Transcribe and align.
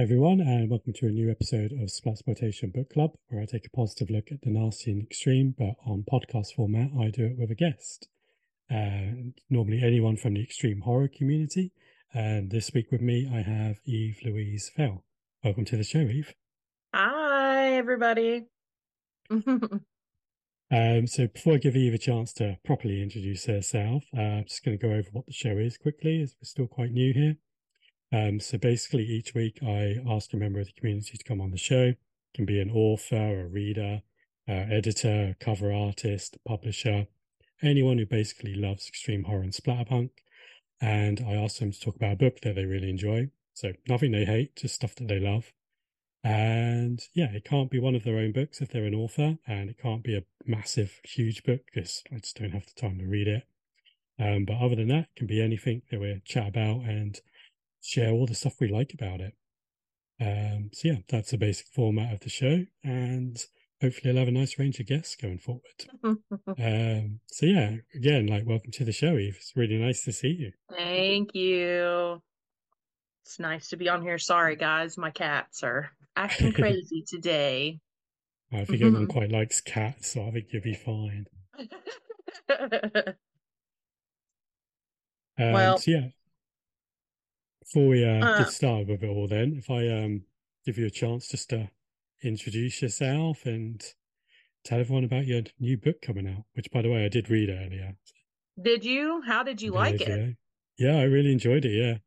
Hi 0.00 0.04
everyone, 0.04 0.40
and 0.40 0.70
welcome 0.70 0.94
to 0.94 1.08
a 1.08 1.10
new 1.10 1.30
episode 1.30 1.72
of 1.72 1.90
Splatploitation 1.90 2.72
Book 2.72 2.88
Club, 2.88 3.10
where 3.28 3.42
I 3.42 3.44
take 3.44 3.66
a 3.66 3.76
positive 3.76 4.08
look 4.08 4.32
at 4.32 4.40
the 4.40 4.48
nasty 4.48 4.92
and 4.92 5.02
extreme, 5.02 5.54
but 5.58 5.74
on 5.84 6.06
podcast 6.10 6.54
format, 6.56 6.88
I 6.98 7.10
do 7.10 7.26
it 7.26 7.36
with 7.36 7.50
a 7.50 7.54
guest. 7.54 8.08
And 8.70 9.34
normally 9.50 9.82
anyone 9.84 10.16
from 10.16 10.32
the 10.32 10.42
extreme 10.42 10.80
horror 10.80 11.10
community. 11.14 11.72
And 12.14 12.50
this 12.50 12.72
week 12.72 12.90
with 12.90 13.02
me, 13.02 13.30
I 13.30 13.42
have 13.42 13.80
Eve 13.84 14.20
Louise 14.24 14.70
Fell. 14.74 15.04
Welcome 15.44 15.66
to 15.66 15.76
the 15.76 15.84
show, 15.84 15.98
Eve. 15.98 16.32
Hi, 16.94 17.74
everybody. 17.74 18.46
Um, 20.72 21.08
so 21.08 21.26
before 21.26 21.54
I 21.54 21.56
give 21.56 21.74
Eve 21.74 21.94
a 21.94 21.98
chance 21.98 22.32
to 22.34 22.56
properly 22.64 23.02
introduce 23.02 23.46
herself, 23.46 24.04
uh, 24.16 24.20
I'm 24.20 24.44
just 24.44 24.64
going 24.64 24.78
to 24.78 24.80
go 24.80 24.92
over 24.92 25.08
what 25.10 25.26
the 25.26 25.32
show 25.32 25.58
is 25.58 25.76
quickly, 25.76 26.22
as 26.22 26.36
we're 26.40 26.46
still 26.46 26.68
quite 26.68 26.92
new 26.92 27.12
here. 27.12 27.38
Um, 28.12 28.40
so 28.40 28.58
basically, 28.58 29.04
each 29.04 29.34
week 29.34 29.58
I 29.62 29.96
ask 30.08 30.32
a 30.32 30.36
member 30.36 30.60
of 30.60 30.66
the 30.66 30.72
community 30.72 31.16
to 31.16 31.24
come 31.24 31.40
on 31.40 31.50
the 31.50 31.58
show. 31.58 31.84
It 31.84 31.98
can 32.34 32.44
be 32.44 32.60
an 32.60 32.70
author, 32.70 33.40
a 33.40 33.46
reader, 33.46 34.02
uh, 34.48 34.52
editor, 34.52 35.36
cover 35.40 35.72
artist, 35.72 36.36
publisher, 36.46 37.06
anyone 37.62 37.98
who 37.98 38.06
basically 38.06 38.54
loves 38.54 38.88
extreme 38.88 39.24
horror 39.24 39.42
and 39.42 39.52
splatterpunk. 39.52 40.10
And 40.80 41.24
I 41.26 41.34
ask 41.34 41.58
them 41.58 41.72
to 41.72 41.80
talk 41.80 41.96
about 41.96 42.14
a 42.14 42.16
book 42.16 42.40
that 42.40 42.54
they 42.54 42.64
really 42.64 42.90
enjoy. 42.90 43.30
So 43.54 43.72
nothing 43.88 44.12
they 44.12 44.24
hate, 44.24 44.56
just 44.56 44.74
stuff 44.74 44.94
that 44.96 45.08
they 45.08 45.20
love. 45.20 45.52
And 46.24 47.00
yeah, 47.14 47.30
it 47.32 47.44
can't 47.44 47.70
be 47.70 47.78
one 47.78 47.94
of 47.94 48.04
their 48.04 48.18
own 48.18 48.32
books 48.32 48.60
if 48.60 48.70
they're 48.70 48.84
an 48.84 48.94
author, 48.94 49.38
and 49.46 49.70
it 49.70 49.78
can't 49.78 50.02
be 50.02 50.16
a 50.16 50.24
massive, 50.46 51.00
huge 51.04 51.44
book 51.44 51.60
because 51.72 52.02
I 52.12 52.18
just 52.18 52.38
don't 52.38 52.52
have 52.52 52.66
the 52.66 52.80
time 52.80 52.98
to 52.98 53.06
read 53.06 53.28
it. 53.28 53.44
Um, 54.18 54.44
but 54.44 54.58
other 54.58 54.76
than 54.76 54.88
that, 54.88 55.04
it 55.04 55.16
can 55.16 55.26
be 55.26 55.40
anything 55.40 55.82
that 55.90 56.00
we 56.00 56.20
chat 56.24 56.48
about 56.48 56.80
and 56.80 57.18
share 57.82 58.10
all 58.10 58.26
the 58.26 58.34
stuff 58.34 58.54
we 58.60 58.68
like 58.68 58.92
about 58.94 59.20
it. 59.20 59.34
Um, 60.20 60.70
so 60.72 60.88
yeah, 60.88 60.98
that's 61.08 61.30
the 61.30 61.38
basic 61.38 61.66
format 61.68 62.12
of 62.12 62.20
the 62.20 62.28
show, 62.28 62.64
and 62.84 63.38
hopefully 63.80 64.10
I'll 64.12 64.18
have 64.18 64.28
a 64.28 64.32
nice 64.32 64.58
range 64.58 64.78
of 64.78 64.86
guests 64.86 65.16
going 65.16 65.38
forward. 65.38 65.62
um, 66.04 67.20
so 67.26 67.46
yeah, 67.46 67.76
again, 67.94 68.26
like 68.26 68.46
welcome 68.46 68.70
to 68.72 68.84
the 68.84 68.92
show, 68.92 69.16
Eve. 69.16 69.36
It's 69.38 69.52
really 69.56 69.78
nice 69.78 70.04
to 70.04 70.12
see 70.12 70.28
you. 70.38 70.52
Thank 70.76 71.34
you. 71.34 72.20
It's 73.24 73.38
nice 73.38 73.68
to 73.68 73.76
be 73.76 73.88
on 73.88 74.02
here. 74.02 74.18
Sorry, 74.18 74.56
guys, 74.56 74.98
my 74.98 75.10
cats 75.10 75.62
are 75.62 75.90
acting 76.16 76.52
crazy 76.54 77.04
today. 77.06 77.80
I 78.52 78.64
think 78.64 78.82
everyone 78.82 79.06
quite 79.06 79.30
likes 79.30 79.60
cats, 79.60 80.12
so 80.12 80.26
I 80.26 80.32
think 80.32 80.46
you'll 80.52 80.62
be 80.62 80.74
fine. 80.74 81.26
Um, 85.38 85.52
Well- 85.52 85.78
so 85.78 85.90
yeah, 85.92 86.08
before 87.72 87.88
we 87.88 88.04
uh, 88.04 88.24
Uh. 88.24 88.38
get 88.38 88.48
started 88.52 88.88
with 88.88 89.02
it 89.02 89.08
all, 89.08 89.28
then, 89.28 89.54
if 89.56 89.70
I 89.70 89.88
um 89.88 90.22
give 90.66 90.78
you 90.78 90.86
a 90.86 90.90
chance 90.90 91.28
just 91.28 91.50
to 91.50 91.70
introduce 92.22 92.82
yourself 92.82 93.46
and 93.46 93.82
tell 94.64 94.80
everyone 94.80 95.04
about 95.04 95.26
your 95.26 95.42
new 95.58 95.76
book 95.78 96.02
coming 96.02 96.26
out, 96.28 96.44
which, 96.54 96.70
by 96.70 96.82
the 96.82 96.90
way, 96.90 97.04
I 97.04 97.08
did 97.08 97.30
read 97.30 97.48
earlier. 97.48 97.96
did 98.60 98.84
you? 98.84 99.22
How 99.26 99.42
did 99.42 99.62
you 99.62 99.72
like 99.72 100.00
it? 100.00 100.06
Video. 100.08 100.34
Yeah, 100.78 100.96
I 100.96 101.04
really 101.04 101.32
enjoyed 101.32 101.64
it. 101.64 101.72
Yeah, 101.72 101.98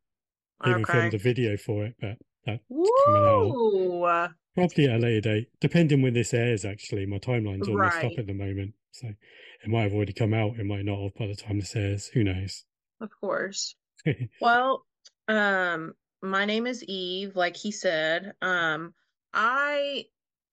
I 0.62 0.72
even 0.72 0.86
filmed 0.86 1.14
a 1.14 1.18
video 1.18 1.58
for 1.58 1.86
it, 1.86 1.96
but 2.00 2.18
that's 2.46 2.64
coming 3.06 3.26
out 3.26 4.32
probably 4.56 4.86
at 4.86 4.98
a 4.98 5.00
later 5.00 5.22
date, 5.22 5.48
depending 5.60 6.02
when 6.02 6.14
this 6.14 6.34
airs. 6.34 6.66
Actually, 6.66 7.06
my 7.06 7.18
timeline's 7.18 7.68
all 7.68 7.78
messed 7.78 8.04
up 8.04 8.12
at 8.18 8.28
the 8.28 8.34
moment, 8.34 8.74
so 8.92 9.08
it 9.08 9.68
might 9.70 9.84
have 9.84 9.94
already 9.94 10.14
come 10.14 10.34
out. 10.34 10.60
It 10.60 10.66
might 10.66 10.86
not 10.86 11.02
have 11.02 11.16
by 11.16 11.28
the 11.28 11.36
time 11.36 11.60
this 11.60 11.76
airs. 11.76 12.08
Who 12.08 12.24
knows? 12.24 12.66
Of 13.02 13.10
course. 13.20 13.76
Well, 14.42 14.86
um, 15.28 15.94
my 16.22 16.46
name 16.46 16.68
is 16.68 16.84
Eve, 16.84 17.36
like 17.36 17.56
he 17.56 17.72
said. 17.72 18.34
Um, 18.42 18.94
I 19.34 20.06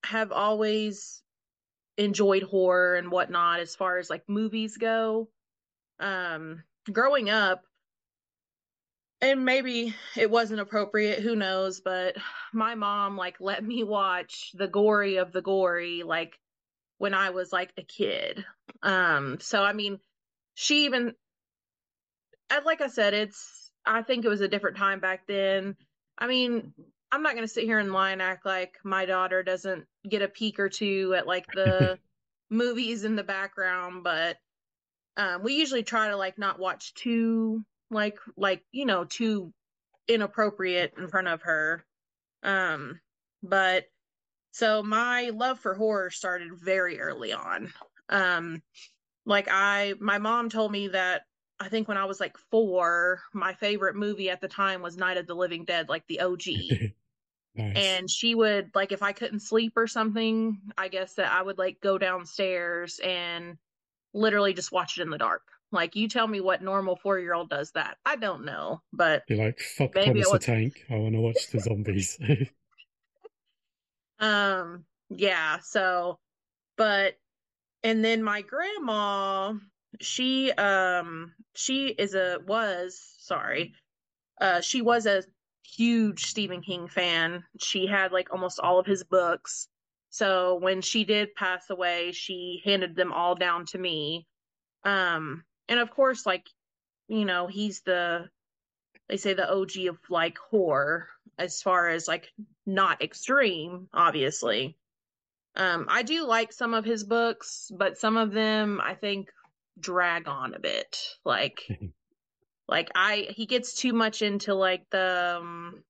have 0.04 0.32
always 0.32 1.22
enjoyed 1.96 2.42
horror 2.42 2.96
and 2.96 3.10
whatnot 3.10 3.60
as 3.60 3.76
far 3.76 3.98
as 3.98 4.10
like 4.10 4.22
movies 4.28 4.76
go. 4.76 5.28
Um, 5.98 6.62
growing 6.90 7.28
up, 7.28 7.64
and 9.20 9.44
maybe 9.44 9.94
it 10.16 10.30
wasn't 10.30 10.60
appropriate, 10.60 11.20
who 11.20 11.36
knows, 11.36 11.80
but 11.80 12.16
my 12.52 12.74
mom 12.74 13.16
like 13.16 13.36
let 13.38 13.62
me 13.62 13.84
watch 13.84 14.52
the 14.54 14.68
gory 14.68 15.16
of 15.16 15.30
the 15.32 15.42
gory 15.42 16.02
like 16.02 16.38
when 16.96 17.12
I 17.12 17.30
was 17.30 17.52
like 17.52 17.72
a 17.76 17.82
kid. 17.82 18.44
Um, 18.82 19.38
so 19.40 19.62
I 19.62 19.74
mean, 19.74 20.00
she 20.54 20.86
even 20.86 21.14
like 22.64 22.80
I 22.80 22.88
said, 22.88 23.14
it's 23.14 23.59
I 23.90 24.02
think 24.02 24.24
it 24.24 24.28
was 24.28 24.40
a 24.40 24.48
different 24.48 24.76
time 24.76 25.00
back 25.00 25.26
then. 25.26 25.76
I 26.16 26.26
mean, 26.26 26.72
I'm 27.10 27.22
not 27.22 27.34
gonna 27.34 27.48
sit 27.48 27.64
here 27.64 27.78
and 27.78 27.92
lie 27.92 28.12
and 28.12 28.22
act 28.22 28.46
like 28.46 28.78
my 28.84 29.04
daughter 29.04 29.42
doesn't 29.42 29.84
get 30.08 30.22
a 30.22 30.28
peek 30.28 30.60
or 30.60 30.68
two 30.68 31.14
at 31.16 31.26
like 31.26 31.50
the 31.52 31.98
movies 32.50 33.04
in 33.04 33.16
the 33.16 33.24
background, 33.24 34.04
but 34.04 34.38
um, 35.16 35.42
we 35.42 35.54
usually 35.54 35.82
try 35.82 36.08
to 36.08 36.16
like 36.16 36.38
not 36.38 36.58
watch 36.60 36.94
too 36.94 37.64
like 37.90 38.18
like 38.36 38.62
you 38.70 38.86
know 38.86 39.04
too 39.04 39.52
inappropriate 40.06 40.94
in 40.96 41.08
front 41.08 41.28
of 41.28 41.42
her. 41.42 41.84
Um, 42.42 43.00
but 43.42 43.86
so 44.52 44.82
my 44.82 45.30
love 45.30 45.58
for 45.58 45.74
horror 45.74 46.10
started 46.10 46.50
very 46.54 47.00
early 47.00 47.32
on. 47.32 47.72
Um, 48.08 48.62
like 49.26 49.48
I, 49.50 49.94
my 50.00 50.18
mom 50.18 50.48
told 50.48 50.72
me 50.72 50.88
that 50.88 51.22
I 51.60 51.68
think 51.68 51.88
when 51.88 51.98
I 51.98 52.06
was 52.06 52.20
like 52.20 52.38
four, 52.38 53.20
my 53.34 53.52
favorite 53.52 53.94
movie 53.94 54.30
at 54.30 54.40
the 54.40 54.48
time 54.48 54.80
was 54.80 54.96
Night 54.96 55.18
of 55.18 55.26
the 55.26 55.34
Living 55.34 55.64
Dead, 55.64 55.90
like 55.90 56.06
the 56.06 56.20
OG. 56.20 56.42
nice. 57.54 57.76
and 57.76 58.10
she 58.10 58.34
would 58.34 58.70
like 58.74 58.92
if 58.92 59.02
I 59.02 59.12
couldn't 59.12 59.40
sleep 59.40 59.74
or 59.76 59.86
something, 59.86 60.58
I 60.78 60.88
guess 60.88 61.14
that 61.14 61.30
I 61.30 61.42
would 61.42 61.58
like 61.58 61.80
go 61.80 61.98
downstairs 61.98 62.98
and 63.04 63.58
literally 64.14 64.54
just 64.54 64.72
watch 64.72 64.98
it 64.98 65.02
in 65.02 65.10
the 65.10 65.18
dark. 65.18 65.42
Like 65.70 65.94
you 65.94 66.08
tell 66.08 66.26
me 66.26 66.40
what 66.40 66.62
normal 66.62 66.96
four 66.96 67.18
year 67.18 67.34
old 67.34 67.50
does 67.50 67.72
that. 67.72 67.98
I 68.06 68.16
don't 68.16 68.46
know, 68.46 68.80
but 68.92 69.24
You're 69.28 69.44
like, 69.44 69.60
fuck 69.60 69.94
Maybe 69.94 70.22
Thomas 70.22 70.28
I 70.28 70.32
the 70.32 70.38
Tank. 70.38 70.86
I 70.90 70.96
want 70.96 71.14
to 71.14 71.20
watch 71.20 71.46
the 71.52 71.60
zombies. 71.60 72.18
um 74.18 74.84
yeah, 75.10 75.58
so 75.62 76.18
but 76.78 77.18
and 77.82 78.04
then 78.04 78.22
my 78.22 78.42
grandma, 78.42 79.54
she 80.00 80.52
um 80.52 81.34
she 81.54 81.88
is 81.88 82.14
a 82.14 82.38
was 82.46 83.00
sorry. 83.18 83.74
Uh 84.40 84.60
she 84.60 84.82
was 84.82 85.06
a 85.06 85.22
huge 85.64 86.26
Stephen 86.26 86.62
King 86.62 86.88
fan. 86.88 87.44
She 87.58 87.86
had 87.86 88.12
like 88.12 88.32
almost 88.32 88.60
all 88.60 88.78
of 88.78 88.86
his 88.86 89.04
books. 89.04 89.68
So 90.10 90.56
when 90.56 90.80
she 90.80 91.04
did 91.04 91.34
pass 91.34 91.70
away, 91.70 92.12
she 92.12 92.62
handed 92.64 92.96
them 92.96 93.12
all 93.12 93.34
down 93.34 93.66
to 93.66 93.78
me. 93.78 94.26
Um 94.84 95.44
and 95.68 95.80
of 95.80 95.90
course 95.90 96.26
like 96.26 96.46
you 97.08 97.24
know, 97.24 97.48
he's 97.48 97.80
the 97.82 98.28
they 99.08 99.16
say 99.16 99.34
the 99.34 99.52
OG 99.52 99.86
of 99.88 99.98
like 100.08 100.38
horror 100.38 101.08
as 101.36 101.60
far 101.60 101.88
as 101.88 102.06
like 102.06 102.28
not 102.64 103.02
extreme, 103.02 103.88
obviously. 103.92 104.76
Um, 105.56 105.86
I 105.88 106.02
do 106.02 106.24
like 106.26 106.52
some 106.52 106.74
of 106.74 106.84
his 106.84 107.02
books, 107.02 107.72
but 107.76 107.98
some 107.98 108.16
of 108.16 108.32
them 108.32 108.80
I 108.80 108.94
think 108.94 109.28
drag 109.78 110.28
on 110.28 110.54
a 110.54 110.60
bit. 110.60 110.96
Like, 111.24 111.60
like 112.68 112.90
I 112.94 113.28
he 113.30 113.46
gets 113.46 113.74
too 113.74 113.92
much 113.92 114.22
into 114.22 114.54
like 114.54 114.82
the 114.90 115.38
um, 115.40 115.84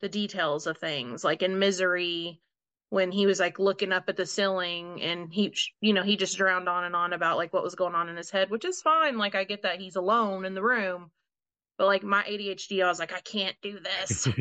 the 0.00 0.08
details 0.08 0.66
of 0.66 0.78
things. 0.78 1.24
Like 1.24 1.42
in 1.42 1.58
Misery, 1.58 2.40
when 2.90 3.10
he 3.10 3.26
was 3.26 3.40
like 3.40 3.58
looking 3.58 3.92
up 3.92 4.08
at 4.08 4.16
the 4.16 4.26
ceiling 4.26 5.02
and 5.02 5.32
he, 5.32 5.54
you 5.80 5.92
know, 5.92 6.02
he 6.02 6.16
just 6.16 6.36
drowned 6.36 6.68
on 6.68 6.84
and 6.84 6.94
on 6.94 7.12
about 7.12 7.36
like 7.36 7.52
what 7.52 7.62
was 7.62 7.74
going 7.74 7.94
on 7.94 8.08
in 8.08 8.16
his 8.16 8.30
head, 8.30 8.50
which 8.50 8.64
is 8.64 8.82
fine. 8.82 9.18
Like 9.18 9.34
I 9.34 9.44
get 9.44 9.62
that 9.62 9.80
he's 9.80 9.96
alone 9.96 10.44
in 10.44 10.54
the 10.54 10.62
room, 10.62 11.10
but 11.78 11.86
like 11.86 12.02
my 12.02 12.22
ADHD, 12.22 12.84
I 12.84 12.88
was 12.88 12.98
like, 12.98 13.12
I 13.12 13.20
can't 13.20 13.56
do 13.62 13.78
this. 13.80 14.28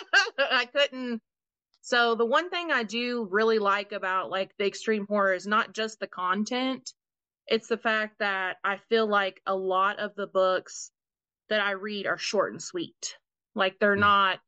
I 0.38 0.66
couldn't. 0.66 1.20
So 1.80 2.14
the 2.14 2.26
one 2.26 2.50
thing 2.50 2.70
I 2.70 2.82
do 2.82 3.26
really 3.30 3.58
like 3.58 3.92
about 3.92 4.30
like 4.30 4.50
the 4.58 4.66
extreme 4.66 5.06
horror 5.08 5.32
is 5.32 5.46
not 5.46 5.72
just 5.72 6.00
the 6.00 6.06
content. 6.06 6.92
It's 7.48 7.68
the 7.68 7.78
fact 7.78 8.18
that 8.18 8.58
I 8.64 8.76
feel 8.76 9.06
like 9.06 9.42
a 9.46 9.56
lot 9.56 9.98
of 9.98 10.14
the 10.14 10.26
books 10.26 10.92
that 11.48 11.60
I 11.60 11.72
read 11.72 12.06
are 12.06 12.18
short 12.18 12.52
and 12.52 12.62
sweet. 12.62 13.18
Like 13.54 13.78
they're 13.78 13.96
Mm. 13.96 14.00
not 14.00 14.40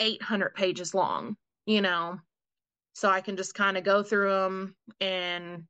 800 0.00 0.54
pages 0.54 0.94
long, 0.94 1.36
you 1.66 1.82
know. 1.82 2.20
So 2.94 3.10
I 3.10 3.20
can 3.22 3.36
just 3.36 3.54
kind 3.54 3.78
of 3.78 3.84
go 3.84 4.02
through 4.02 4.30
them 4.32 4.76
and 5.00 5.66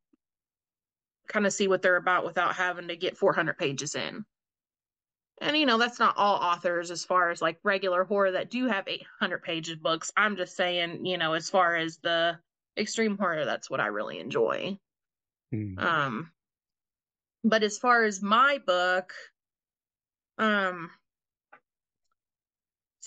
kind 1.28 1.46
of 1.46 1.52
see 1.52 1.68
what 1.68 1.82
they're 1.82 1.96
about 1.96 2.24
without 2.24 2.54
having 2.56 2.88
to 2.88 2.96
get 2.96 3.16
400 3.18 3.58
pages 3.58 3.94
in. 3.94 4.24
And 5.40 5.56
you 5.56 5.66
know, 5.66 5.78
that's 5.78 5.98
not 6.00 6.16
all 6.16 6.36
authors 6.36 6.90
as 6.90 7.04
far 7.04 7.30
as 7.30 7.40
like 7.40 7.60
regular 7.62 8.04
horror 8.04 8.32
that 8.32 8.50
do 8.50 8.66
have 8.66 8.88
800 8.88 9.42
pages 9.42 9.76
books. 9.76 10.10
I'm 10.16 10.36
just 10.36 10.56
saying, 10.56 11.06
you 11.06 11.16
know, 11.16 11.34
as 11.34 11.48
far 11.48 11.76
as 11.76 11.98
the 11.98 12.40
extreme 12.76 13.16
horror, 13.18 13.44
that's 13.44 13.70
what 13.70 13.80
I 13.80 13.86
really 13.86 14.18
enjoy. 14.18 14.78
Hmm. 15.52 15.78
Um 15.78 16.32
but 17.44 17.62
as 17.62 17.78
far 17.78 18.04
as 18.04 18.22
my 18.22 18.58
book, 18.66 19.12
um 20.38 20.90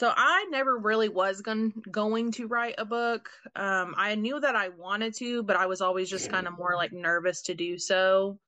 So 0.02 0.12
I 0.18 0.48
never 0.50 0.80
really 0.80 1.10
was 1.10 1.42
going 1.42 1.74
going 1.92 2.32
to 2.32 2.48
write 2.48 2.74
a 2.80 2.86
book. 2.86 3.30
Um, 3.56 3.94
I 3.96 4.16
knew 4.16 4.40
that 4.40 4.56
I 4.56 4.70
wanted 4.70 5.14
to, 5.18 5.44
but 5.44 5.56
I 5.56 5.68
was 5.68 5.80
always 5.80 6.10
just 6.10 6.32
kind 6.32 6.48
of 6.48 6.58
more 6.58 6.76
like 6.76 6.92
nervous 6.92 7.44
to 7.44 7.54
do 7.54 7.78
so. 7.78 8.40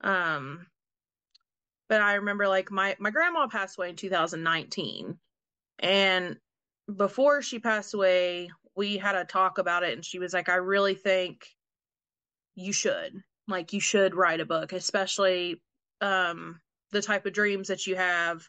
Um, 0.00 0.66
but 1.88 2.00
I 2.00 2.14
remember 2.14 2.48
like 2.48 2.72
my 2.72 2.96
my 2.98 3.10
grandma 3.10 3.46
passed 3.46 3.78
away 3.78 3.90
in 3.90 3.94
2019, 3.94 5.20
and 5.78 6.36
before 6.96 7.42
she 7.42 7.60
passed 7.60 7.94
away, 7.94 8.50
we 8.74 8.96
had 8.96 9.14
a 9.14 9.24
talk 9.24 9.58
about 9.58 9.84
it, 9.84 9.92
and 9.92 10.04
she 10.04 10.18
was 10.18 10.34
like, 10.34 10.48
"I 10.48 10.56
really 10.56 10.96
think 10.96 11.46
you 12.56 12.72
should 12.72 13.22
like 13.48 13.72
you 13.72 13.80
should 13.80 14.14
write 14.14 14.40
a 14.40 14.46
book, 14.46 14.72
especially 14.72 15.60
um 16.00 16.60
the 16.92 17.02
type 17.02 17.26
of 17.26 17.32
dreams 17.32 17.68
that 17.68 17.86
you 17.86 17.96
have." 17.96 18.48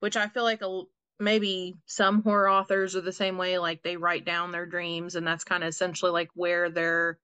Which 0.00 0.16
I 0.16 0.28
feel 0.28 0.44
like 0.44 0.62
a 0.62 0.82
maybe 1.18 1.74
some 1.86 2.22
horror 2.22 2.48
authors 2.48 2.94
are 2.94 3.00
the 3.00 3.12
same 3.12 3.38
way 3.38 3.58
like 3.58 3.82
they 3.82 3.96
write 3.96 4.24
down 4.24 4.52
their 4.52 4.66
dreams 4.66 5.14
and 5.14 5.26
that's 5.26 5.44
kind 5.44 5.62
of 5.62 5.68
essentially 5.68 6.10
like 6.10 6.28
where 6.34 6.68
their 6.68 7.18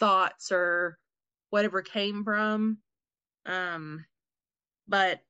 thoughts 0.00 0.50
or 0.50 0.98
whatever 1.50 1.82
came 1.82 2.24
from 2.24 2.78
um 3.46 4.04
but 4.88 5.20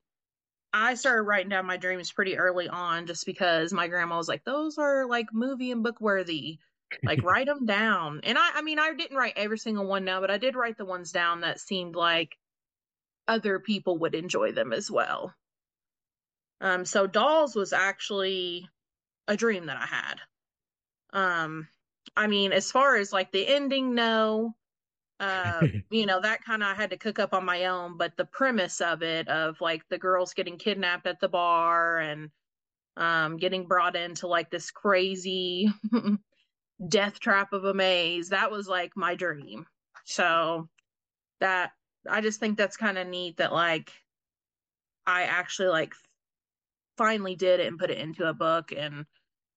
i 0.73 0.95
started 0.95 1.23
writing 1.23 1.51
down 1.51 1.67
my 1.67 1.77
dreams 1.77 2.13
pretty 2.13 2.39
early 2.39 2.69
on 2.69 3.07
just 3.07 3.27
because 3.27 3.73
my 3.73 3.89
grandma 3.89 4.17
was 4.17 4.29
like 4.29 4.45
those 4.45 4.79
are 4.79 5.07
like 5.07 5.27
movie 5.33 5.71
and 5.71 5.83
book 5.83 6.01
worthy 6.01 6.59
like 7.05 7.23
write 7.25 7.47
them 7.47 7.67
down 7.67 8.21
and 8.25 8.39
i 8.39 8.51
i 8.55 8.63
mean 8.63 8.79
i 8.79 8.93
didn't 8.95 9.17
write 9.17 9.35
every 9.37 9.59
single 9.59 9.87
one 9.87 10.05
now 10.05 10.21
but 10.21 10.31
i 10.31 10.39
did 10.39 10.57
write 10.57 10.77
the 10.77 10.85
ones 10.85 11.13
down 11.13 11.41
that 11.41 11.61
seemed 11.61 11.95
like 11.95 12.37
other 13.27 13.59
people 13.59 13.99
would 13.99 14.15
enjoy 14.15 14.53
them 14.53 14.73
as 14.73 14.91
well 14.91 15.35
um, 16.61 16.85
so 16.85 17.07
Dolls 17.07 17.55
was 17.55 17.73
actually 17.73 18.69
a 19.27 19.37
dream 19.37 19.67
that 19.67 19.77
I 19.77 19.87
had. 19.87 20.21
Um, 21.13 21.69
I 22.17 22.27
mean, 22.27 22.53
as 22.53 22.71
far 22.71 22.97
as 22.97 23.13
like 23.13 23.31
the 23.33 23.47
ending, 23.47 23.95
no. 23.95 24.55
Uh, 25.21 25.67
you 25.91 26.07
know, 26.07 26.21
that 26.21 26.45
kind 26.45 26.63
of 26.63 26.69
I 26.69 26.75
had 26.75 26.91
to 26.91 26.97
cook 26.97 27.19
up 27.19 27.33
on 27.33 27.45
my 27.45 27.67
own, 27.67 27.97
but 27.97 28.17
the 28.17 28.25
premise 28.25 28.81
of 28.81 29.03
it, 29.03 29.29
of 29.29 29.61
like 29.61 29.83
the 29.89 29.99
girls 29.99 30.35
getting 30.35 30.59
kidnapped 30.59 31.07
at 31.07 31.21
the 31.21 31.29
bar 31.29 31.99
and 31.99 32.31
um, 32.97 33.37
getting 33.37 33.67
brought 33.67 33.95
into 33.95 34.27
like 34.27 34.51
this 34.51 34.71
crazy 34.71 35.69
death 36.87 37.19
trap 37.21 37.53
of 37.53 37.65
a 37.65 37.75
maze, 37.75 38.29
that 38.31 38.51
was 38.51 38.69
like 38.69 38.97
my 38.97 39.15
dream. 39.15 39.67
So 40.05 40.69
that 41.41 41.73
I 42.09 42.21
just 42.21 42.41
think 42.41 42.57
that's 42.57 42.77
kind 42.77 42.99
of 42.99 43.07
neat 43.07 43.39
that 43.39 43.53
like 43.53 43.93
I 45.07 45.23
actually 45.23 45.69
like 45.69 45.95
finally 46.99 47.37
did 47.37 47.61
it 47.61 47.67
and 47.67 47.79
put 47.79 47.91
it 47.91 47.99
into 47.99 48.29
a 48.29 48.35
book. 48.35 48.73
And 48.77 49.07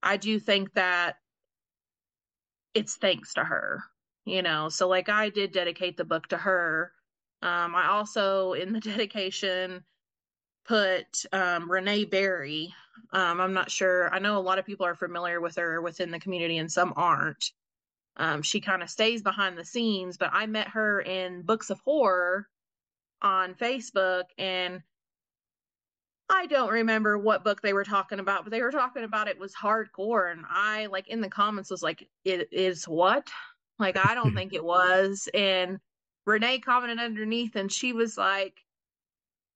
I 0.02 0.18
do 0.18 0.40
think 0.40 0.74
that 0.74 1.18
it's 2.74 2.96
thanks 2.96 3.34
to 3.34 3.44
her, 3.44 3.84
you 4.26 4.42
know. 4.42 4.70
So, 4.70 4.88
like, 4.88 5.10
I 5.10 5.30
did 5.30 5.52
dedicate 5.52 5.98
the 5.98 6.06
book 6.06 6.28
to 6.28 6.38
her. 6.38 6.94
Um, 7.42 7.76
I 7.76 7.88
also, 7.90 8.54
in 8.54 8.72
the 8.72 8.80
dedication, 8.92 9.84
put 10.66 11.26
um, 11.34 11.70
Renee 11.70 12.06
Berry. 12.06 12.74
Um, 13.14 13.42
I'm 13.42 13.54
not 13.54 13.72
sure. 13.72 14.14
I 14.14 14.20
know 14.20 14.38
a 14.38 14.40
lot 14.40 14.60
of 14.60 14.66
people 14.66 14.86
are 14.86 14.96
familiar 14.96 15.42
with 15.42 15.56
her 15.56 15.82
within 15.82 16.12
the 16.12 16.20
community, 16.20 16.58
and 16.58 16.72
some 16.72 16.94
aren't. 16.96 17.52
Um, 18.18 18.42
she 18.42 18.60
kind 18.60 18.84
of 18.84 18.90
stays 18.90 19.22
behind 19.22 19.58
the 19.58 19.66
scenes, 19.66 20.18
but 20.18 20.30
I 20.34 20.46
met 20.46 20.70
her 20.70 21.02
in 21.02 21.44
Books 21.44 21.70
of 21.70 21.80
Horror 21.82 22.48
on 23.22 23.56
Facebook, 23.56 24.24
and 24.38 24.82
I 26.30 26.46
don't 26.46 26.72
remember 26.72 27.18
what 27.18 27.44
book 27.44 27.62
they 27.62 27.74
were 27.74 27.84
talking 27.84 28.20
about, 28.20 28.44
but 28.44 28.52
they 28.52 28.62
were 28.62 28.72
talking 28.72 29.04
about 29.04 29.28
it 29.28 29.40
was 29.40 29.54
hardcore. 29.54 30.32
And 30.32 30.46
I, 30.50 30.86
like, 30.86 31.10
in 31.10 31.20
the 31.20 31.30
comments 31.30 31.70
was 31.70 31.84
like, 31.84 32.08
it 32.24 32.48
is 32.52 32.86
what? 32.86 33.28
Like, 33.80 33.98
I 33.98 34.16
don't 34.16 34.34
think 34.36 34.54
it 34.54 34.64
was. 34.64 35.28
And 35.34 35.80
Renee 36.26 36.60
commented 36.60 37.00
underneath 37.00 37.56
and 37.56 37.72
she 37.72 37.94
was 37.94 38.18
like, 38.18 38.54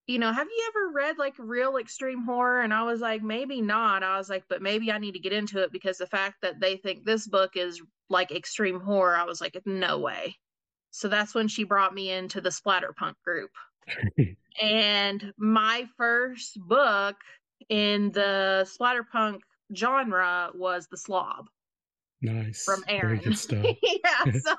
you 0.07 0.19
know, 0.19 0.31
have 0.31 0.47
you 0.47 0.69
ever 0.69 0.91
read 0.93 1.17
like 1.17 1.33
real 1.37 1.77
extreme 1.77 2.23
horror? 2.23 2.61
And 2.61 2.73
I 2.73 2.83
was 2.83 3.01
like, 3.01 3.23
maybe 3.23 3.61
not. 3.61 4.03
I 4.03 4.17
was 4.17 4.29
like, 4.29 4.43
but 4.47 4.61
maybe 4.61 4.91
I 4.91 4.99
need 4.99 5.13
to 5.13 5.19
get 5.19 5.33
into 5.33 5.63
it 5.63 5.71
because 5.71 5.97
the 5.97 6.05
fact 6.05 6.35
that 6.41 6.59
they 6.59 6.77
think 6.77 7.03
this 7.03 7.27
book 7.27 7.55
is 7.55 7.81
like 8.09 8.31
extreme 8.31 8.79
horror, 8.79 9.15
I 9.15 9.23
was 9.23 9.41
like, 9.41 9.59
no 9.65 9.99
way. 9.99 10.35
So 10.91 11.07
that's 11.07 11.33
when 11.33 11.47
she 11.47 11.63
brought 11.63 11.93
me 11.93 12.11
into 12.11 12.39
the 12.39 12.49
splatterpunk 12.49 13.15
group. 13.23 13.51
and 14.61 15.33
my 15.37 15.87
first 15.97 16.59
book 16.59 17.15
in 17.69 18.11
the 18.11 18.67
splatterpunk 18.69 19.39
genre 19.75 20.51
was 20.53 20.87
The 20.89 20.97
Slob. 20.97 21.47
Nice. 22.21 22.63
From 22.63 22.83
Aaron. 22.87 23.21
yeah, 23.23 24.31
so 24.39 24.55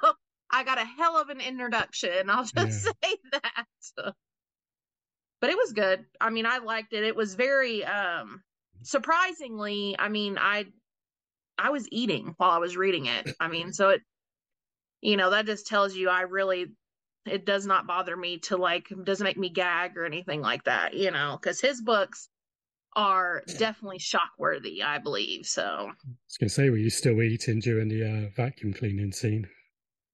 I 0.50 0.64
got 0.64 0.78
a 0.78 0.84
hell 0.84 1.20
of 1.20 1.28
an 1.28 1.40
introduction. 1.40 2.28
I'll 2.30 2.44
just 2.44 2.54
yeah. 2.86 2.92
say 3.04 3.16
that. 3.32 4.14
But 5.46 5.52
it 5.52 5.58
was 5.58 5.74
good. 5.74 6.04
I 6.20 6.30
mean, 6.30 6.44
I 6.44 6.58
liked 6.58 6.92
it. 6.92 7.04
It 7.04 7.14
was 7.14 7.36
very 7.36 7.84
um 7.84 8.42
surprisingly, 8.82 9.94
I 9.96 10.08
mean, 10.08 10.38
I 10.40 10.66
I 11.56 11.70
was 11.70 11.86
eating 11.92 12.34
while 12.36 12.50
I 12.50 12.58
was 12.58 12.76
reading 12.76 13.06
it. 13.06 13.30
I 13.38 13.46
mean, 13.46 13.72
so 13.72 13.90
it 13.90 14.00
you 15.02 15.16
know, 15.16 15.30
that 15.30 15.46
just 15.46 15.68
tells 15.68 15.94
you 15.94 16.08
I 16.08 16.22
really 16.22 16.72
it 17.26 17.46
does 17.46 17.64
not 17.64 17.86
bother 17.86 18.16
me 18.16 18.38
to 18.38 18.56
like 18.56 18.88
doesn't 19.04 19.22
make 19.22 19.36
me 19.36 19.48
gag 19.48 19.96
or 19.96 20.04
anything 20.04 20.40
like 20.40 20.64
that 20.64 20.94
you 20.94 21.12
know 21.12 21.38
because 21.40 21.60
his 21.60 21.80
books 21.80 22.28
are 22.94 23.42
definitely 23.58 23.98
shock 23.98 24.30
worthy 24.38 24.80
i 24.80 24.96
believe 24.96 25.44
so 25.44 25.62
i 25.62 26.08
was 26.28 26.36
gonna 26.38 26.48
say 26.48 26.70
were 26.70 26.76
you 26.76 26.88
still 26.88 27.20
eating 27.20 27.58
during 27.58 27.88
the 27.88 28.04
uh, 28.04 28.30
vacuum 28.36 28.72
cleaning 28.72 29.10
scene 29.10 29.46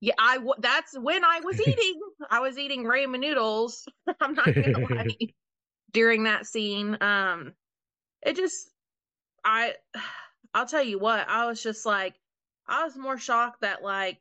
yeah 0.02 0.12
i 0.18 0.36
w- 0.36 0.54
that's 0.58 0.98
when 0.98 1.24
i 1.24 1.40
was 1.40 1.58
eating. 1.66 2.00
I 2.30 2.40
was 2.40 2.58
eating 2.58 2.84
ramen 2.84 3.20
noodles. 3.20 3.88
I'm 4.20 4.34
not 4.34 4.54
gonna 4.54 4.78
lie. 4.78 5.16
During 5.92 6.24
that 6.24 6.46
scene 6.46 6.98
um 7.00 7.54
it 8.22 8.36
just 8.36 8.70
i 9.44 9.74
i'll 10.54 10.66
tell 10.66 10.82
you 10.82 10.98
what 10.98 11.26
i 11.28 11.46
was 11.46 11.62
just 11.62 11.86
like 11.86 12.14
i 12.68 12.84
was 12.84 12.96
more 12.96 13.16
shocked 13.16 13.62
that 13.62 13.82
like 13.82 14.18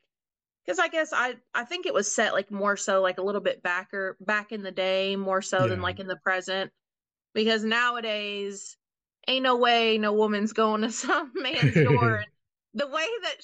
because 0.66 0.80
I 0.80 0.88
guess 0.88 1.12
I 1.13 1.36
I 1.54 1.66
think 1.66 1.86
it 1.86 1.94
was 1.94 2.13
set 2.13 2.34
like 2.34 2.51
more 2.51 2.77
so 2.77 3.01
like 3.01 3.17
a 3.17 3.24
little 3.24 3.41
bit 3.41 3.63
backer 3.63 4.17
back 4.20 4.51
in 4.51 4.63
the 4.63 4.72
day 4.72 5.15
more 5.15 5.41
so 5.41 5.62
yeah. 5.62 5.67
than 5.67 5.82
like 5.82 6.00
in 6.00 6.08
the 6.08 6.17
present. 6.17 6.72
Because 7.34 7.63
nowadays 7.63 8.77
ain't 9.27 9.44
no 9.44 9.58
way 9.58 9.98
no 9.98 10.13
woman's 10.13 10.53
going 10.53 10.82
to 10.82 10.91
some 10.91 11.32
man's 11.36 11.74
door. 11.74 12.24
The 12.74 12.88
way 12.88 13.08
that 13.24 13.36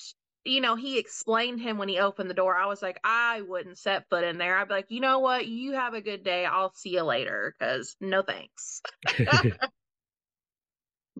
you 0.48 0.62
know 0.62 0.75
he 0.75 0.98
explained 0.98 1.62
him 1.62 1.77
when 1.77 1.89
he 1.89 2.00
opened 2.00 2.30
the 2.30 2.36
door. 2.36 2.56
I 2.56 2.66
was 2.68 2.82
like 2.82 3.00
I 3.04 3.42
wouldn't 3.42 3.77
set 3.77 4.10
foot 4.10 4.24
in 4.24 4.38
there. 4.38 4.58
I'd 4.58 4.68
be 4.68 4.74
like 4.74 4.92
you 4.92 5.01
know 5.01 5.20
what? 5.20 5.48
You 5.48 5.74
have 5.74 5.94
a 5.94 6.01
good 6.01 6.24
day. 6.24 6.46
I'll 6.46 6.74
see 6.74 6.89
you 6.89 7.04
later. 7.04 7.56
Cuz 7.60 7.96
no 8.01 8.22
thanks. 8.22 8.82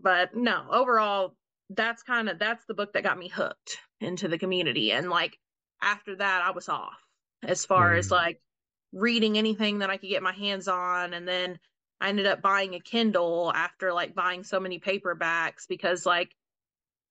But 0.00 0.34
no 0.36 0.64
overall 0.70 1.34
that's 1.70 2.02
kind 2.02 2.28
of 2.28 2.38
that's 2.38 2.64
the 2.66 2.74
book 2.74 2.92
that 2.92 3.02
got 3.02 3.18
me 3.18 3.28
hooked 3.28 3.78
into 4.00 4.28
the 4.28 4.38
community. 4.38 4.92
And 4.92 5.10
like 5.10 5.36
after 5.82 6.16
that 6.16 6.42
I 6.42 6.50
was 6.52 6.68
off 6.68 6.96
as 7.42 7.64
far 7.64 7.94
mm. 7.94 7.98
as 7.98 8.10
like 8.10 8.40
reading 8.92 9.36
anything 9.36 9.80
that 9.80 9.90
I 9.90 9.96
could 9.96 10.08
get 10.08 10.22
my 10.22 10.32
hands 10.32 10.68
on. 10.68 11.14
And 11.14 11.26
then 11.26 11.58
I 12.00 12.08
ended 12.08 12.26
up 12.26 12.40
buying 12.40 12.74
a 12.74 12.80
Kindle 12.80 13.52
after 13.54 13.92
like 13.92 14.14
buying 14.14 14.44
so 14.44 14.60
many 14.60 14.78
paperbacks 14.78 15.66
because 15.68 16.06
like 16.06 16.34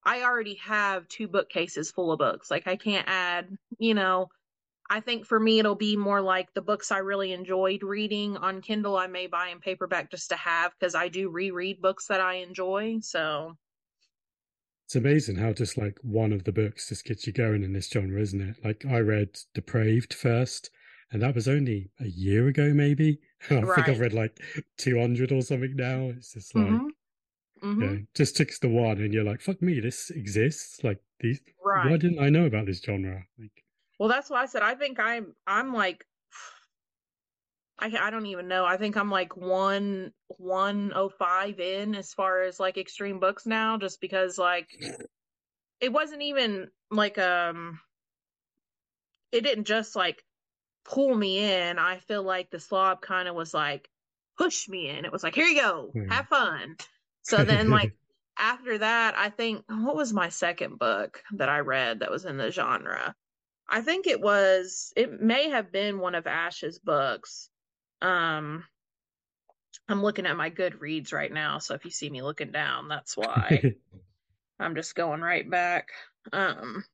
I 0.07 0.23
already 0.23 0.55
have 0.63 1.05
two 1.09 1.27
bookcases 1.27 1.91
full 1.91 2.13
of 2.13 2.19
books. 2.19 2.49
Like 2.49 2.65
I 2.65 2.77
can't 2.77 3.05
add, 3.09 3.57
you 3.77 3.93
know, 3.93 4.29
I 4.89 5.01
think 5.01 5.25
for 5.25 5.37
me 5.37 5.59
it'll 5.59 5.75
be 5.75 5.97
more 5.97 6.21
like 6.21 6.53
the 6.53 6.61
books 6.61 6.93
I 6.93 6.99
really 6.99 7.33
enjoyed 7.33 7.83
reading 7.83 8.37
on 8.37 8.61
Kindle 8.61 8.95
I 8.95 9.07
may 9.07 9.27
buy 9.27 9.49
in 9.49 9.59
paperback 9.59 10.09
just 10.09 10.29
to 10.29 10.37
have 10.37 10.71
because 10.79 10.95
I 10.95 11.09
do 11.09 11.29
reread 11.29 11.81
books 11.81 12.07
that 12.07 12.21
I 12.21 12.35
enjoy. 12.35 12.99
So 13.01 13.57
it's 14.85 14.95
amazing 14.95 15.35
how 15.35 15.51
just 15.51 15.77
like 15.77 15.99
one 16.03 16.31
of 16.31 16.45
the 16.45 16.53
books 16.53 16.87
just 16.87 17.03
gets 17.03 17.27
you 17.27 17.33
going 17.33 17.61
in 17.61 17.73
this 17.73 17.89
genre, 17.89 18.21
isn't 18.21 18.39
it? 18.39 18.55
Like 18.63 18.85
I 18.89 18.99
read 18.99 19.37
Depraved 19.53 20.13
first, 20.13 20.69
and 21.11 21.21
that 21.21 21.35
was 21.35 21.49
only 21.49 21.91
a 21.99 22.07
year 22.07 22.47
ago, 22.47 22.73
maybe. 22.73 23.19
I 23.51 23.55
right. 23.55 23.75
think 23.75 23.89
I've 23.89 23.99
read 23.99 24.13
like 24.13 24.39
200 24.77 25.33
or 25.33 25.41
something 25.41 25.75
now. 25.75 26.13
It's 26.15 26.31
just 26.31 26.55
like, 26.55 26.67
mm-hmm. 26.67 26.87
Mm-hmm. 27.63 27.81
yeah, 27.81 27.99
just 28.13 28.37
ticks 28.37 28.59
the 28.59 28.69
one, 28.69 28.97
and 28.97 29.13
you're 29.13 29.23
like, 29.23 29.41
fuck 29.41 29.61
me, 29.61 29.79
this 29.79 30.09
exists. 30.09 30.83
Like, 30.83 30.99
these, 31.19 31.39
right. 31.63 31.89
why 31.89 31.97
didn't 31.97 32.19
I 32.19 32.29
know 32.29 32.45
about 32.45 32.65
this 32.65 32.81
genre? 32.81 33.23
Like, 33.39 33.51
well, 33.99 34.09
that's 34.09 34.29
why 34.29 34.43
I 34.43 34.45
said 34.45 34.61
I 34.61 34.75
think 34.75 34.99
I'm, 34.99 35.33
I'm 35.45 35.73
like 35.73 36.05
I 37.79 37.91
I 37.99 38.09
don't 38.09 38.27
even 38.27 38.47
know. 38.47 38.65
I 38.65 38.77
think 38.77 38.97
I'm 38.97 39.11
like 39.11 39.35
one 39.37 40.11
one 40.27 40.91
oh 40.95 41.09
five 41.09 41.59
in 41.59 41.95
as 41.95 42.13
far 42.13 42.43
as 42.43 42.59
like 42.59 42.77
extreme 42.77 43.19
books 43.19 43.45
now, 43.45 43.77
just 43.77 44.01
because 44.01 44.37
like 44.37 44.67
it 45.79 45.91
wasn't 45.91 46.21
even 46.21 46.69
like 46.91 47.17
um 47.17 47.79
it 49.31 49.41
didn't 49.41 49.65
just 49.65 49.95
like 49.95 50.23
pull 50.85 51.13
me 51.15 51.39
in. 51.39 51.77
I 51.77 51.97
feel 51.97 52.23
like 52.23 52.49
the 52.49 52.59
slob 52.59 53.01
kind 53.01 53.27
of 53.27 53.35
was 53.35 53.53
like 53.53 53.89
push 54.37 54.67
me 54.69 54.89
in. 54.89 55.05
It 55.05 55.11
was 55.11 55.23
like, 55.23 55.35
here 55.35 55.47
you 55.47 55.59
go, 55.59 55.91
have 56.09 56.27
fun. 56.27 56.77
So 57.27 57.43
then 57.43 57.69
like 57.69 57.93
after 58.39 58.77
that, 58.77 59.17
I 59.17 59.29
think 59.29 59.63
what 59.67 59.95
was 59.95 60.13
my 60.13 60.29
second 60.29 60.79
book 60.79 61.21
that 61.33 61.49
I 61.49 61.59
read 61.59 61.99
that 61.99 62.11
was 62.11 62.23
in 62.23 62.37
the 62.37 62.51
genre? 62.51 63.13
I 63.69 63.81
think 63.81 64.07
it 64.07 64.21
was 64.21 64.93
it 64.95 65.21
may 65.21 65.49
have 65.49 65.71
been 65.71 65.99
one 65.99 66.15
of 66.15 66.25
Ash's 66.25 66.79
books. 66.79 67.49
Um 68.01 68.63
I'm 69.89 70.01
looking 70.01 70.25
at 70.25 70.37
my 70.37 70.49
Goodreads 70.49 71.13
right 71.13 71.31
now, 71.31 71.59
so 71.59 71.73
if 71.73 71.83
you 71.83 71.91
see 71.91 72.09
me 72.09 72.21
looking 72.21 72.51
down, 72.51 72.87
that's 72.87 73.15
why. 73.15 73.75
I'm 74.59 74.75
just 74.75 74.95
going 74.95 75.21
right 75.21 75.49
back. 75.49 75.89
Um 76.31 76.85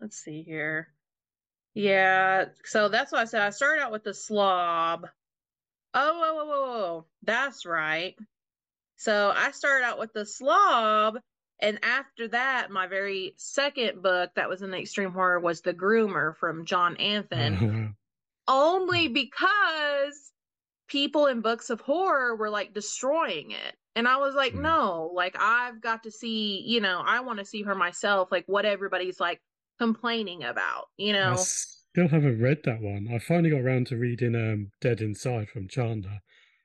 let's 0.00 0.16
see 0.16 0.42
here. 0.42 0.88
Yeah, 1.74 2.46
so 2.64 2.88
that's 2.88 3.12
why 3.12 3.20
I 3.20 3.24
said. 3.26 3.42
I 3.42 3.50
started 3.50 3.82
out 3.82 3.92
with 3.92 4.04
the 4.04 4.14
slob. 4.14 5.06
Oh, 5.92 6.20
oh, 6.24 6.38
oh, 6.40 6.50
oh, 6.50 6.74
oh. 6.74 7.06
that's 7.22 7.66
right. 7.66 8.16
So 8.98 9.32
I 9.34 9.52
started 9.52 9.84
out 9.84 9.98
with 9.98 10.12
the 10.12 10.26
slob, 10.26 11.18
and 11.60 11.78
after 11.82 12.28
that, 12.28 12.70
my 12.70 12.86
very 12.86 13.34
second 13.36 14.02
book 14.02 14.30
that 14.34 14.48
was 14.48 14.62
in 14.62 14.70
the 14.70 14.78
extreme 14.78 15.12
horror 15.12 15.40
was 15.40 15.60
The 15.60 15.72
Groomer 15.72 16.36
from 16.36 16.64
Jon 16.64 16.96
Athan. 16.96 17.94
Only 18.48 19.08
because 19.08 20.32
people 20.88 21.26
in 21.26 21.40
books 21.40 21.70
of 21.70 21.80
horror 21.80 22.34
were 22.34 22.50
like 22.50 22.74
destroying 22.74 23.52
it. 23.52 23.76
And 23.94 24.08
I 24.08 24.16
was 24.16 24.34
like, 24.34 24.54
mm. 24.54 24.62
no, 24.62 25.10
like 25.14 25.36
I've 25.38 25.80
got 25.80 26.02
to 26.04 26.10
see, 26.10 26.62
you 26.66 26.80
know, 26.80 27.02
I 27.04 27.20
want 27.20 27.38
to 27.38 27.44
see 27.44 27.62
her 27.62 27.74
myself, 27.74 28.32
like 28.32 28.44
what 28.46 28.64
everybody's 28.64 29.20
like 29.20 29.40
complaining 29.78 30.44
about, 30.44 30.86
you 30.96 31.12
know. 31.12 31.32
I 31.32 31.36
still 31.36 32.08
haven't 32.08 32.40
read 32.40 32.58
that 32.64 32.80
one. 32.80 33.08
I 33.12 33.18
finally 33.18 33.50
got 33.50 33.60
around 33.60 33.88
to 33.88 33.96
reading 33.96 34.34
um 34.34 34.70
Dead 34.80 35.00
Inside 35.00 35.50
from 35.50 35.68
Chandler 35.68 36.20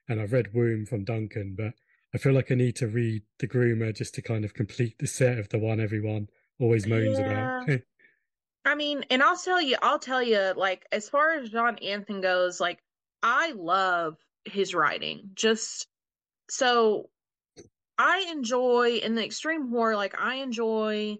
and 0.07 0.21
I've 0.21 0.33
read 0.33 0.53
Woom 0.53 0.85
from 0.85 1.03
Duncan, 1.03 1.55
but 1.57 1.73
I 2.13 2.17
feel 2.19 2.33
like 2.33 2.51
I 2.51 2.55
need 2.55 2.75
to 2.77 2.87
read 2.87 3.23
The 3.39 3.47
Groomer 3.47 3.93
just 3.93 4.13
to 4.15 4.21
kind 4.21 4.45
of 4.45 4.53
complete 4.53 4.99
the 4.99 5.07
set 5.07 5.39
of 5.39 5.49
the 5.49 5.57
one 5.57 5.79
everyone 5.79 6.29
always 6.59 6.85
moans 6.85 7.17
yeah. 7.17 7.63
about. 7.63 7.79
I 8.65 8.75
mean, 8.75 9.03
and 9.09 9.21
I'll 9.21 9.37
tell 9.37 9.61
you, 9.61 9.75
I'll 9.81 9.99
tell 9.99 10.23
you, 10.23 10.53
like, 10.55 10.85
as 10.91 11.09
far 11.09 11.33
as 11.33 11.49
Jon 11.49 11.77
Athan 11.77 12.21
goes, 12.21 12.61
like, 12.61 12.81
I 13.21 13.51
love 13.51 14.17
his 14.45 14.73
writing. 14.73 15.31
Just 15.33 15.87
so 16.49 17.09
I 17.97 18.27
enjoy 18.31 18.99
in 19.03 19.15
the 19.15 19.25
extreme 19.25 19.69
horror, 19.69 19.95
like, 19.95 20.19
I 20.19 20.35
enjoy 20.35 21.17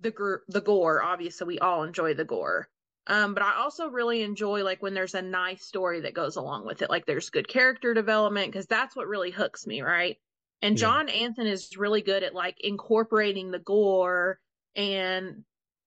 the 0.00 0.10
gr- 0.10 0.44
the 0.48 0.60
gore. 0.60 1.02
Obviously, 1.02 1.46
we 1.46 1.58
all 1.58 1.84
enjoy 1.84 2.14
the 2.14 2.24
gore. 2.24 2.68
Um, 3.08 3.32
but 3.32 3.42
I 3.42 3.56
also 3.56 3.88
really 3.88 4.22
enjoy 4.22 4.62
like 4.62 4.82
when 4.82 4.92
there's 4.92 5.14
a 5.14 5.22
nice 5.22 5.64
story 5.64 6.02
that 6.02 6.12
goes 6.12 6.36
along 6.36 6.66
with 6.66 6.82
it. 6.82 6.90
Like 6.90 7.06
there's 7.06 7.30
good 7.30 7.48
character 7.48 7.94
development 7.94 8.52
because 8.52 8.66
that's 8.66 8.94
what 8.94 9.08
really 9.08 9.30
hooks 9.30 9.66
me, 9.66 9.80
right? 9.80 10.18
And 10.60 10.76
yeah. 10.76 10.82
Jon 10.82 11.08
Athan 11.08 11.46
is 11.46 11.76
really 11.78 12.02
good 12.02 12.22
at 12.22 12.34
like 12.34 12.60
incorporating 12.60 13.50
the 13.50 13.60
gore 13.60 14.38
and 14.76 15.44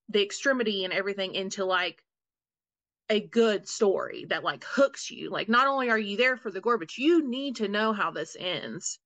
the 0.09 0.23
extremity 0.23 0.83
and 0.83 0.91
everything 0.91 1.35
into 1.35 1.63
like 1.63 2.03
a 3.09 3.19
good 3.19 3.67
story 3.67 4.25
that 4.29 4.43
like 4.43 4.63
hooks 4.63 5.11
you. 5.11 5.29
Like 5.29 5.47
not 5.47 5.67
only 5.67 5.91
are 5.91 5.99
you 5.99 6.17
there 6.17 6.37
for 6.37 6.49
the 6.49 6.61
gore, 6.61 6.79
but 6.79 6.97
you 6.97 7.29
need 7.29 7.57
to 7.57 7.67
know 7.67 7.93
how 7.93 8.09
this 8.09 8.35
ends. 8.39 8.97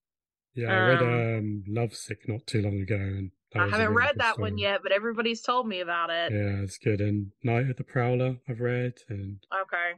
Yeah, 0.54 0.72
I 0.72 0.88
read 0.88 1.02
um, 1.02 1.38
um 1.38 1.64
Lovesick 1.68 2.30
not 2.30 2.48
too 2.48 2.62
long 2.62 2.80
ago 2.80 2.96
and 2.96 3.32
I 3.56 3.68
haven't 3.68 3.94
read 3.94 4.16
that 4.18 4.40
one 4.40 4.58
yet, 4.58 4.82
but 4.84 4.92
everybody's 4.92 5.42
told 5.42 5.68
me 5.68 5.80
about 5.82 6.10
it. 6.10 6.32
Yeah, 6.32 6.62
it's 6.64 6.78
good. 6.78 7.02
And 7.02 7.32
Night 7.44 7.70
of 7.70 7.78
the 7.78 7.84
Prowler, 7.84 8.38
I've 8.48 8.60
read, 8.60 8.94
and 9.10 9.38
okay, 9.62 9.94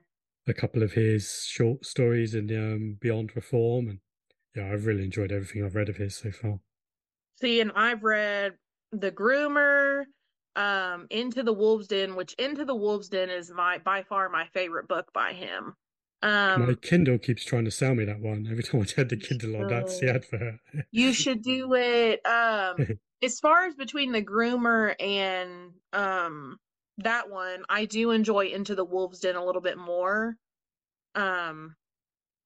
a 0.47 0.53
couple 0.53 0.83
of 0.83 0.93
his 0.93 1.43
short 1.47 1.85
stories 1.85 2.33
in 2.35 2.49
um, 2.55 2.97
Beyond 2.99 3.35
Reform, 3.35 3.87
and 3.89 3.99
yeah, 4.55 4.71
I've 4.71 4.85
really 4.85 5.03
enjoyed 5.03 5.31
everything 5.31 5.63
I've 5.63 5.75
read 5.75 5.89
of 5.89 5.97
his 5.97 6.15
so 6.15 6.31
far. 6.31 6.59
See, 7.41 7.61
and 7.61 7.71
I've 7.75 8.03
read 8.03 8.53
The 8.91 9.11
Groomer, 9.11 10.03
um, 10.55 11.07
Into 11.09 11.43
the 11.43 11.53
Wolves 11.53 11.87
Den, 11.87 12.15
which 12.15 12.33
Into 12.33 12.65
the 12.65 12.75
Wolves 12.75 13.09
Den 13.09 13.29
is 13.29 13.51
my 13.51 13.77
by 13.79 14.03
far 14.03 14.29
my 14.29 14.47
favorite 14.53 14.87
book 14.87 15.11
by 15.13 15.33
him. 15.33 15.75
Um, 16.23 16.65
My 16.65 16.73
Kindle 16.73 17.19
keeps 17.19 17.45
trying 17.45 17.65
to 17.65 17.71
sell 17.71 17.93
me 17.93 18.05
that 18.05 18.19
one. 18.19 18.47
Every 18.49 18.63
time 18.63 18.81
I 18.81 18.85
turn 18.85 19.07
the 19.07 19.17
Kindle 19.17 19.57
on, 19.57 19.67
that's 19.67 19.99
the 19.99 20.15
advert. 20.15 20.59
you 20.91 21.13
should 21.13 21.43
do 21.43 21.75
it. 21.75 22.25
Um, 22.25 22.99
as 23.23 23.39
far 23.39 23.65
as 23.65 23.75
between 23.75 24.11
the 24.11 24.21
groomer 24.21 24.95
and 24.99 25.73
um 25.93 26.57
that 26.99 27.29
one, 27.29 27.63
I 27.69 27.85
do 27.85 28.09
enjoy 28.09 28.47
Into 28.47 28.73
the 28.73 28.85
Wolves 28.85 29.19
Den 29.19 29.35
a 29.35 29.45
little 29.45 29.61
bit 29.61 29.77
more. 29.77 30.35
Um 31.15 31.75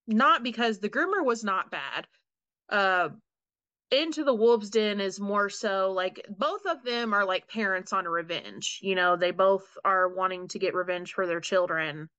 not 0.07 0.43
because 0.43 0.79
the 0.79 0.89
groomer 0.89 1.23
was 1.23 1.43
not 1.43 1.71
bad. 1.71 2.07
Uh 2.69 3.09
into 3.91 4.23
the 4.23 4.33
wolves 4.33 4.69
den 4.69 5.01
is 5.01 5.19
more 5.19 5.49
so 5.49 5.91
like 5.91 6.25
both 6.29 6.65
of 6.65 6.81
them 6.83 7.13
are 7.13 7.25
like 7.25 7.47
parents 7.49 7.91
on 7.91 8.05
a 8.05 8.09
revenge 8.09 8.79
you 8.81 8.95
know 8.95 9.17
they 9.17 9.31
both 9.31 9.65
are 9.83 10.07
wanting 10.07 10.47
to 10.47 10.59
get 10.59 10.73
revenge 10.73 11.11
for 11.11 11.27
their 11.27 11.41
children 11.41 12.09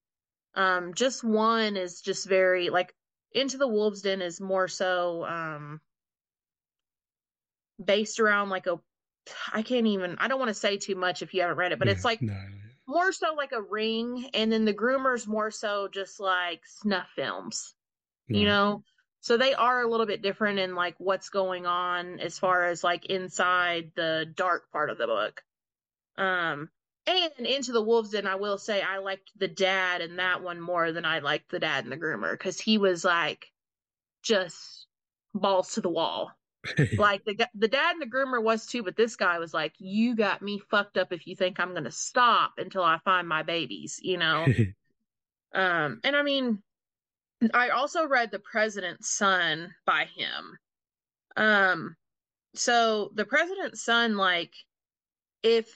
um 0.55 0.93
just 0.93 1.25
one 1.25 1.77
is 1.77 2.03
just 2.03 2.29
very 2.29 2.69
like 2.69 2.95
into 3.33 3.57
the 3.57 3.67
wolves 3.67 4.03
den 4.03 4.21
is 4.21 4.39
more 4.39 4.69
so 4.69 5.25
um 5.25 5.81
based 7.83 8.21
around 8.21 8.51
like 8.51 8.67
a 8.67 8.81
I 9.53 9.63
can't 9.63 9.87
even 9.87 10.17
I 10.19 10.29
don't 10.29 10.39
want 10.39 10.49
to 10.49 10.55
say 10.55 10.77
too 10.77 10.95
much 10.95 11.23
if 11.23 11.35
you 11.35 11.43
haven't 11.43 11.57
read 11.57 11.73
it, 11.73 11.79
but 11.79 11.89
yeah, 11.89 11.95
it's 11.95 12.05
like 12.05 12.23
no. 12.23 12.37
more 12.87 13.13
so 13.13 13.35
like 13.35 13.53
a 13.53 13.63
ring 13.63 14.31
and 14.35 14.51
then 14.51 14.65
the 14.65 14.75
groomers 14.75 15.27
more 15.27 15.51
so 15.51 15.89
just 15.89 16.21
like 16.21 16.63
snuff 16.67 17.09
films. 17.15 17.75
No. 18.29 18.39
You 18.39 18.47
know? 18.47 18.85
So 19.21 19.37
they 19.37 19.55
are 19.55 19.83
a 19.83 19.89
little 19.89 20.07
bit 20.07 20.23
different 20.23 20.59
in 20.59 20.75
like 20.75 20.97
what's 20.99 21.29
going 21.29 21.67
on 21.67 22.19
as 22.19 22.39
far 22.39 22.67
as 22.67 22.83
like 22.83 23.07
inside 23.07 23.93
the 23.95 24.27
dark 24.35 24.71
part 24.73 24.91
of 24.91 24.99
the 24.99 25.07
book. 25.07 25.43
Um 26.17 26.69
and 27.07 27.47
into 27.47 27.73
the 27.73 27.83
wolves 27.83 28.11
den 28.11 28.27
I 28.27 28.35
will 28.37 28.59
say 28.59 28.81
I 28.81 28.99
liked 28.99 29.31
the 29.37 29.49
dad 29.49 30.01
in 30.01 30.17
that 30.17 30.43
one 30.43 30.61
more 30.61 30.93
than 30.93 31.05
I 31.05 31.21
liked 31.21 31.51
the 31.51 31.61
dad 31.61 31.85
in 31.85 31.91
the 31.91 31.97
groomer 31.97 32.39
cuz 32.39 32.61
he 32.61 32.79
was 32.79 33.05
like 33.05 33.53
just 34.23 34.87
balls 35.35 35.75
to 35.75 35.81
the 35.81 35.89
wall 35.89 36.33
like 36.97 37.25
the 37.25 37.49
the 37.55 37.69
dad 37.69 37.93
and 37.95 38.03
the 38.03 38.07
groomer 38.07 38.43
was 38.43 38.67
too, 38.67 38.83
but 38.83 38.97
this 38.97 39.17
guy 39.17 39.39
was 39.39 39.53
like, 39.53 39.73
"You 39.79 40.15
got 40.15 40.43
me 40.43 40.61
fucked 40.71 40.97
up 40.97 41.13
if 41.13 41.27
you 41.27 41.35
think 41.35 41.59
I'm 41.59 41.73
going 41.73 41.85
to 41.85 41.91
stop 41.91 42.53
until 42.59 42.83
I 42.83 42.99
find 43.05 43.29
my 43.29 43.43
babies," 43.43 43.99
you 44.03 44.19
know. 44.19 44.45
um, 45.55 46.01
and 46.05 46.17
I 46.17 46.23
mean, 46.23 46.63
I 47.53 47.71
also 47.71 48.07
read 48.07 48.31
The 48.31 48.39
President's 48.39 49.11
Son 49.11 49.75
by 49.87 50.05
him. 50.05 50.59
Um, 51.37 51.97
so 52.55 53.11
The 53.15 53.25
President's 53.25 53.83
Son, 53.85 54.17
like, 54.17 54.53
if 55.43 55.69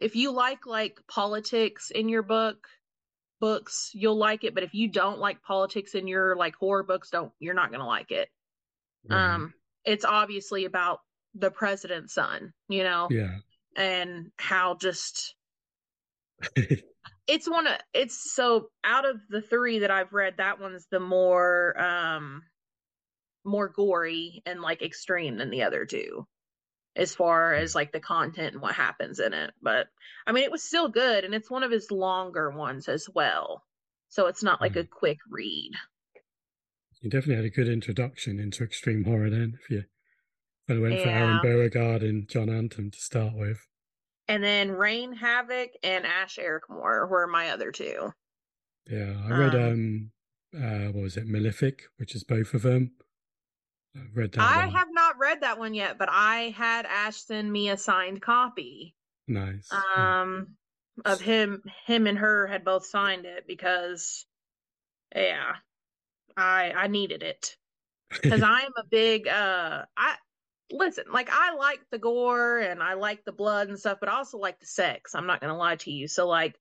if 0.00 0.16
you 0.16 0.32
like 0.32 0.66
like 0.66 0.98
politics 1.06 1.90
in 1.90 2.08
your 2.08 2.22
book 2.22 2.68
books, 3.40 3.90
you'll 3.94 4.16
like 4.16 4.42
it. 4.44 4.54
But 4.54 4.62
if 4.64 4.74
you 4.74 4.88
don't 4.88 5.18
like 5.18 5.42
politics 5.42 5.94
in 5.94 6.06
your 6.06 6.34
like 6.36 6.54
horror 6.56 6.82
books, 6.82 7.10
don't 7.10 7.32
you're 7.38 7.54
not 7.54 7.70
gonna 7.70 7.86
like 7.86 8.10
it. 8.10 8.28
Um, 9.10 9.54
it's 9.84 10.04
obviously 10.04 10.64
about 10.64 11.00
the 11.34 11.50
president's 11.50 12.14
son, 12.14 12.52
you 12.68 12.84
know? 12.84 13.08
Yeah. 13.10 13.36
And 13.76 14.30
how 14.38 14.76
just 14.76 15.34
it's 17.26 17.48
one 17.48 17.66
of 17.66 17.74
it's 17.92 18.32
so 18.34 18.68
out 18.84 19.08
of 19.08 19.16
the 19.28 19.42
three 19.42 19.80
that 19.80 19.90
I've 19.90 20.12
read, 20.12 20.34
that 20.38 20.60
one's 20.60 20.86
the 20.90 21.00
more 21.00 21.80
um 21.80 22.42
more 23.44 23.68
gory 23.68 24.42
and 24.46 24.60
like 24.60 24.82
extreme 24.82 25.36
than 25.36 25.50
the 25.50 25.62
other 25.62 25.84
two 25.84 26.26
as 26.96 27.14
far 27.14 27.54
as 27.54 27.74
like 27.74 27.92
the 27.92 28.00
content 28.00 28.52
and 28.54 28.62
what 28.62 28.74
happens 28.74 29.18
in 29.18 29.32
it. 29.32 29.52
But 29.60 29.88
I 30.26 30.32
mean, 30.32 30.44
it 30.44 30.52
was 30.52 30.62
still 30.62 30.88
good, 30.88 31.24
and 31.24 31.34
it's 31.34 31.50
one 31.50 31.62
of 31.62 31.70
his 31.70 31.90
longer 31.90 32.50
ones 32.50 32.88
as 32.88 33.08
well. 33.12 33.64
So 34.08 34.26
it's 34.26 34.42
not 34.42 34.60
like 34.60 34.76
a 34.76 34.84
quick 34.84 35.18
read. 35.28 35.72
You 37.04 37.10
definitely 37.10 37.36
had 37.36 37.44
a 37.44 37.50
good 37.50 37.68
introduction 37.68 38.40
into 38.40 38.64
extreme 38.64 39.04
horror 39.04 39.28
then, 39.28 39.58
if 39.60 39.68
you 39.68 39.84
went 40.66 40.94
yeah. 40.94 41.02
for 41.02 41.10
Aaron 41.10 41.40
Beauregard 41.42 42.02
and 42.02 42.26
Jon 42.26 42.46
Athan 42.46 42.90
to 42.94 42.98
start 42.98 43.34
with. 43.34 43.58
And 44.26 44.42
then 44.42 44.70
Rayne 44.70 45.14
Havok 45.14 45.68
and 45.82 46.06
Ash 46.06 46.38
Ericmore 46.38 47.06
were 47.06 47.26
my 47.26 47.50
other 47.50 47.72
two. 47.72 48.10
Yeah, 48.90 49.16
I 49.22 49.30
read 49.38 49.54
um, 49.54 50.10
um 50.56 50.62
uh 50.64 50.92
what 50.92 51.02
was 51.02 51.18
it, 51.18 51.26
Malefic, 51.26 51.82
which 51.98 52.14
is 52.14 52.24
both 52.24 52.54
of 52.54 52.62
them. 52.62 52.92
I 53.94 54.00
read 54.14 54.32
that. 54.32 54.40
I 54.40 54.64
one. 54.64 54.74
have 54.74 54.88
not 54.90 55.18
read 55.18 55.42
that 55.42 55.58
one 55.58 55.74
yet, 55.74 55.98
but 55.98 56.08
I 56.10 56.54
had 56.56 56.86
Ash 56.86 57.18
send 57.18 57.52
me 57.52 57.68
a 57.68 57.76
signed 57.76 58.22
copy. 58.22 58.94
Nice. 59.28 59.68
Um 59.94 60.56
yeah. 61.04 61.12
of 61.12 61.20
him 61.20 61.64
him 61.84 62.06
and 62.06 62.16
her 62.16 62.46
had 62.46 62.64
both 62.64 62.86
signed 62.86 63.26
it 63.26 63.44
because 63.46 64.24
yeah, 65.14 65.56
I 66.36 66.72
I 66.72 66.86
needed 66.88 67.22
it 67.22 67.56
because 68.22 68.42
I 68.42 68.62
am 68.62 68.72
a 68.76 68.84
big 68.84 69.28
uh 69.28 69.84
I 69.96 70.16
listen 70.70 71.04
like 71.12 71.28
I 71.30 71.54
like 71.54 71.80
the 71.90 71.98
gore 71.98 72.58
and 72.58 72.82
I 72.82 72.94
like 72.94 73.24
the 73.24 73.32
blood 73.32 73.68
and 73.68 73.78
stuff, 73.78 73.98
but 74.00 74.08
I 74.08 74.14
also 74.16 74.38
like 74.38 74.60
the 74.60 74.66
sex. 74.66 75.14
I'm 75.14 75.26
not 75.26 75.40
gonna 75.40 75.56
lie 75.56 75.76
to 75.76 75.90
you. 75.90 76.08
So 76.08 76.26
like 76.28 76.56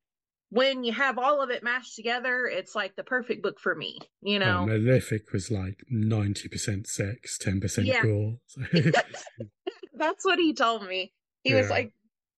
when 0.49 0.83
you 0.83 0.93
have 0.93 1.17
all 1.17 1.41
of 1.41 1.49
it 1.49 1.63
mashed 1.63 1.95
together, 1.95 2.45
it's 2.45 2.75
like 2.75 2.95
the 2.95 3.03
perfect 3.03 3.41
book 3.41 3.59
for 3.59 3.73
me, 3.73 3.97
you 4.21 4.37
Oh, 4.37 4.39
know? 4.39 4.65
Malefic 4.65 5.31
was 5.31 5.49
like 5.49 5.83
ninety 5.89 6.47
percent 6.47 6.85
sex, 6.87 7.37
ten 7.39 7.59
percent 7.59 7.87
Yeah. 7.87 8.03
gore. 8.03 8.37
That's 9.95 10.25
what 10.25 10.39
he 10.39 10.53
told 10.53 10.85
me. 10.87 11.11
He 11.43 11.53
was 11.53 11.69
like, 11.69 11.91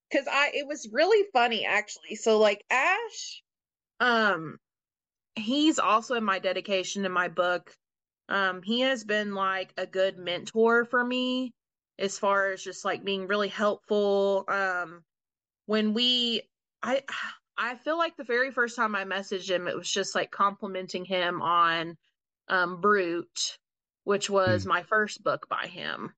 because 0.09 0.27
I, 0.31 0.51
it 0.53 0.67
was 0.67 0.89
really 0.91 1.27
funny 1.33 1.65
actually. 1.65 2.15
So, 2.15 2.39
like, 2.39 2.63
Ash, 2.69 3.43
um, 3.99 4.57
he's 5.35 5.79
also 5.79 6.15
in 6.15 6.23
my 6.23 6.39
dedication 6.39 7.05
in 7.05 7.11
my 7.11 7.27
book. 7.27 7.73
Um, 8.29 8.61
he 8.63 8.81
has 8.81 9.03
been 9.03 9.33
like 9.35 9.73
a 9.77 9.85
good 9.85 10.17
mentor 10.17 10.85
for 10.85 11.03
me 11.03 11.53
as 11.99 12.17
far 12.17 12.51
as 12.51 12.63
just 12.63 12.83
like 12.83 13.03
being 13.03 13.27
really 13.27 13.47
helpful. 13.47 14.45
Um, 14.47 15.03
when 15.67 15.93
we, 15.93 16.41
I, 16.81 17.03
I 17.57 17.75
feel 17.75 17.97
like 17.97 18.17
the 18.17 18.23
very 18.23 18.51
first 18.51 18.75
time 18.75 18.95
I 18.95 19.05
messaged 19.05 19.49
him, 19.49 19.67
it 19.67 19.77
was 19.77 19.89
just 19.89 20.15
like 20.15 20.31
complimenting 20.31 21.05
him 21.05 21.41
on, 21.41 21.95
um, 22.47 22.81
Brute, 22.81 23.57
which 24.03 24.29
was 24.29 24.65
my 24.65 24.83
first 24.83 25.23
book 25.23 25.47
by 25.49 25.67
him. 25.67 26.13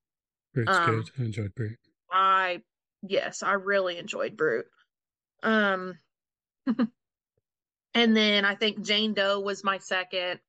Brute's 0.53 0.77
Um, 0.77 0.85
good. 0.85 1.09
I 1.19 1.23
enjoyed 1.25 1.55
Brute. 1.55 1.79
I 2.11 2.61
yes, 3.03 3.43
I 3.43 3.53
really 3.53 3.97
enjoyed 3.97 4.37
Brute. 4.37 4.65
Um 5.43 5.99
and 7.97 8.15
then 8.15 8.45
I 8.45 8.53
think 8.53 8.85
Jane 8.85 9.15
Doe 9.15 9.39
was 9.39 9.63
my 9.63 9.79
second. 9.79 10.39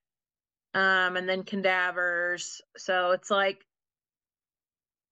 Um 0.74 1.16
and 1.16 1.26
then 1.26 1.44
Cadavers. 1.44 2.60
So 2.76 3.12
it's 3.12 3.30
like 3.30 3.64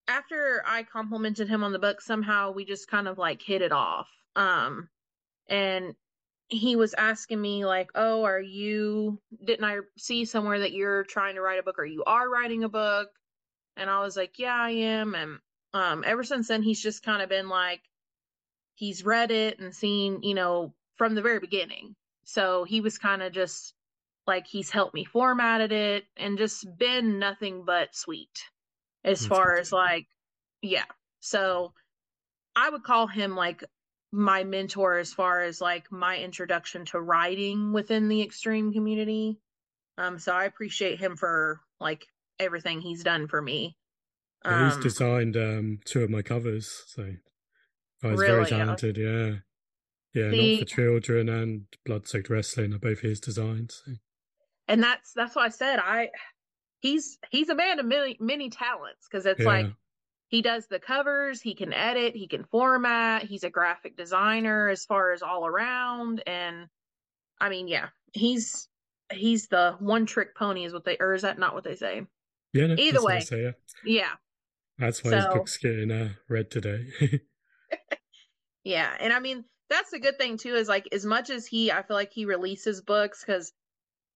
after 0.06 0.62
I 0.66 0.82
complimented 0.82 1.48
him 1.48 1.64
on 1.64 1.72
the 1.72 1.78
book, 1.78 2.02
somehow 2.02 2.52
we 2.52 2.66
just 2.66 2.88
kind 2.88 3.08
of 3.08 3.16
like 3.16 3.40
hit 3.42 3.62
it 3.62 3.72
off. 3.72 4.08
Um 4.36 4.90
and 5.48 5.94
he 6.48 6.76
was 6.76 6.94
asking 6.94 7.40
me 7.40 7.64
like, 7.64 7.90
"Oh, 7.94 8.24
are 8.24 8.40
you 8.40 9.18
didn't 9.44 9.64
I 9.64 9.78
see 9.96 10.26
somewhere 10.26 10.60
that 10.60 10.72
you're 10.72 11.04
trying 11.04 11.36
to 11.36 11.40
write 11.40 11.58
a 11.58 11.62
book 11.62 11.78
or 11.78 11.86
you 11.86 12.04
are 12.04 12.28
writing 12.28 12.64
a 12.64 12.68
book?" 12.68 13.08
And 13.78 13.88
I 13.90 14.00
was 14.00 14.16
like, 14.16 14.38
"Yeah, 14.38 14.54
I 14.54 14.70
am." 14.70 15.14
And 15.14 15.38
um 15.74 16.04
ever 16.06 16.22
since 16.24 16.48
then 16.48 16.62
he's 16.62 16.82
just 16.82 17.02
kind 17.02 17.22
of 17.22 17.30
been 17.30 17.48
like 17.48 17.80
he's 18.74 19.04
read 19.06 19.30
it 19.30 19.58
and 19.58 19.74
seen, 19.74 20.22
you 20.22 20.34
know, 20.34 20.74
from 20.96 21.14
the 21.14 21.22
very 21.22 21.40
beginning. 21.40 21.96
So 22.26 22.64
he 22.64 22.82
was 22.82 22.98
kind 22.98 23.22
of 23.22 23.32
just 23.32 23.74
like 24.26 24.46
he's 24.48 24.70
helped 24.70 24.94
me 24.94 25.04
formatted 25.06 25.72
it 25.72 26.06
and 26.18 26.38
just 26.38 26.66
been 26.78 27.18
nothing 27.20 27.64
but 27.64 27.94
sweet 27.96 28.44
as 29.04 29.20
That's 29.20 29.28
far 29.28 29.54
good. 29.54 29.60
as 29.60 29.72
like 29.72 30.06
yeah. 30.62 30.86
So 31.20 31.74
I 32.56 32.70
would 32.70 32.84
call 32.84 33.06
him 33.08 33.36
like 33.36 33.64
my 34.12 34.44
mentor 34.44 34.98
as 34.98 35.12
far 35.14 35.42
as 35.42 35.60
like 35.60 35.92
my 35.92 36.18
introduction 36.18 36.84
to 36.86 37.00
writing 37.00 37.72
within 37.72 38.08
the 38.08 38.22
extreme 38.22 38.72
community. 38.72 39.38
Um 39.98 40.18
so 40.18 40.32
I 40.32 40.44
appreciate 40.46 41.00
him 41.00 41.16
for 41.16 41.60
like 41.80 42.06
everything 42.38 42.80
he's 42.80 43.04
done 43.04 43.28
for 43.28 43.42
me. 43.42 43.76
Yeah, 44.48 44.56
he's 44.64 44.76
Um, 44.76 44.82
designed 44.82 45.36
um, 45.36 45.80
two 45.84 46.02
of 46.02 46.10
my 46.10 46.22
covers, 46.22 46.84
so 46.86 47.16
guy's 48.02 48.18
Really? 48.18 48.26
very 48.26 48.46
talented. 48.46 48.96
Yeah, 48.96 49.26
yeah, 49.26 49.36
See- 50.30 50.52
not 50.52 50.58
for 50.60 50.74
children 50.74 51.28
and 51.28 51.66
Blood-Soaked 51.84 52.30
Wrestling 52.30 52.72
are 52.74 52.78
both 52.78 53.00
his 53.00 53.20
designs. 53.20 53.82
So. 53.84 53.92
and 54.68 54.82
that's 54.82 55.12
that's 55.14 55.36
why 55.36 55.46
I 55.46 55.48
said 55.50 55.78
I 55.78 56.10
he's 56.80 57.18
he's 57.30 57.48
a 57.48 57.54
man 57.54 57.78
of 57.78 57.86
many 57.86 58.16
many 58.20 58.50
talents 58.50 59.06
because 59.10 59.26
it's 59.26 59.40
Yeah, 59.40 59.46
like 59.46 59.66
he 60.28 60.42
does 60.42 60.66
the 60.66 60.80
covers, 60.80 61.40
he 61.40 61.54
can 61.54 61.72
edit, 61.72 62.16
he 62.16 62.26
can 62.26 62.44
format, 62.44 63.22
he's 63.22 63.44
a 63.44 63.50
graphic 63.50 63.96
designer 63.96 64.68
as 64.68 64.84
far 64.84 65.12
as 65.12 65.22
all 65.22 65.46
around 65.46 66.22
and 66.26 66.66
I 67.40 67.48
mean 67.48 67.68
yeah, 67.68 67.88
he's 68.12 68.68
he's 69.12 69.46
the 69.48 69.76
one 69.78 70.04
trick 70.06 70.34
pony 70.34 70.64
is 70.64 70.72
what 70.72 70.84
they 70.84 70.96
or 70.98 71.14
is 71.14 71.22
that 71.22 71.38
not 71.38 71.54
what 71.54 71.64
they 71.64 71.76
say? 71.76 72.06
yeah. 72.52 72.66
No, 72.66 72.74
Either 72.76 73.00
what 73.02 73.14
way. 73.14 73.20
say, 73.20 73.42
yeah. 73.44 73.52
Yeah. 73.84 74.12
That's 74.78 75.02
why 75.02 75.14
his 75.16 75.26
book's 75.26 75.56
getting 75.56 75.90
uh, 75.90 76.10
read 76.28 76.50
today. 76.50 76.86
Yeah, 78.64 78.90
and 78.98 79.12
I 79.12 79.20
mean 79.20 79.44
that's 79.70 79.90
the 79.90 79.98
good 79.98 80.18
thing 80.18 80.36
too 80.38 80.54
is 80.54 80.68
like 80.68 80.88
as 80.92 81.04
much 81.06 81.30
as 81.30 81.46
he 81.46 81.70
I 81.72 81.82
feel 81.82 81.96
like 81.96 82.12
he 82.12 82.24
releases 82.24 82.82
books 82.82 83.24
cuz 83.24 83.52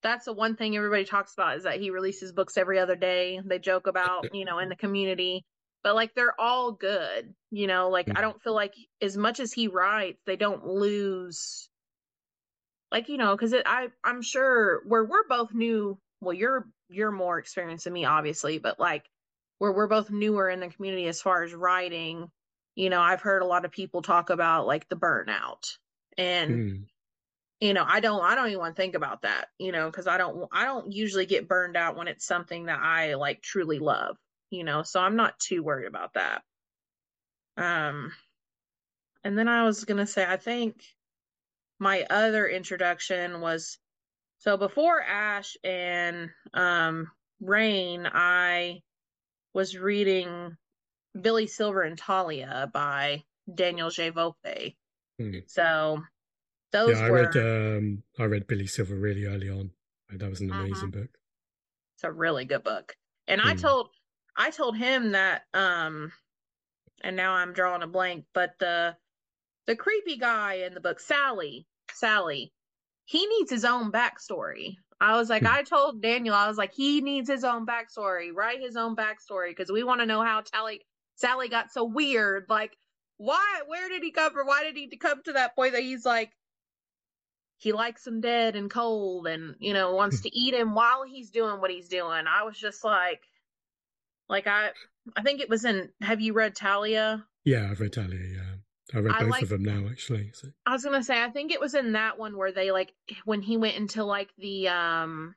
that's 0.02 0.26
the 0.26 0.32
one 0.34 0.56
thing 0.56 0.76
everybody 0.76 1.04
talks 1.04 1.34
about 1.34 1.56
is 1.58 1.64
that 1.64 1.80
he 1.80 1.90
releases 1.90 2.32
books 2.32 2.56
every 2.58 2.78
other 2.78 2.96
day. 2.96 3.40
They 3.44 3.58
joke 3.58 3.86
about, 3.88 4.28
you 4.32 4.44
know, 4.46 4.58
in 4.60 4.68
the 4.70 4.76
community, 4.76 5.44
but 5.84 5.94
like 5.96 6.14
they're 6.14 6.40
all 6.40 6.72
good, 6.72 7.34
you 7.50 7.66
know, 7.68 7.90
like 7.90 8.10
I 8.16 8.20
Mhm. 8.20 8.22
don't 8.22 8.42
feel 8.42 8.54
like 8.54 8.74
as 9.02 9.16
much 9.16 9.40
as 9.40 9.52
he 9.52 9.68
writes, 9.68 10.22
they 10.26 10.36
don't 10.36 10.66
lose 10.66 11.70
like, 12.92 13.08
you 13.08 13.16
know, 13.16 13.36
cuz 13.36 13.54
I 13.54 13.88
I'm 14.04 14.22
sure 14.22 14.82
where 14.86 15.04
we're 15.04 15.26
both 15.28 15.52
new, 15.54 15.98
well 16.20 16.32
you're 16.34 16.70
you're 16.88 17.12
more 17.12 17.38
experienced 17.38 17.84
than 17.84 17.92
me 17.92 18.04
obviously, 18.04 18.58
but 18.58 18.78
like 18.80 19.08
where 19.58 19.72
we're 19.72 19.86
both 19.88 20.10
newer 20.10 20.48
in 20.48 20.60
the 20.60 20.68
community 20.70 21.06
as 21.06 21.22
far 21.22 21.42
as 21.42 21.54
writing, 21.54 22.30
you 22.74 22.90
know, 22.90 23.00
I've 23.00 23.22
heard 23.22 23.42
a 23.42 23.46
lot 23.46 23.64
of 23.64 23.72
people 23.72 24.02
talk 24.02 24.30
about 24.30 24.66
like 24.66 24.88
the 24.88 24.96
burnout. 24.96 25.78
And 26.18 26.64
Hmm. 26.64 26.84
you 27.60 27.74
know, 27.74 27.84
I 27.86 28.00
don't 28.00 28.22
I 28.22 28.34
don't 28.34 28.48
even 28.48 28.58
want 28.60 28.76
to 28.76 28.82
think 28.82 28.94
about 28.94 29.22
that, 29.22 29.50
you 29.58 29.72
know, 29.72 29.90
cuz 29.92 30.06
I 30.06 30.18
don't 30.18 30.48
I 30.52 30.64
don't 30.64 30.92
usually 30.92 31.26
get 31.26 31.48
burned 31.48 31.76
out 31.76 31.96
when 31.96 32.08
it's 32.08 32.24
something 32.26 32.66
that 32.66 32.80
I 32.80 33.14
like 33.14 33.42
truly 33.42 33.78
love, 33.78 34.18
you 34.50 34.64
know. 34.64 34.82
So 34.82 35.00
I'm 35.00 35.16
not 35.16 35.38
too 35.38 35.62
worried 35.62 35.86
about 35.88 36.14
that. 36.14 36.44
Um 37.56 38.12
and 39.24 39.36
then 39.38 39.48
I 39.48 39.64
was 39.64 39.84
going 39.84 39.98
to 39.98 40.06
say 40.06 40.24
I 40.26 40.36
think 40.36 40.84
my 41.78 42.06
other 42.10 42.48
introduction 42.48 43.40
was 43.40 43.78
so 44.38 44.56
before 44.56 45.02
Ash 45.02 45.56
and 45.64 46.30
um 46.54 47.12
Rayne, 47.40 48.08
I 48.12 48.82
was 49.54 49.78
reading 49.78 50.56
Billy 51.18 51.46
Silver 51.46 51.82
and 51.82 51.98
Talia 51.98 52.70
by 52.72 53.24
Daniel 53.52 53.90
J. 53.90 54.10
Volpe. 54.10 54.76
Hmm. 55.18 55.38
So 55.46 56.02
those 56.72 56.98
Yeah, 56.98 57.04
I 57.04 57.08
were 57.08 57.16
read 57.32 57.36
um, 57.36 58.02
I 58.18 58.24
read 58.24 58.46
Billy 58.46 58.66
Silver 58.66 58.94
really 58.94 59.24
early 59.26 59.48
on. 59.48 59.72
That 60.10 60.28
was 60.30 60.40
an 60.40 60.50
Mhm. 60.50 60.60
amazing 60.60 60.90
book. 60.90 61.18
it's 61.94 62.04
a 62.04 62.12
really 62.12 62.44
good 62.44 62.64
book. 62.64 62.96
And 63.28 63.40
I 63.40 63.52
Hmm. 63.54 63.58
told 63.60 63.90
I 64.36 64.50
told 64.50 64.76
him 64.76 65.12
that 65.12 65.42
um 65.54 66.12
and 67.02 67.16
now 67.16 67.32
I'm 67.34 67.52
drawing 67.52 67.82
a 67.82 67.86
blank, 67.86 68.26
but 68.34 68.58
the 68.58 68.96
the 69.66 69.76
creepy 69.76 70.16
guy 70.16 70.54
in 70.54 70.74
the 70.74 70.80
book, 70.80 71.00
Sally, 71.00 71.66
Sally, 71.92 72.52
he 73.04 73.26
needs 73.26 73.50
his 73.50 73.64
own 73.64 73.92
backstory. 73.92 74.76
I 75.00 75.16
was 75.16 75.30
like, 75.30 75.42
Hmm. 75.42 75.46
I 75.46 75.62
told 75.62 76.02
Daniel, 76.02 76.34
I 76.34 76.48
was 76.48 76.58
like, 76.58 76.74
he 76.74 77.00
needs 77.00 77.28
his 77.30 77.44
own 77.44 77.66
backstory, 77.66 78.32
write 78.34 78.60
his 78.60 78.76
own 78.76 78.96
backstory, 78.96 79.50
because 79.50 79.70
we 79.72 79.82
want 79.84 80.00
to 80.00 80.06
know 80.06 80.22
how 80.22 80.40
Tally 80.42 80.82
Sally 81.20 81.48
got 81.48 81.70
so 81.70 81.84
weird. 81.84 82.46
Like, 82.48 82.76
why 83.18 83.60
where 83.66 83.88
did 83.88 84.02
he 84.02 84.10
come 84.10 84.32
from? 84.32 84.46
Why 84.46 84.64
did 84.64 84.76
he 84.76 84.88
come 84.96 85.22
to 85.24 85.34
that 85.34 85.54
point 85.54 85.74
that 85.74 85.82
he's 85.82 86.06
like 86.06 86.32
he 87.58 87.72
likes 87.72 88.06
him 88.06 88.22
dead 88.22 88.56
and 88.56 88.70
cold 88.70 89.26
and 89.26 89.54
you 89.58 89.74
know 89.74 89.94
wants 89.94 90.22
to 90.22 90.34
eat 90.34 90.54
him 90.54 90.74
while 90.74 91.04
he's 91.04 91.30
doing 91.30 91.60
what 91.60 91.70
he's 91.70 91.88
doing. 91.88 92.24
I 92.26 92.42
was 92.44 92.58
just 92.58 92.82
like 92.82 93.20
like 94.28 94.46
I 94.46 94.70
I 95.14 95.22
think 95.22 95.40
it 95.42 95.50
was 95.50 95.66
in 95.66 95.90
have 96.00 96.22
you 96.22 96.32
read 96.32 96.54
Talia? 96.54 97.26
Yeah, 97.44 97.68
I've 97.70 97.80
read 97.80 97.92
Talia. 97.92 98.18
Yeah, 98.18 98.54
I 98.94 98.98
read 99.00 99.14
I 99.14 99.20
both 99.20 99.30
like- 99.30 99.42
of 99.42 99.48
them 99.50 99.62
now 99.62 99.86
actually. 99.90 100.30
So. 100.32 100.48
I 100.64 100.72
was 100.72 100.84
gonna 100.84 101.04
say 101.04 101.22
I 101.22 101.28
think 101.28 101.52
it 101.52 101.60
was 101.60 101.74
in 101.74 101.92
that 101.92 102.18
one 102.18 102.38
where 102.38 102.52
they 102.52 102.72
like 102.72 102.94
when 103.26 103.42
he 103.42 103.58
went 103.58 103.76
into 103.76 104.04
like 104.04 104.30
the 104.38 104.68
um 104.68 105.34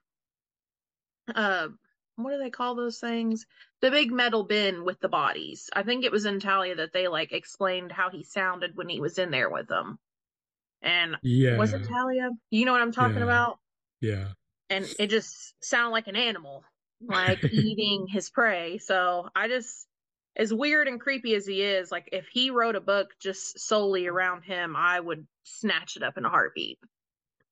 uh 1.35 1.67
what 2.15 2.31
do 2.31 2.37
they 2.37 2.51
call 2.51 2.75
those 2.75 2.99
things? 2.99 3.45
The 3.83 3.91
big 3.91 4.13
metal 4.13 4.45
bin 4.45 4.85
with 4.85 5.01
the 5.01 5.09
bodies. 5.09 5.69
I 5.73 5.83
think 5.83 6.05
it 6.05 6.11
was 6.11 6.23
in 6.23 6.39
Talia 6.39 6.75
that 6.75 6.93
they 6.93 7.09
like 7.09 7.33
explained 7.33 7.91
how 7.91 8.09
he 8.09 8.23
sounded 8.23 8.77
when 8.77 8.87
he 8.87 9.01
was 9.01 9.17
in 9.19 9.29
there 9.29 9.49
with 9.49 9.67
them. 9.67 9.99
And 10.81 11.17
Yeah, 11.21 11.57
was 11.57 11.73
it 11.73 11.81
Talia? 11.85 12.29
You 12.49 12.63
know 12.63 12.71
what 12.71 12.81
I'm 12.81 12.93
talking 12.93 13.17
Yeah. 13.17 13.23
about? 13.23 13.59
yeah, 13.99 14.27
and 14.69 14.87
it 14.97 15.07
just 15.07 15.53
sounded 15.61 15.91
like 15.91 16.07
an 16.07 16.15
animal, 16.15 16.63
like 17.05 17.43
eating 17.51 18.07
his 18.07 18.29
prey. 18.29 18.77
So 18.77 19.27
I 19.35 19.49
just, 19.49 19.85
as 20.37 20.53
weird 20.53 20.87
and 20.87 21.01
creepy 21.01 21.35
as 21.35 21.45
he 21.45 21.61
is, 21.61 21.91
like 21.91 22.07
if 22.13 22.27
he 22.31 22.51
wrote 22.51 22.77
a 22.77 22.81
book 22.81 23.09
just 23.19 23.59
solely 23.59 24.07
around 24.07 24.43
him, 24.43 24.77
I 24.77 24.97
would 24.97 25.27
snatch 25.43 25.97
it 25.97 26.03
up 26.03 26.17
in 26.17 26.23
a 26.23 26.29
heartbeat. 26.29 26.79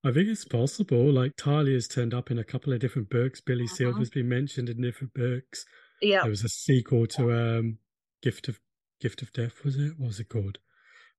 I 0.04 0.14
think 0.14 0.30
it's 0.30 0.46
possible. 0.46 1.12
Like 1.12 1.36
Talia's 1.36 1.90
turned 1.90 2.14
up 2.14 2.32
in 2.32 2.40
a 2.40 2.44
couple 2.46 2.72
of 2.72 2.80
different 2.80 3.10
books. 3.10 3.42
Billy 3.42 3.66
Mhm. 3.66 3.70
Silver's 3.70 4.10
been 4.10 4.30
mentioned 4.30 4.70
in 4.70 4.82
different 4.82 5.14
books. 5.14 5.66
Yeah, 6.02 6.24
There 6.24 6.30
was 6.32 6.44
a 6.44 6.50
sequel 6.50 7.08
to 7.08 7.32
um, 7.32 7.78
Gift 8.22 8.48
of 8.48 8.60
Gift 9.00 9.22
of 9.22 9.32
Death, 9.34 9.64
was 9.64 9.78
it? 9.78 9.94
What 9.98 10.08
was 10.08 10.20
it 10.20 10.30
called? 10.30 10.60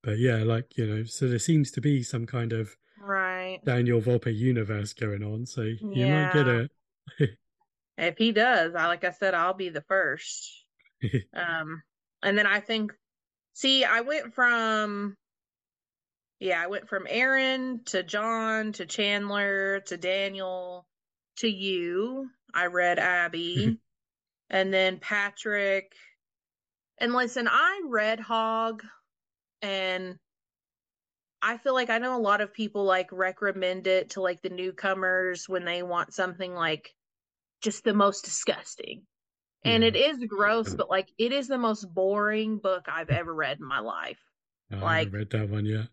But 0.03 0.19
yeah, 0.19 0.43
like 0.43 0.77
you 0.77 0.87
know, 0.87 1.05
so 1.05 1.29
there 1.29 1.39
seems 1.39 1.71
to 1.73 1.81
be 1.81 2.03
some 2.03 2.27
kind 2.27 2.53
of 2.53 2.77
right. 2.99 3.61
Daniel 3.65 4.01
Volpe 4.01 4.35
universe 4.35 4.93
going 4.93 5.23
on. 5.23 5.47
So 5.47 5.63
you 5.63 6.07
might 6.07 6.31
get 6.31 6.47
Yeah. 6.47 6.67
it. 7.19 7.39
If 7.99 8.19
he 8.19 8.33
does, 8.33 8.75
I 8.75 8.87
like 8.87 9.05
I 9.05 9.11
said, 9.11 9.35
I'll 9.35 9.55
be 9.55 9.69
the 9.69 9.83
first. 9.83 10.65
Um, 11.35 11.83
and 12.23 12.37
then 12.39 12.47
I 12.47 12.61
think, 12.61 12.93
see, 13.55 13.85
I 13.85 14.01
went 14.03 14.35
from, 14.35 15.17
yeah, 16.41 16.63
I 16.63 16.67
went 16.67 16.89
from 16.89 17.07
Aaron 17.09 17.85
to 17.87 18.03
John 18.03 18.73
to 18.73 18.87
Chandler 18.87 19.81
to 19.87 19.97
Daniel 19.97 20.87
to 21.39 21.49
you. 21.49 22.31
I 22.55 22.67
read 22.67 22.99
Abby 22.99 23.79
and 24.53 24.73
then 24.73 24.99
Patrick. 24.99 25.93
And 26.99 27.15
listen, 27.15 27.49
I 27.51 27.83
read 27.87 28.21
Hog 28.21 28.85
and 29.63 30.19
I 31.41 31.57
feel 31.57 31.75
like 31.75 31.91
I 31.91 31.99
know 31.99 32.17
a 32.17 32.21
lot 32.21 32.41
of 32.41 32.55
people 32.55 32.85
like 32.85 33.11
recommend 33.11 33.89
it 33.89 34.11
to 34.11 34.21
like 34.21 34.43
the 34.43 34.51
newcomers 34.51 35.49
when 35.49 35.65
they 35.65 35.83
want 35.83 36.15
something 36.15 36.55
like 36.55 36.95
just 37.63 37.83
the 37.83 37.95
most 37.95 38.25
disgusting. 38.25 39.03
And 39.65 39.83
it 39.83 39.95
mm-hmm. 39.95 40.23
is 40.23 40.29
gross, 40.29 40.69
mm-hmm. 40.69 40.77
but 40.77 40.91
like 40.91 41.09
it 41.19 41.33
is 41.33 41.49
the 41.49 41.59
most 41.59 41.93
boring 41.93 42.59
book 42.59 42.87
I've 42.89 43.11
ever 43.11 43.35
read 43.35 43.59
in 43.59 43.67
my 43.67 43.81
life. 43.81 44.21
I 44.71 44.77
Like- 44.77 45.07
haven't 45.07 45.19
read 45.19 45.31
that 45.31 45.49
one 45.49 45.67
yet. 45.67 45.89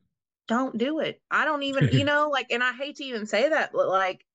Don't 0.47 0.77
do 0.77 0.99
it. 0.99 1.21
I 1.29 1.45
don't 1.45 1.61
even, 1.63 1.89
you 1.91 2.03
know, 2.05 2.29
like, 2.29 2.47
and 2.49 2.63
I 2.63 2.73
hate 2.73 2.95
to 2.97 3.03
even 3.03 3.27
say 3.27 3.49
that, 3.49 3.71
but 3.71 3.87
like, 3.87 4.25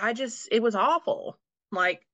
I 0.00 0.12
just, 0.12 0.48
it 0.52 0.62
was 0.62 0.76
awful. 0.76 1.38
Like, 1.72 2.06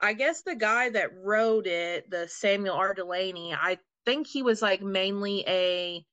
I 0.00 0.14
guess 0.14 0.42
the 0.42 0.56
guy 0.56 0.90
that 0.90 1.14
wrote 1.14 1.66
it, 1.66 2.10
the 2.10 2.28
Samuel 2.28 2.74
R. 2.74 2.94
Delany, 2.94 3.54
I 3.54 3.78
think 4.04 4.26
he 4.26 4.42
was 4.42 4.62
like 4.62 4.82
mainly 4.82 5.44
a 5.46 6.04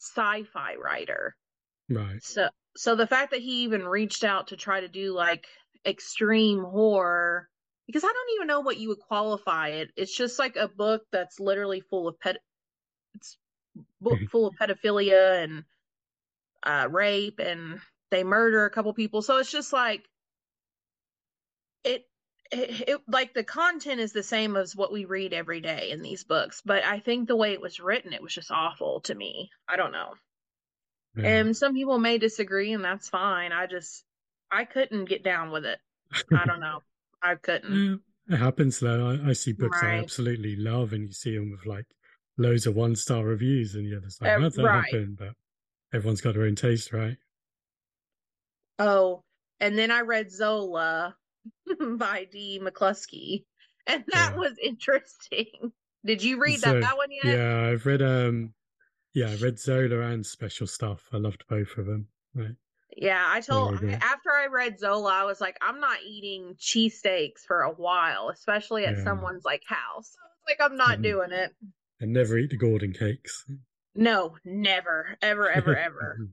sci-fi 0.00 0.76
writer. 0.76 1.36
Right. 1.88 2.22
So 2.22 2.50
so 2.76 2.96
the 2.96 3.06
fact 3.06 3.32
that 3.32 3.42
he 3.42 3.64
even 3.64 3.86
reached 3.88 4.24
out 4.24 4.48
to 4.48 4.56
try 4.56 4.80
to 4.80 4.88
do 4.88 5.12
like 5.14 5.46
extreme 5.86 6.62
horror 6.64 7.48
because 7.86 8.04
I 8.04 8.08
don't 8.08 8.34
even 8.36 8.46
know 8.48 8.60
what 8.60 8.78
you 8.78 8.88
would 8.88 9.00
qualify 9.00 9.68
it. 9.70 9.90
It's 9.96 10.16
just 10.16 10.38
like 10.38 10.56
a 10.56 10.68
book 10.68 11.04
that's 11.12 11.40
literally 11.40 11.80
full 11.80 12.08
of 12.08 12.18
pet 12.20 12.38
it's 13.14 13.38
book 14.00 14.20
Mhm. 14.20 14.28
full 14.30 14.46
of 14.48 14.54
pedophilia 14.60 15.44
and 15.44 15.64
uh 16.62 16.88
rape 16.90 17.38
and 17.40 17.80
they 18.10 18.24
murder 18.24 18.64
a 18.64 18.70
couple 18.70 18.92
people. 18.94 19.22
So 19.22 19.38
it's 19.38 19.50
just 19.50 19.72
like 19.72 20.06
it 21.84 22.04
it, 22.52 22.88
it 22.88 23.00
like 23.08 23.34
the 23.34 23.44
content 23.44 24.00
is 24.00 24.12
the 24.12 24.22
same 24.22 24.56
as 24.56 24.76
what 24.76 24.92
we 24.92 25.04
read 25.04 25.32
every 25.32 25.60
day 25.60 25.90
in 25.90 26.02
these 26.02 26.24
books, 26.24 26.62
but 26.64 26.84
I 26.84 27.00
think 27.00 27.26
the 27.26 27.36
way 27.36 27.52
it 27.52 27.60
was 27.60 27.80
written 27.80 28.12
it 28.12 28.22
was 28.22 28.34
just 28.34 28.50
awful 28.50 29.00
to 29.02 29.14
me. 29.14 29.50
I 29.68 29.76
don't 29.76 29.92
know. 29.92 30.14
Yeah. 31.16 31.28
And 31.28 31.56
some 31.56 31.74
people 31.74 31.98
may 31.98 32.18
disagree, 32.18 32.72
and 32.72 32.84
that's 32.84 33.08
fine. 33.08 33.52
I 33.52 33.66
just, 33.66 34.04
I 34.50 34.64
couldn't 34.64 35.06
get 35.06 35.24
down 35.24 35.50
with 35.50 35.64
it. 35.64 35.78
I 36.32 36.44
don't 36.44 36.60
know. 36.60 36.82
I 37.22 37.34
couldn't. 37.36 38.02
Yeah, 38.28 38.36
it 38.36 38.38
happens 38.38 38.78
though. 38.78 39.10
I, 39.10 39.30
I 39.30 39.32
see 39.32 39.52
books 39.52 39.78
I 39.82 39.98
absolutely 39.98 40.56
love, 40.56 40.92
and 40.92 41.06
you 41.06 41.12
see 41.12 41.36
them 41.36 41.50
with 41.50 41.66
like 41.66 41.86
loads 42.38 42.66
of 42.66 42.76
one 42.76 42.94
star 42.96 43.24
reviews, 43.24 43.74
and 43.74 43.86
you're 43.86 44.00
just 44.00 44.20
like, 44.20 44.38
how'd 44.38 44.52
that 44.52 44.62
right. 44.62 44.84
happen? 44.84 45.16
But 45.18 45.32
everyone's 45.92 46.20
got 46.20 46.34
their 46.34 46.44
own 46.44 46.54
taste, 46.54 46.92
right? 46.92 47.16
Oh, 48.78 49.22
and 49.58 49.78
then 49.78 49.90
I 49.90 50.02
read 50.02 50.30
Zola 50.30 51.16
by 51.98 52.24
D. 52.24 52.60
McCluskey, 52.62 53.44
and 53.86 54.04
that 54.08 54.32
Yeah. 54.32 54.36
was 54.36 54.58
interesting. 54.62 55.72
Did 56.04 56.22
you 56.22 56.38
read 56.40 56.60
So, 56.60 56.72
that 56.72 56.80
that 56.80 56.96
one 56.96 57.10
yet? 57.10 57.38
Yeah, 57.38 57.68
I've 57.70 57.86
read 57.86 58.02
um, 58.02 58.54
yeah, 59.14 59.30
I 59.30 59.34
read 59.36 59.58
Zola 59.58 60.00
and 60.00 60.24
Special 60.24 60.66
Stuff. 60.66 61.08
I 61.12 61.18
loved 61.18 61.44
both 61.48 61.76
of 61.78 61.86
them. 61.86 62.08
Right. 62.34 62.56
Yeah, 62.96 63.24
I 63.26 63.40
told 63.40 63.74
I, 63.84 63.94
after 64.00 64.30
I 64.32 64.46
read 64.46 64.78
Zola, 64.78 65.12
I 65.12 65.24
was 65.24 65.40
like, 65.40 65.58
I'm 65.60 65.80
not 65.80 65.98
eating 66.02 66.54
cheesesteaks 66.58 67.40
for 67.46 67.62
a 67.62 67.72
while, 67.72 68.30
especially 68.30 68.86
at 68.86 68.92
Yeah. 68.92 69.02
someone's 69.02 69.44
like 69.44 69.62
house. 69.66 70.16
I 70.22 70.24
was 70.26 70.58
like, 70.58 70.70
I'm 70.70 70.76
not 70.76 70.98
Mhm. 70.98 71.02
doing 71.02 71.32
it. 71.32 71.52
And 72.00 72.12
never 72.12 72.38
eat 72.38 72.50
the 72.50 72.56
Gordon 72.56 72.92
cakes. 72.92 73.44
No, 73.94 74.36
never, 74.44 75.16
ever, 75.22 75.50
ever, 75.50 75.74
ever. 75.76 76.28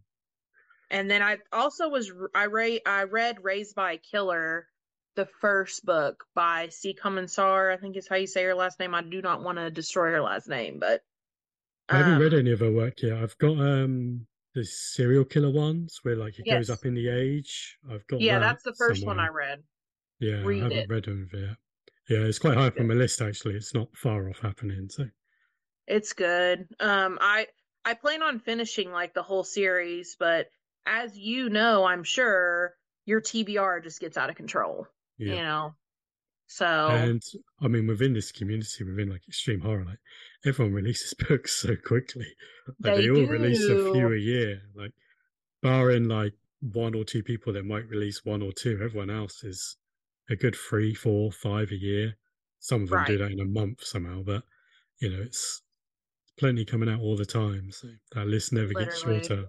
And 0.90 1.10
then 1.10 1.22
I 1.22 1.40
also 1.52 1.90
was 1.90 2.12
I 2.36 2.46
read 2.46 2.82
I 2.86 3.04
read 3.04 3.44
Raised 3.44 3.76
by 3.76 3.94
a 3.94 3.98
Killer, 3.98 4.68
the 5.16 5.26
first 5.26 5.86
book 5.86 6.26
by 6.34 6.70
C. 6.70 6.94
Commensar. 6.94 7.74
I 7.74 7.78
think 7.78 7.98
is 7.98 8.08
how 8.08 8.16
you 8.16 8.28
say 8.28 8.44
her 8.44 8.56
last 8.56 8.80
name. 8.80 8.96
I 8.96 9.02
do 9.02 9.22
not 9.22 9.44
want 9.44 9.58
to 9.58 9.70
destroy 9.72 10.12
her 10.12 10.22
last 10.22 10.48
name, 10.48 10.80
but 10.80 11.02
I 11.90 11.98
haven't 11.98 12.20
read 12.20 12.34
um, 12.34 12.40
any 12.40 12.52
of 12.52 12.60
her 12.62 12.72
work 12.72 13.02
yet. 13.02 13.18
I've 13.18 13.38
got 13.38 13.60
um 13.60 14.26
the 14.54 14.64
serial 14.64 15.26
killer 15.26 15.52
ones 15.52 16.00
where 16.04 16.16
like 16.16 16.40
it 16.40 16.48
goes 16.50 16.70
up 16.70 16.86
in 16.86 16.94
the 16.94 17.10
age. 17.10 17.78
I've 17.90 18.06
got 18.08 18.22
Yeah, 18.22 18.40
that 18.40 18.46
that's 18.54 18.64
the 18.64 18.76
first 18.76 19.06
one 19.06 19.20
I 19.20 19.28
read. 19.28 19.64
Yeah, 20.20 20.38
I 20.38 20.54
haven't 20.56 20.72
it. 20.74 20.90
read 20.90 21.06
them 21.06 21.30
yet. 21.34 21.58
Yeah, 22.10 22.20
it's 22.20 22.40
quite 22.40 22.58
high 22.58 22.68
up 22.68 22.80
on 22.80 22.88
my 22.88 22.94
list 22.94 23.22
actually. 23.22 23.56
It's 23.56 23.74
not 23.74 23.96
far 23.96 24.30
off 24.30 24.40
happening. 24.40 24.90
So 24.90 25.06
It's 25.88 26.14
good. 26.14 26.68
Um, 26.80 27.18
I 27.22 27.48
I 27.86 27.94
plan 27.94 28.24
on 28.24 28.40
finishing 28.40 28.92
like 28.92 29.14
the 29.14 29.24
whole 29.24 29.44
series, 29.44 30.16
but 30.18 30.50
as 30.86 31.18
you 31.18 31.50
know, 31.50 31.84
I'm 31.84 32.04
sure 32.04 32.76
your 33.06 33.22
TBR 33.22 33.84
just 33.84 34.00
gets 34.00 34.18
out 34.18 34.30
of 34.30 34.36
control. 34.36 34.88
Yeah. 35.18 35.36
You 35.36 35.42
know, 35.42 35.76
so 36.48 36.90
And 36.90 37.22
I 37.62 37.68
mean, 37.68 37.88
within 37.88 38.14
this 38.14 38.32
community, 38.32 38.84
within 38.84 39.10
like 39.10 39.28
extreme 39.28 39.62
horror, 39.62 39.86
like 39.86 40.00
everyone 40.46 40.74
releases 40.74 41.14
books 41.30 41.54
so 41.62 41.76
quickly. 41.76 42.28
Like 42.68 42.96
They 42.96 43.02
they, 43.04 43.10
all 43.10 43.26
release 43.28 43.64
a 43.64 43.92
few 43.92 44.14
a 44.14 44.18
year. 44.18 44.62
Like 44.76 44.92
barring 45.62 46.08
like 46.08 46.34
one 46.62 46.96
or 46.96 47.04
two 47.04 47.24
people 47.24 47.54
that 47.54 47.66
might 47.66 47.88
release 47.88 48.26
one 48.26 48.42
or 48.42 48.52
two, 48.52 48.80
everyone 48.84 49.10
else 49.10 49.44
is 49.44 49.78
a 50.30 50.36
good 50.36 50.56
three, 50.56 50.94
four, 50.94 51.32
five 51.32 51.72
a 51.72 51.76
year. 51.76 52.18
Some 52.60 52.84
of 52.84 52.90
them 52.90 53.04
do 53.06 53.18
that 53.18 53.32
in 53.32 53.40
a 53.40 53.46
month 53.46 53.84
somehow, 53.84 54.24
but 54.24 54.44
you 55.00 55.10
know, 55.10 55.22
it's 55.22 55.62
plenty 56.38 56.66
coming 56.66 56.90
out 56.90 57.02
all 57.02 57.18
the 57.18 57.26
time. 57.26 57.72
So 57.72 57.88
that 58.14 58.28
list 58.28 58.54
never 58.54 58.74
gets 58.74 59.02
shorter. 59.02 59.46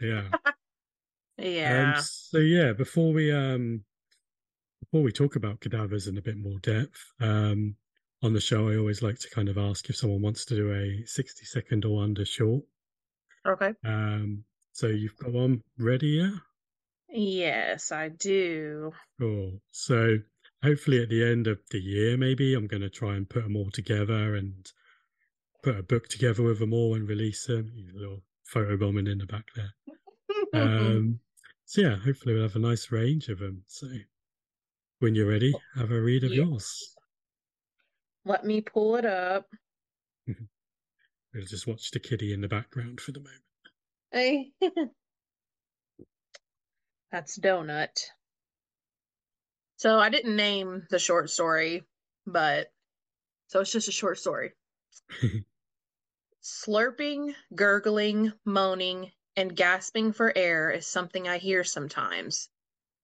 Yeah. 0.00 0.28
yeah, 1.38 1.94
Um, 1.96 2.02
so 2.02 2.38
yeah, 2.38 2.72
before 2.72 3.12
we 3.12 3.32
um 3.32 3.84
before 4.80 5.02
we 5.02 5.12
talk 5.12 5.36
about 5.36 5.60
cadavers 5.60 6.06
in 6.06 6.18
a 6.18 6.22
bit 6.22 6.36
more 6.36 6.58
depth, 6.60 7.12
um 7.20 7.76
on 8.22 8.32
the 8.32 8.40
show 8.40 8.68
I 8.68 8.76
always 8.76 9.02
like 9.02 9.18
to 9.20 9.30
kind 9.30 9.48
of 9.48 9.58
ask 9.58 9.88
if 9.90 9.96
someone 9.96 10.22
wants 10.22 10.44
to 10.46 10.56
do 10.56 10.72
a 10.72 11.06
60 11.06 11.44
second 11.44 11.84
or 11.84 12.02
under 12.02 12.24
short. 12.24 12.62
okay. 13.46 13.72
Um 13.84 14.44
so 14.72 14.88
you've 14.88 15.16
got 15.16 15.32
one 15.32 15.62
ready, 15.78 16.08
yeah? 16.08 16.32
Yes, 17.08 17.92
I 17.92 18.08
do. 18.08 18.92
Cool. 19.20 19.60
So 19.70 20.18
hopefully 20.62 21.02
at 21.02 21.08
the 21.08 21.24
end 21.24 21.46
of 21.46 21.58
the 21.70 21.78
year 21.80 22.16
maybe 22.16 22.54
I'm 22.54 22.66
gonna 22.66 22.90
try 22.90 23.14
and 23.16 23.28
put 23.28 23.42
them 23.42 23.56
all 23.56 23.70
together 23.70 24.34
and 24.36 24.66
put 25.62 25.78
a 25.78 25.82
book 25.82 26.08
together 26.08 26.42
with 26.42 26.58
them 26.58 26.72
all 26.72 26.94
and 26.94 27.08
release 27.08 27.46
them. 27.46 27.72
A 27.94 27.98
little 27.98 28.22
photo 28.44 28.76
bombing 28.76 29.06
in 29.06 29.18
the 29.18 29.26
back 29.26 29.46
there. 29.54 29.72
Um, 30.54 31.18
so 31.64 31.80
yeah, 31.82 31.96
hopefully 31.96 32.34
we'll 32.34 32.44
have 32.44 32.56
a 32.56 32.60
nice 32.60 32.90
range 32.92 33.28
of 33.28 33.40
them. 33.40 33.64
So 33.66 33.88
when 34.98 35.14
you're 35.14 35.28
ready, 35.28 35.54
have 35.76 35.90
a 35.90 36.00
read 36.00 36.24
of 36.24 36.32
yours. 36.32 36.94
Let 38.24 38.44
me 38.44 38.60
pull 38.60 38.96
it 38.96 39.04
up. 39.04 39.46
Mm-hmm. 40.28 40.44
We'll 41.34 41.44
just 41.44 41.66
watch 41.66 41.90
the 41.90 42.00
kitty 42.00 42.32
in 42.32 42.40
the 42.40 42.48
background 42.48 43.00
for 43.00 43.12
the 43.12 43.20
moment. 43.20 43.42
Hey. 44.10 44.52
That's 47.12 47.38
Donut. 47.38 48.00
So 49.76 49.98
I 49.98 50.08
didn't 50.08 50.36
name 50.36 50.86
the 50.90 50.98
short 50.98 51.30
story, 51.30 51.84
but 52.26 52.68
so 53.48 53.60
it's 53.60 53.70
just 53.70 53.88
a 53.88 53.92
short 53.92 54.18
story. 54.18 54.52
Slurping, 56.42 57.34
gurgling, 57.54 58.32
moaning, 58.44 59.12
and 59.36 59.54
gasping 59.54 60.12
for 60.12 60.32
air 60.34 60.70
is 60.70 60.86
something 60.86 61.28
I 61.28 61.38
hear 61.38 61.62
sometimes. 61.62 62.48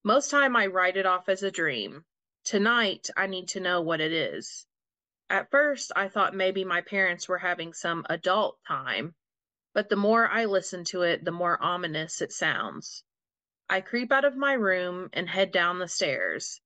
Most 0.04 0.30
time 0.32 0.56
I 0.56 0.66
write 0.66 0.96
it 0.96 1.06
off 1.06 1.28
as 1.28 1.44
a 1.44 1.50
dream. 1.52 2.04
Tonight 2.42 3.08
I 3.16 3.28
need 3.28 3.46
to 3.50 3.60
know 3.60 3.80
what 3.80 4.00
it 4.00 4.10
is. 4.10 4.66
At 5.30 5.48
first 5.48 5.92
I 5.94 6.08
thought 6.08 6.34
maybe 6.34 6.64
my 6.64 6.80
parents 6.80 7.28
were 7.28 7.38
having 7.38 7.72
some 7.72 8.04
adult 8.10 8.58
time, 8.66 9.14
but 9.72 9.88
the 9.90 9.94
more 9.94 10.28
I 10.28 10.44
listen 10.44 10.82
to 10.86 11.02
it, 11.02 11.24
the 11.24 11.30
more 11.30 11.56
ominous 11.62 12.20
it 12.20 12.32
sounds. 12.32 13.04
I 13.70 13.80
creep 13.80 14.10
out 14.10 14.24
of 14.24 14.34
my 14.34 14.54
room 14.54 15.08
and 15.12 15.28
head 15.28 15.52
down 15.52 15.78
the 15.78 15.86
stairs. 15.86 16.60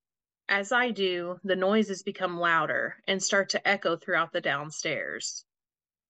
As 0.49 0.71
I 0.71 0.89
do, 0.89 1.39
the 1.43 1.55
noises 1.55 2.01
become 2.01 2.39
louder 2.39 3.03
and 3.07 3.21
start 3.21 3.49
to 3.49 3.67
echo 3.67 3.97
throughout 3.97 4.33
the 4.33 4.41
downstairs. 4.41 5.45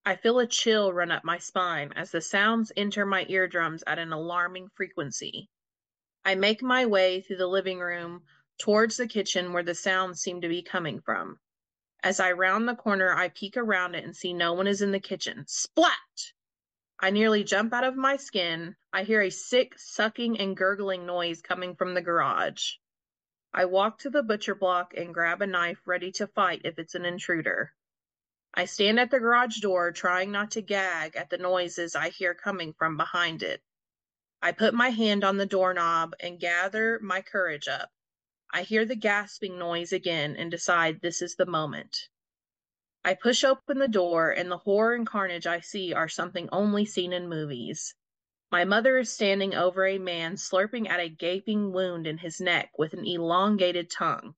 I 0.05 0.15
feel 0.15 0.39
a 0.39 0.47
chill 0.47 0.93
run 0.93 1.11
up 1.11 1.25
my 1.25 1.39
spine 1.39 1.91
as 1.93 2.11
the 2.11 2.21
sounds 2.21 2.71
enter 2.77 3.05
my 3.05 3.25
eardrums 3.27 3.83
at 3.85 3.99
an 3.99 4.13
alarming 4.13 4.69
frequency. 4.69 5.49
I 6.25 6.35
make 6.35 6.61
my 6.61 6.85
way 6.85 7.21
through 7.21 7.37
the 7.37 7.47
living 7.47 7.79
room 7.79 8.23
towards 8.57 8.97
the 8.97 9.07
kitchen 9.07 9.53
where 9.53 9.63
the 9.63 9.75
sounds 9.75 10.21
seem 10.21 10.41
to 10.41 10.47
be 10.47 10.61
coming 10.61 11.01
from. 11.01 11.39
As 12.03 12.19
I 12.19 12.31
round 12.31 12.67
the 12.67 12.75
corner, 12.75 13.13
I 13.13 13.29
peek 13.29 13.57
around 13.57 13.95
it 13.95 14.03
and 14.03 14.15
see 14.15 14.33
no 14.33 14.53
one 14.53 14.67
is 14.67 14.81
in 14.81 14.91
the 14.91 14.99
kitchen. 14.99 15.45
Splat! 15.47 16.33
I 16.99 17.11
nearly 17.11 17.43
jump 17.43 17.73
out 17.73 17.83
of 17.83 17.95
my 17.95 18.17
skin. 18.17 18.75
I 18.91 19.03
hear 19.03 19.21
a 19.21 19.29
sick 19.29 19.77
sucking 19.77 20.39
and 20.39 20.57
gurgling 20.57 21.05
noise 21.05 21.41
coming 21.41 21.75
from 21.75 21.93
the 21.93 22.01
garage. 22.01 22.73
I 23.53 23.65
walk 23.65 23.99
to 23.99 24.09
the 24.09 24.23
butcher 24.23 24.55
block 24.55 24.93
and 24.95 25.13
grab 25.13 25.41
a 25.41 25.47
knife 25.47 25.81
ready 25.85 26.11
to 26.13 26.27
fight 26.27 26.61
if 26.63 26.79
it's 26.79 26.95
an 26.95 27.05
intruder. 27.05 27.73
I 28.53 28.65
stand 28.65 28.99
at 28.99 29.11
the 29.11 29.19
garage 29.19 29.59
door, 29.59 29.91
trying 29.91 30.31
not 30.31 30.51
to 30.51 30.61
gag 30.61 31.15
at 31.15 31.29
the 31.29 31.37
noises 31.37 31.95
I 31.95 32.09
hear 32.09 32.33
coming 32.33 32.73
from 32.73 32.97
behind 32.97 33.43
it. 33.43 33.61
I 34.41 34.51
put 34.51 34.73
my 34.73 34.89
hand 34.89 35.23
on 35.23 35.37
the 35.37 35.45
doorknob 35.45 36.13
and 36.19 36.39
gather 36.39 36.99
my 37.01 37.21
courage 37.21 37.67
up. 37.67 37.91
I 38.53 38.63
hear 38.63 38.85
the 38.85 38.95
gasping 38.95 39.57
noise 39.57 39.91
again 39.91 40.35
and 40.35 40.51
decide 40.51 41.01
this 41.01 41.21
is 41.21 41.35
the 41.35 41.45
moment. 41.45 42.09
I 43.03 43.13
push 43.13 43.43
open 43.43 43.79
the 43.79 43.87
door, 43.87 44.31
and 44.31 44.51
the 44.51 44.57
horror 44.59 44.93
and 44.93 45.07
carnage 45.07 45.47
I 45.47 45.61
see 45.61 45.93
are 45.93 46.09
something 46.09 46.49
only 46.51 46.85
seen 46.85 47.13
in 47.13 47.29
movies. 47.29 47.95
My 48.51 48.63
mother 48.65 48.97
is 48.97 49.11
standing 49.11 49.55
over 49.55 49.87
a 49.87 49.97
man 49.97 50.35
slurping 50.35 50.87
at 50.87 50.99
a 50.99 51.09
gaping 51.09 51.71
wound 51.71 52.05
in 52.05 52.17
his 52.19 52.41
neck 52.41 52.71
with 52.77 52.93
an 52.93 53.05
elongated 53.05 53.89
tongue. 53.89 54.35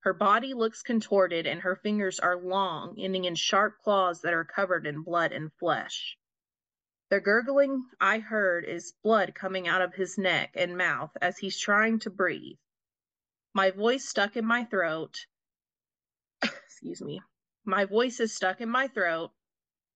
Her 0.00 0.12
body 0.12 0.54
looks 0.54 0.82
contorted, 0.82 1.46
and 1.46 1.62
her 1.62 1.76
fingers 1.76 2.20
are 2.20 2.36
long, 2.36 3.00
ending 3.00 3.24
in 3.24 3.34
sharp 3.34 3.78
claws 3.82 4.20
that 4.20 4.32
are 4.32 4.44
covered 4.44 4.86
in 4.86 5.02
blood 5.02 5.32
and 5.32 5.52
flesh. 5.54 6.17
The 7.10 7.20
gurgling 7.20 7.88
I 8.00 8.18
heard 8.18 8.64
is 8.64 8.92
blood 9.02 9.34
coming 9.34 9.66
out 9.66 9.80
of 9.80 9.94
his 9.94 10.18
neck 10.18 10.50
and 10.54 10.76
mouth 10.76 11.10
as 11.22 11.38
he's 11.38 11.58
trying 11.58 11.98
to 12.00 12.10
breathe. 12.10 12.58
My 13.54 13.70
voice 13.70 14.06
stuck 14.06 14.36
in 14.36 14.44
my 14.44 14.64
throat. 14.64 15.26
Excuse 16.42 17.00
me. 17.00 17.22
My 17.64 17.86
voice 17.86 18.20
is 18.20 18.34
stuck 18.34 18.60
in 18.60 18.68
my 18.68 18.88
throat. 18.88 19.32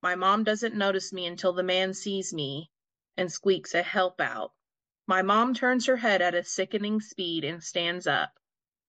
My 0.03 0.15
mom 0.15 0.45
doesn't 0.45 0.75
notice 0.75 1.13
me 1.13 1.27
until 1.27 1.53
the 1.53 1.63
man 1.63 1.93
sees 1.93 2.33
me 2.33 2.71
and 3.17 3.31
squeaks 3.31 3.75
a 3.75 3.83
help 3.83 4.21
out. 4.21 4.53
My 5.07 5.23
mom 5.23 5.53
turns 5.55 5.87
her 5.87 5.97
head 5.97 6.23
at 6.23 6.35
a 6.35 6.45
sickening 6.45 7.01
speed 7.01 7.45
and 7.45 7.63
stands 7.63 8.07
up 8.07 8.39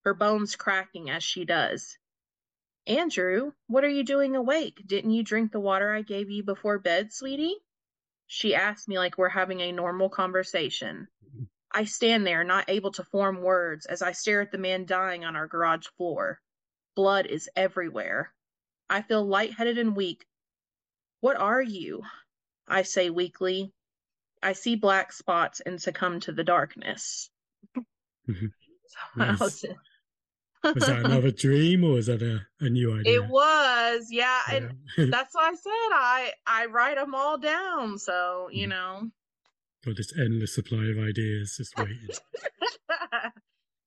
her 0.03 0.13
bones 0.13 0.55
cracking 0.55 1.09
as 1.09 1.23
she 1.23 1.45
does. 1.45 1.97
Andrew, 2.85 3.53
what 3.67 3.83
are 3.83 3.89
you 3.89 4.03
doing 4.03 4.35
awake? 4.35 4.81
Didn't 4.85 5.11
you 5.11 5.23
drink 5.23 5.51
the 5.51 5.59
water 5.59 5.93
I 5.93 6.01
gave 6.01 6.29
you 6.29 6.43
before 6.43 6.79
bed, 6.79 7.13
sweetie? 7.13 7.62
She 8.33 8.55
asks 8.55 8.87
me 8.87 8.97
like 8.97 9.19
we're 9.19 9.29
having 9.29 9.61
a 9.61 9.71
normal 9.71 10.09
conversation. 10.09 11.07
I 11.71 11.85
stand 11.85 12.25
there, 12.25 12.43
not 12.43 12.67
able 12.67 12.91
to 12.93 13.03
form 13.03 13.43
words, 13.43 13.85
as 13.85 14.01
I 14.01 14.13
stare 14.13 14.41
at 14.41 14.51
the 14.51 14.57
man 14.57 14.87
dying 14.87 15.23
on 15.23 15.35
our 15.35 15.45
garage 15.45 15.85
floor. 15.97 16.41
Blood 16.95 17.27
is 17.27 17.47
everywhere. 17.55 18.33
I 18.89 19.03
feel 19.03 19.23
lightheaded 19.23 19.77
and 19.77 19.95
weak. 19.95 20.25
What 21.19 21.37
are 21.37 21.61
you? 21.61 22.01
I 22.67 22.81
say 22.81 23.11
weakly. 23.11 23.71
I 24.41 24.53
see 24.53 24.77
black 24.77 25.13
spots 25.13 25.59
and 25.59 25.79
succumb 25.79 26.19
to 26.21 26.31
the 26.31 26.43
darkness. 26.43 27.29
Mm-hmm. 28.27 28.47
nice 29.15 29.63
was 30.63 30.85
that 30.85 31.05
another 31.05 31.31
dream 31.45 31.83
or 31.83 31.93
was 31.93 32.07
that 32.07 32.21
a, 32.21 32.41
a 32.59 32.69
new 32.69 32.97
idea? 32.97 33.21
It 33.21 33.27
was, 33.27 34.07
yeah. 34.09 34.39
yeah. 34.49 34.55
And 34.55 34.73
that's 35.13 35.35
what 35.35 35.45
I 35.45 35.55
said. 35.55 35.71
I 35.93 36.31
I 36.47 36.65
write 36.67 36.97
them 36.97 37.15
all 37.15 37.37
down. 37.37 37.97
So, 37.97 38.49
you 38.51 38.67
mm. 38.67 38.71
know. 38.71 39.09
Got 39.85 39.97
this 39.97 40.13
endless 40.17 40.55
supply 40.55 40.85
of 40.85 40.97
ideas 40.97 41.55
just 41.57 41.77
waiting. 41.77 41.97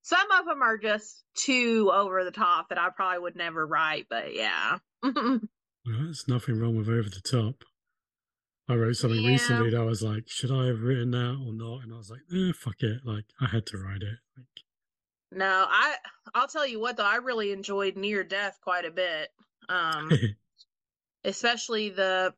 Some 0.03 0.31
of 0.39 0.45
them 0.45 0.63
are 0.63 0.77
just 0.77 1.25
too 1.35 1.91
over 1.93 2.23
the 2.23 2.31
top 2.31 2.69
that 2.69 2.79
I 2.79 2.91
probably 2.95 3.19
would 3.21 3.35
never 3.35 3.67
write, 3.67 4.07
but 4.09 4.35
yeah. 4.35 4.79
well, 5.03 5.41
there's 5.85 6.29
nothing 6.29 6.61
wrong 6.61 6.77
with 6.77 6.89
over 6.89 7.09
the 7.09 7.23
top. 7.25 7.65
I 8.69 8.75
wrote 8.75 8.97
something 8.97 9.23
yeah. 9.23 9.31
recently 9.31 9.71
that 9.71 9.81
I 9.81 9.85
was 9.85 10.03
like, 10.03 10.25
should 10.29 10.51
I 10.51 10.67
have 10.67 10.83
written 10.83 11.13
that 11.13 11.43
or 11.45 11.53
not? 11.53 11.85
And 11.85 11.93
I 11.93 11.97
was 11.97 12.11
like, 12.11 12.21
eh, 12.35 12.53
fuck 12.55 12.83
it. 12.83 13.01
Like, 13.05 13.25
I 13.41 13.47
had 13.47 13.65
to 13.67 13.79
write 13.79 14.03
it. 14.03 14.19
Like, 14.37 14.47
no, 15.33 15.67
I 15.69 15.97
I'll 16.35 16.49
tell 16.49 16.67
you 16.67 16.81
what 16.81 16.97
though, 16.97 17.05
I 17.05 17.17
really 17.17 17.53
enjoyed 17.53 17.97
Near 17.97 18.25
Death 18.25 18.59
quite 18.63 18.85
a 18.85 18.91
bit. 18.91 19.29
Um 19.69 20.11
especially 21.25 21.91
the 21.91 22.33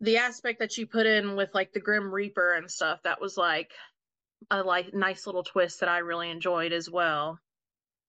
the 0.00 0.18
aspect 0.18 0.58
that 0.58 0.76
you 0.76 0.86
put 0.86 1.06
in 1.06 1.36
with 1.36 1.54
like 1.54 1.72
the 1.72 1.80
Grim 1.80 2.12
Reaper 2.12 2.54
and 2.54 2.70
stuff. 2.70 3.00
That 3.04 3.20
was 3.20 3.36
like 3.36 3.70
a 4.50 4.62
like 4.62 4.92
nice 4.92 5.26
little 5.26 5.44
twist 5.44 5.80
that 5.80 5.88
I 5.88 5.98
really 5.98 6.30
enjoyed 6.30 6.72
as 6.72 6.90
well. 6.90 7.38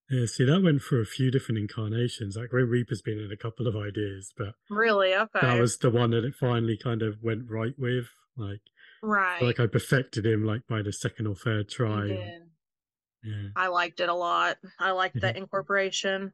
Yeah, 0.09 0.25
see, 0.25 0.45
that 0.45 0.63
went 0.63 0.81
for 0.81 1.01
a 1.01 1.05
few 1.05 1.31
different 1.31 1.59
incarnations. 1.59 2.37
Like 2.37 2.49
Grim 2.49 2.69
Reaper's 2.69 3.01
been 3.01 3.19
in 3.19 3.31
a 3.31 3.37
couple 3.37 3.67
of 3.67 3.75
ideas, 3.75 4.33
but 4.37 4.53
really, 4.69 5.13
okay, 5.13 5.39
that 5.41 5.59
was 5.59 5.77
the 5.77 5.89
one 5.89 6.11
that 6.11 6.23
it 6.23 6.33
finally 6.33 6.77
kind 6.81 7.01
of 7.01 7.17
went 7.21 7.49
right 7.49 7.73
with. 7.77 8.07
Like, 8.37 8.61
right, 9.01 9.41
like 9.41 9.59
I 9.59 9.67
perfected 9.67 10.25
him 10.25 10.45
like 10.45 10.61
by 10.67 10.81
the 10.81 10.93
second 10.93 11.27
or 11.27 11.35
third 11.35 11.69
try. 11.69 12.39
Yeah. 13.23 13.49
I 13.55 13.67
liked 13.67 13.99
it 13.99 14.09
a 14.09 14.13
lot. 14.13 14.57
I 14.79 14.91
liked 14.91 15.17
mm-hmm. 15.17 15.37
incorporation. 15.37 16.33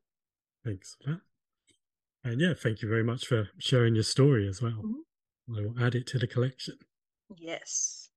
Thanks 0.66 0.96
for 1.02 1.12
that. 1.12 1.22
And 2.24 2.40
yeah, 2.40 2.54
thank 2.54 2.82
you 2.82 2.88
very 2.88 3.04
much 3.04 3.26
for 3.26 3.50
sharing 3.58 3.96
your 3.96 4.04
story 4.04 4.48
as 4.48 4.62
well. 4.62 4.72
Mm-hmm. 4.72 5.58
I 5.58 5.62
will 5.62 5.86
add 5.86 5.96
it 5.96 6.08
to 6.08 6.20
the 6.20 6.28
collection. 6.28 6.78
Yes. 7.38 8.10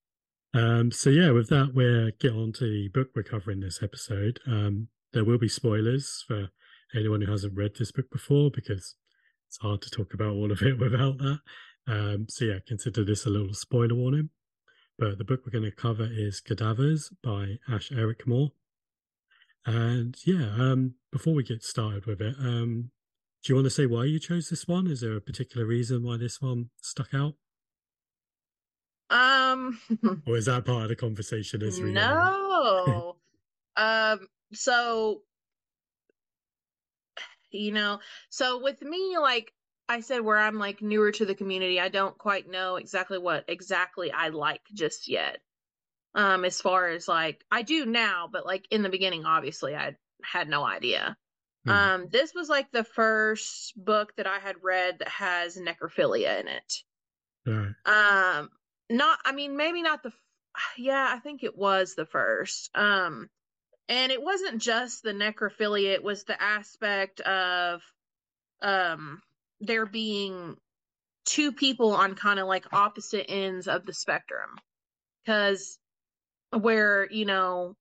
Um, 0.55 0.93
so 0.93 1.11
yeah, 1.11 1.31
with 1.31 1.49
that, 1.49 1.73
we'll 1.75 2.11
get 2.21 2.33
on 2.33 2.53
to 2.55 2.65
the 2.65 2.89
book 2.89 3.09
we're 3.15 3.23
covering 3.23 3.61
this 3.61 3.83
episode. 3.83 4.41
Um, 4.47 4.89
there 5.13 5.25
will 5.25 5.39
be 5.39 5.49
spoilers 5.49 6.25
for 6.27 6.51
anyone 6.95 7.21
who 7.21 7.31
hasn't 7.31 7.57
read 7.57 7.73
this 7.79 7.93
book 7.93 8.11
before 8.11 8.51
because 8.51 8.95
it's 9.49 9.59
hard 9.59 9.83
to 9.83 9.91
talk 9.91 10.15
about 10.15 10.35
all 10.35 10.53
of 10.53 10.63
it 10.63 10.79
without 10.79 11.19
that. 11.19 11.39
Um, 11.89 12.27
so 12.29 12.45
yeah, 12.47 12.59
consider 12.67 13.05
this 13.05 13.27
a 13.27 13.31
little 13.31 13.55
spoiler 13.55 13.95
warning. 13.95 14.31
But 14.99 15.19
the 15.19 15.25
book 15.25 15.43
we're 15.45 15.53
going 15.53 15.71
to 15.71 15.77
cover 15.77 16.09
is 16.11 16.41
Cadavers 16.41 17.11
by 17.23 17.59
Ash 17.69 17.91
Ericmore. 17.91 18.53
And 19.67 20.17
yeah, 20.25 20.55
um, 20.57 20.95
before 21.13 21.35
we 21.35 21.43
get 21.43 21.63
started 21.63 22.07
with 22.07 22.23
it, 22.23 22.35
um, 22.39 22.91
do 23.43 23.53
you 23.53 23.55
want 23.57 23.67
to 23.67 23.71
say 23.71 23.87
why 23.87 24.05
you 24.05 24.19
chose 24.19 24.49
this 24.49 24.67
one? 24.67 24.87
Is 24.87 25.01
there 25.01 25.17
a 25.17 25.21
particular 25.21 25.67
reason 25.67 26.03
why 26.03 26.17
this 26.17 26.41
one 26.41 26.71
stuck 26.81 27.13
out? 27.13 27.35
Um, 29.11 29.79
or 30.27 30.37
is 30.37 30.47
that 30.47 30.65
part 30.65 30.85
of 30.85 30.89
the 30.89 30.97
conversation 30.97 31.63
as 31.63 31.81
we 31.81 31.93
No. 31.93 33.17
um, 33.77 34.29
so 34.53 35.23
you 37.51 37.73
know, 37.73 38.01
so 38.31 38.63
with 38.63 38.83
me, 38.83 39.17
like 39.19 39.53
I 39.89 40.01
said, 40.01 40.21
where 40.21 40.39
I'm 40.39 40.59
like 40.59 40.83
newer 40.83 41.13
to 41.13 41.25
the 41.27 41.35
community, 41.35 41.81
I 41.81 41.89
don't 41.89 42.19
quite 42.19 42.51
know 42.51 42.77
exactly 42.77 43.19
what 43.19 43.45
exactly 43.49 44.11
I 44.13 44.29
like 44.29 44.63
just 44.75 45.09
yet 45.09 45.39
um 46.17 46.45
as 46.45 46.61
far 46.61 46.89
as 46.89 47.07
like 47.07 47.45
I 47.53 47.63
do 47.63 47.87
now, 47.87 48.29
but 48.33 48.47
like 48.47 48.67
in 48.71 48.83
the 48.83 48.89
beginning 48.89 49.27
obviously 49.27 49.77
I 49.77 49.97
had 50.23 50.49
no 50.49 50.65
idea. 50.65 51.17
Mm. 51.69 51.73
Um 51.73 52.09
this 52.11 52.35
was 52.35 52.49
like 52.49 52.73
the 52.73 52.85
first 52.85 53.73
book 53.77 54.17
that 54.17 54.27
I 54.27 54.39
had 54.39 54.57
read 54.63 54.99
that 54.99 55.09
has 55.09 55.59
necrophilia 55.59 56.41
in 56.41 56.49
it. 56.49 56.75
Right. 57.47 57.75
Um 57.85 58.51
not 58.91 59.19
I 59.25 59.33
mean 59.33 59.57
maybe 59.57 59.83
not 59.83 60.03
the 60.03 60.13
yeah, 60.79 61.07
I 61.11 61.19
think 61.19 61.45
it 61.45 61.57
was 61.57 61.95
the 61.95 62.07
first. 62.07 62.71
Um 62.75 63.29
and 63.89 64.11
it 64.11 64.23
wasn't 64.23 64.61
just 64.61 65.03
the 65.03 65.13
necrophilia, 65.13 65.93
it 65.93 66.03
was 66.03 66.25
the 66.25 66.43
aspect 66.43 67.21
of 67.21 67.83
um 68.63 69.21
there 69.61 69.87
being 69.87 70.57
two 71.25 71.53
people 71.53 71.93
on 71.95 72.15
kind 72.15 72.39
of 72.39 72.47
like 72.47 72.73
opposite 72.73 73.31
ends 73.31 73.69
of 73.69 73.87
the 73.87 73.93
spectrum. 73.93 74.51
Cuz 75.27 75.79
where 76.51 77.11
you 77.11 77.25
know 77.25 77.77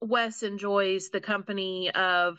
Wes 0.00 0.42
enjoys 0.42 1.08
the 1.10 1.20
company 1.20 1.90
of 1.90 2.38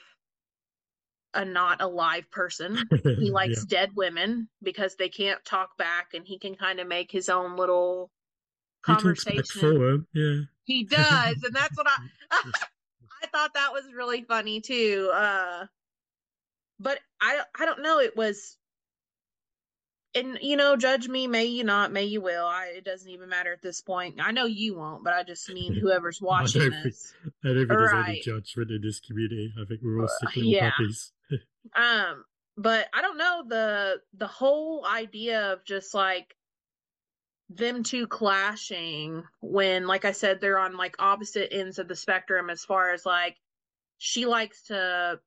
a 1.34 1.46
not 1.46 1.82
alive 1.82 2.30
person. 2.32 2.78
He 3.04 3.32
likes 3.32 3.66
yeah. 3.70 3.80
dead 3.80 3.92
women 3.96 4.50
because 4.62 4.96
they 4.96 5.10
can't 5.10 5.44
talk 5.46 5.78
back, 5.78 6.10
and 6.14 6.26
he 6.26 6.40
can 6.40 6.56
kind 6.56 6.80
of 6.80 6.88
make 6.88 7.12
his 7.12 7.30
own 7.30 7.56
little 7.56 8.12
conversation. 8.82 10.06
He 10.14 10.20
yeah, 10.20 10.42
he 10.64 10.84
does, 10.90 11.44
and 11.44 11.56
that's 11.56 11.78
what 11.78 11.88
I 11.88 11.98
I 13.24 13.28
thought 13.28 13.54
that 13.54 13.72
was 13.72 13.86
really 13.96 14.24
funny 14.24 14.62
too. 14.62 15.10
Uh, 15.14 15.66
but 16.80 17.00
I 17.22 17.42
I 17.60 17.66
don't 17.66 17.82
know. 17.82 18.00
It 18.00 18.16
was 18.16 18.58
and 20.14 20.38
you 20.42 20.58
know, 20.58 20.76
judge 20.76 21.08
me, 21.08 21.28
may 21.28 21.46
you 21.46 21.64
not, 21.64 21.92
may 21.92 22.04
you 22.04 22.22
will. 22.22 22.46
I, 22.46 22.74
it 22.76 22.84
doesn't 22.84 23.10
even 23.10 23.30
matter 23.30 23.54
at 23.54 23.62
this 23.62 23.82
point. 23.82 24.16
I 24.22 24.32
know 24.32 24.46
you 24.46 24.76
won't, 24.76 25.04
but 25.04 25.14
I 25.14 25.24
just 25.24 25.50
mean 25.54 25.74
whoever's 25.74 26.22
watching 26.22 26.62
I 26.62 26.70
don't 26.70 26.84
this. 26.84 27.14
Think, 27.24 27.34
I 27.44 27.48
don't 27.48 27.58
think 27.58 27.70
there's 27.70 27.92
right. 27.92 28.10
any 28.10 28.22
judgment 28.22 28.72
in 28.72 28.82
this 28.82 29.00
community. 29.00 29.54
I 29.60 29.66
think 29.66 29.82
we're 29.84 30.02
all 30.02 30.08
sick 30.08 30.36
little 30.36 30.52
yeah. 30.52 30.72
puppies. 30.72 31.12
um, 31.76 32.26
but 32.58 32.88
I 32.94 33.02
don't 33.02 33.18
know 33.18 33.44
the 33.48 34.02
the 34.14 34.28
whole 34.28 34.86
idea 34.86 35.54
of 35.54 35.64
just 35.64 35.94
like 35.94 36.36
them 37.50 37.84
two 37.84 38.08
clashing 38.08 39.24
when, 39.42 39.88
like 39.88 40.06
I 40.06 40.12
said, 40.12 40.40
they're 40.40 40.60
on 40.60 40.78
like 40.78 40.96
opposite 41.00 41.54
ends 41.54 41.80
of 41.80 41.88
the 41.88 41.96
spectrum 41.96 42.50
as 42.50 42.64
far 42.64 42.94
as 42.94 43.06
like 43.06 43.38
she 43.98 44.26
likes 44.26 44.64
to 44.64 45.20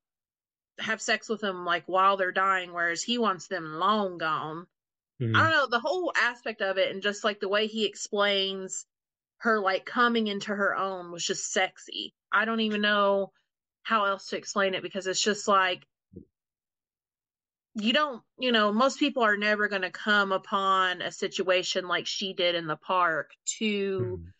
have 0.79 1.01
sex 1.01 1.29
with 1.29 1.41
them 1.41 1.65
like 1.65 1.83
while 1.87 2.17
they're 2.17 2.31
dying, 2.31 2.73
whereas 2.73 3.01
he 3.01 3.17
wants 3.17 3.47
them 3.47 3.75
long 3.75 4.17
gone. 4.17 4.67
Mm-hmm. 5.21 5.35
I 5.35 5.43
don't 5.43 5.51
know, 5.51 5.67
the 5.69 5.79
whole 5.79 6.11
aspect 6.15 6.61
of 6.61 6.77
it 6.77 6.91
and 6.91 7.01
just 7.01 7.23
like 7.23 7.39
the 7.39 7.49
way 7.49 7.67
he 7.67 7.85
explains 7.85 8.85
her 9.37 9.59
like 9.59 9.85
coming 9.85 10.27
into 10.27 10.53
her 10.53 10.75
own 10.75 11.11
was 11.11 11.25
just 11.25 11.51
sexy. 11.51 12.13
I 12.31 12.45
don't 12.45 12.61
even 12.61 12.81
know 12.81 13.31
how 13.83 14.05
else 14.05 14.27
to 14.29 14.37
explain 14.37 14.73
it 14.73 14.83
because 14.83 15.07
it's 15.07 15.21
just 15.21 15.47
like 15.47 15.85
you 17.75 17.91
don't, 17.91 18.23
you 18.39 18.51
know, 18.51 18.71
most 18.71 18.99
people 18.99 19.23
are 19.23 19.35
never 19.35 19.67
going 19.67 19.81
to 19.81 19.91
come 19.91 20.31
upon 20.31 21.01
a 21.01 21.11
situation 21.11 21.87
like 21.87 22.07
she 22.07 22.33
did 22.33 22.55
in 22.55 22.67
the 22.67 22.77
park 22.77 23.31
to 23.59 24.19
Mm. 24.21 24.31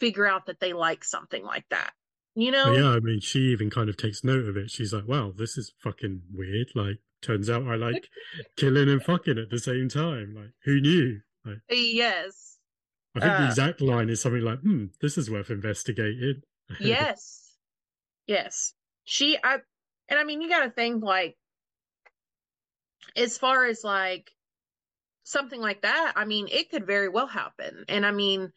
figure 0.00 0.26
out 0.26 0.46
that 0.46 0.58
they 0.60 0.72
like 0.72 1.04
something 1.04 1.44
like 1.44 1.68
that. 1.70 1.92
You 2.34 2.50
know? 2.50 2.64
But 2.64 2.78
yeah, 2.80 2.90
I 2.90 3.00
mean, 3.00 3.20
she 3.20 3.52
even 3.52 3.70
kind 3.70 3.88
of 3.88 3.96
takes 3.96 4.24
note 4.24 4.44
of 4.44 4.56
it. 4.56 4.70
She's 4.70 4.92
like, 4.92 5.06
"Wow, 5.06 5.32
this 5.36 5.56
is 5.56 5.72
fucking 5.78 6.22
weird." 6.32 6.68
Like, 6.74 6.98
turns 7.22 7.50
out 7.50 7.66
I 7.66 7.76
like 7.76 8.08
killing 8.56 8.88
and 8.88 9.02
fucking 9.02 9.38
at 9.38 9.50
the 9.50 9.58
same 9.58 9.88
time. 9.88 10.34
Like, 10.34 10.50
who 10.64 10.80
knew? 10.80 11.20
Like, 11.44 11.58
Yes. 11.68 12.58
I 13.16 13.20
think 13.20 13.32
the 13.32 13.42
Uh, 13.42 13.46
exact 13.48 13.80
line 13.80 14.08
is 14.08 14.20
something 14.20 14.42
like, 14.42 14.60
"Hmm, 14.60 14.86
this 15.00 15.18
is 15.18 15.30
worth 15.30 15.50
investigating." 15.50 16.42
yes. 16.80 17.56
Yes. 18.26 18.72
She 19.04 19.36
I 19.42 19.58
and 20.08 20.18
I 20.18 20.24
mean 20.24 20.40
you 20.40 20.48
got 20.48 20.64
to 20.64 20.70
think 20.70 21.02
like 21.02 21.36
as 23.16 23.36
far 23.38 23.64
as 23.66 23.82
like 23.82 24.30
something 25.24 25.60
like 25.60 25.82
that, 25.82 26.12
I 26.16 26.24
mean 26.24 26.48
it 26.50 26.70
could 26.70 26.86
very 26.86 27.08
well 27.08 27.26
happen. 27.26 27.84
And 27.88 28.06
I 28.06 28.12
mean 28.12 28.52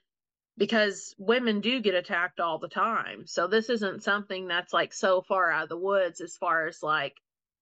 because 0.56 1.16
women 1.18 1.62
do 1.62 1.82
get 1.82 1.96
attacked 1.96 2.40
all 2.40 2.60
the 2.60 2.68
time. 2.68 3.26
So 3.26 3.48
this 3.48 3.72
isn't 3.72 4.04
something 4.04 4.48
that's 4.48 4.72
like 4.72 4.94
so 4.94 5.24
far 5.24 5.50
out 5.50 5.64
of 5.64 5.70
the 5.70 5.78
woods 5.78 6.22
as 6.22 6.36
far 6.38 6.68
as 6.68 6.84
like 6.84 7.16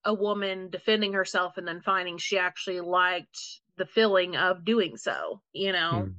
a 0.04 0.14
woman 0.14 0.70
defending 0.70 1.14
herself 1.14 1.58
and 1.58 1.68
then 1.68 1.82
finding 1.82 2.18
she 2.18 2.38
actually 2.38 2.82
liked 2.82 3.38
the 3.78 3.86
feeling 3.86 4.36
of 4.36 4.66
doing 4.66 4.98
so, 4.98 5.42
you 5.54 5.72
know. 5.72 6.04
Hmm. 6.06 6.12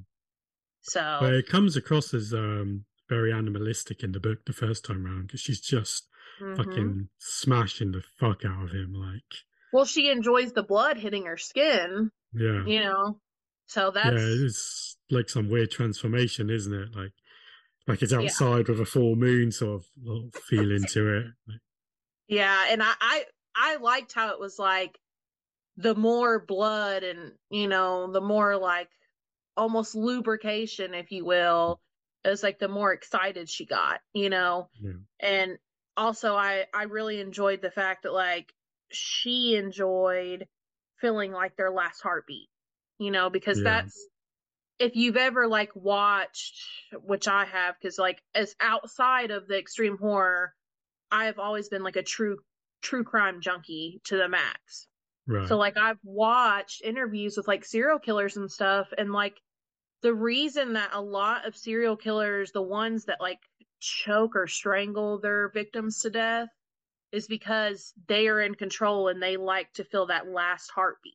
So 0.83 1.19
But 1.21 1.35
it 1.35 1.49
comes 1.49 1.77
across 1.77 2.13
as 2.15 2.33
um 2.33 2.85
very 3.09 3.33
animalistic 3.33 4.03
in 4.03 4.13
the 4.13 4.21
book 4.21 4.45
the 4.47 4.53
first 4.53 4.85
time 4.85 5.07
around 5.07 5.27
because 5.27 5.41
she's 5.41 5.61
just 5.61 6.09
mhm. 6.41 6.57
fucking 6.57 7.09
smashing 7.19 7.93
the 7.93 8.03
fuck 8.19 8.45
out 8.45 8.65
of 8.65 8.71
him. 8.71 8.95
Like, 8.95 9.23
well, 9.73 9.85
she 9.85 10.11
enjoys 10.11 10.53
the 10.53 10.63
blood 10.63 10.97
hitting 10.97 11.27
her 11.27 11.37
skin, 11.37 12.11
yeah, 12.33 12.65
you 12.65 12.81
know. 12.81 13.21
So 13.67 13.91
that's 13.91 14.17
yeah, 14.17 14.47
it's 14.47 14.97
like 15.11 15.29
some 15.29 15.49
weird 15.49 15.71
transformation, 15.71 16.51
isn't 16.51 16.75
it? 16.75 16.95
Like, 16.95 17.13
like 17.87 18.03
it's 18.03 18.13
Yeah. 18.13 18.21
outside 18.21 18.69
with 18.69 18.81
a 18.81 18.87
full 18.87 19.17
moon 19.17 19.53
sort 19.53 19.83
of 19.83 19.87
little 20.03 20.31
feeling 20.49 20.85
to 20.85 21.17
it. 21.17 21.27
Like, 21.47 21.61
Yeah, 22.29 22.67
and 22.71 22.83
I, 22.83 22.93
I 23.01 23.25
I 23.57 23.77
liked 23.77 24.13
how 24.13 24.31
it 24.33 24.41
was 24.41 24.59
like 24.59 24.99
the 25.77 25.95
more 25.95 26.41
blood 26.45 27.03
and 27.05 27.39
you 27.51 27.69
know 27.69 28.13
the 28.13 28.21
more 28.21 28.57
like 28.57 28.91
almost 29.57 29.95
lubrication, 29.95 30.95
if 30.95 31.13
you 31.13 31.25
will. 31.25 31.81
It 32.25 32.31
was 32.31 32.43
like 32.43 32.59
the 32.59 32.69
more 32.69 32.93
excited 32.93 33.49
she 33.51 33.67
got, 33.67 34.01
you 34.15 34.31
know. 34.31 34.71
yeah. 34.81 34.93
And 35.21 35.59
also, 35.97 36.37
I 36.37 36.67
I 36.75 36.85
really 36.85 37.21
enjoyed 37.21 37.63
the 37.63 37.71
fact 37.71 38.05
that 38.05 38.13
like 38.13 38.55
she 38.93 39.57
enjoyed 39.57 40.49
feeling 41.01 41.33
like 41.33 41.57
their 41.57 41.71
last 41.73 42.03
heartbeat, 42.03 42.51
you 42.99 43.11
know, 43.11 43.31
because 43.31 43.63
Yeah. 43.63 43.63
that's 43.63 44.09
if 44.79 44.97
you've 44.97 45.17
ever 45.17 45.47
like 45.47 45.75
watched, 45.77 46.63
which 46.95 47.29
I 47.29 47.45
have, 47.45 47.77
because 47.81 47.99
like 47.99 48.23
as 48.35 48.57
outside 48.61 49.31
of 49.31 49.47
the 49.49 49.59
extreme 49.59 49.99
horror, 49.99 50.55
I 51.11 51.27
have 51.27 51.39
always 51.39 51.69
been 51.69 51.83
like 51.83 51.97
a 51.97 52.03
true 52.05 52.39
true 52.83 53.05
crime 53.05 53.41
junkie 53.41 54.01
to 54.05 54.17
the 54.17 54.29
max. 54.29 54.89
Right. 55.27 55.49
So 55.49 55.57
like 55.57 55.77
I've 55.77 56.01
watched 56.03 56.83
interviews 56.83 57.37
with 57.37 57.49
like 57.49 57.65
serial 57.65 57.99
killers 57.99 58.37
and 58.37 58.51
stuff 58.51 58.89
and 58.97 59.13
like 59.13 59.41
the 60.03 60.13
reason 60.13 60.73
that 60.73 60.91
a 60.93 61.01
lot 61.01 61.47
of 61.47 61.57
serial 61.57 61.97
killers, 61.97 62.51
the 62.51 62.63
ones 62.63 63.05
that 63.05 63.21
like 63.21 63.39
choke 63.81 64.35
or 64.35 64.47
strangle 64.47 65.19
their 65.19 65.49
victims 65.49 66.01
to 66.01 66.11
death 66.11 66.49
is 67.13 67.27
because 67.27 67.93
they 68.09 68.27
are 68.29 68.41
in 68.41 68.55
control 68.55 69.09
and 69.09 69.23
they 69.23 69.37
like 69.37 69.73
to 69.75 69.85
feel 69.85 70.07
that 70.07 70.27
last 70.27 70.71
heartbeat. 70.71 71.15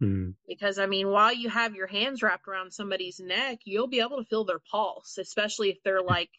Hmm. 0.00 0.30
Because 0.48 0.78
I 0.78 0.86
mean, 0.86 1.08
while 1.08 1.32
you 1.32 1.50
have 1.50 1.74
your 1.74 1.86
hands 1.86 2.22
wrapped 2.22 2.48
around 2.48 2.72
somebody's 2.72 3.20
neck, 3.20 3.58
you'll 3.64 3.88
be 3.88 4.00
able 4.00 4.18
to 4.18 4.24
feel 4.24 4.44
their 4.44 4.62
pulse, 4.70 5.18
especially 5.18 5.70
if 5.70 5.82
they're 5.84 6.02
like 6.16 6.30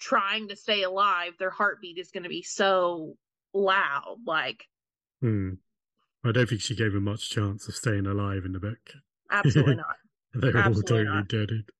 trying 0.00 0.48
to 0.48 0.56
stay 0.56 0.82
alive. 0.82 1.34
Their 1.38 1.50
heartbeat 1.50 1.98
is 1.98 2.10
going 2.10 2.24
to 2.24 2.28
be 2.28 2.42
so 2.42 3.16
loud. 3.54 4.18
Like, 4.26 4.66
Hmm. 5.20 5.54
I 6.24 6.32
don't 6.32 6.48
think 6.48 6.60
she 6.60 6.74
gave 6.76 6.94
him 6.94 7.04
much 7.04 7.30
chance 7.30 7.66
of 7.68 7.74
staying 7.74 8.06
alive 8.06 8.44
in 8.44 8.52
the 8.52 8.60
book. 8.60 8.92
absolutely 9.30 9.76
not. 9.76 9.96
They 10.34 10.50
were 10.52 10.62
all 10.62 10.74
totally 10.74 11.04
not. 11.04 11.28
deaded. 11.28 11.70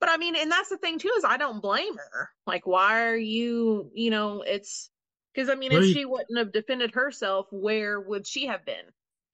But 0.00 0.10
I 0.10 0.18
mean, 0.18 0.36
and 0.36 0.50
that's 0.52 0.68
the 0.68 0.76
thing 0.76 0.98
too 0.98 1.10
is 1.16 1.24
I 1.24 1.38
don't 1.38 1.62
blame 1.62 1.96
her. 1.96 2.28
Like, 2.46 2.66
why 2.66 3.06
are 3.06 3.16
you? 3.16 3.90
You 3.94 4.10
know, 4.10 4.42
it's 4.42 4.90
because 5.34 5.48
I 5.48 5.54
mean, 5.54 5.72
Well, 5.72 5.80
if 5.82 5.88
you- 5.88 5.94
she 5.94 6.04
wouldn't 6.04 6.36
have 6.38 6.52
defended 6.52 6.92
herself, 6.92 7.46
where 7.50 7.98
would 8.00 8.26
she 8.26 8.46
have 8.46 8.64
been? 8.66 8.84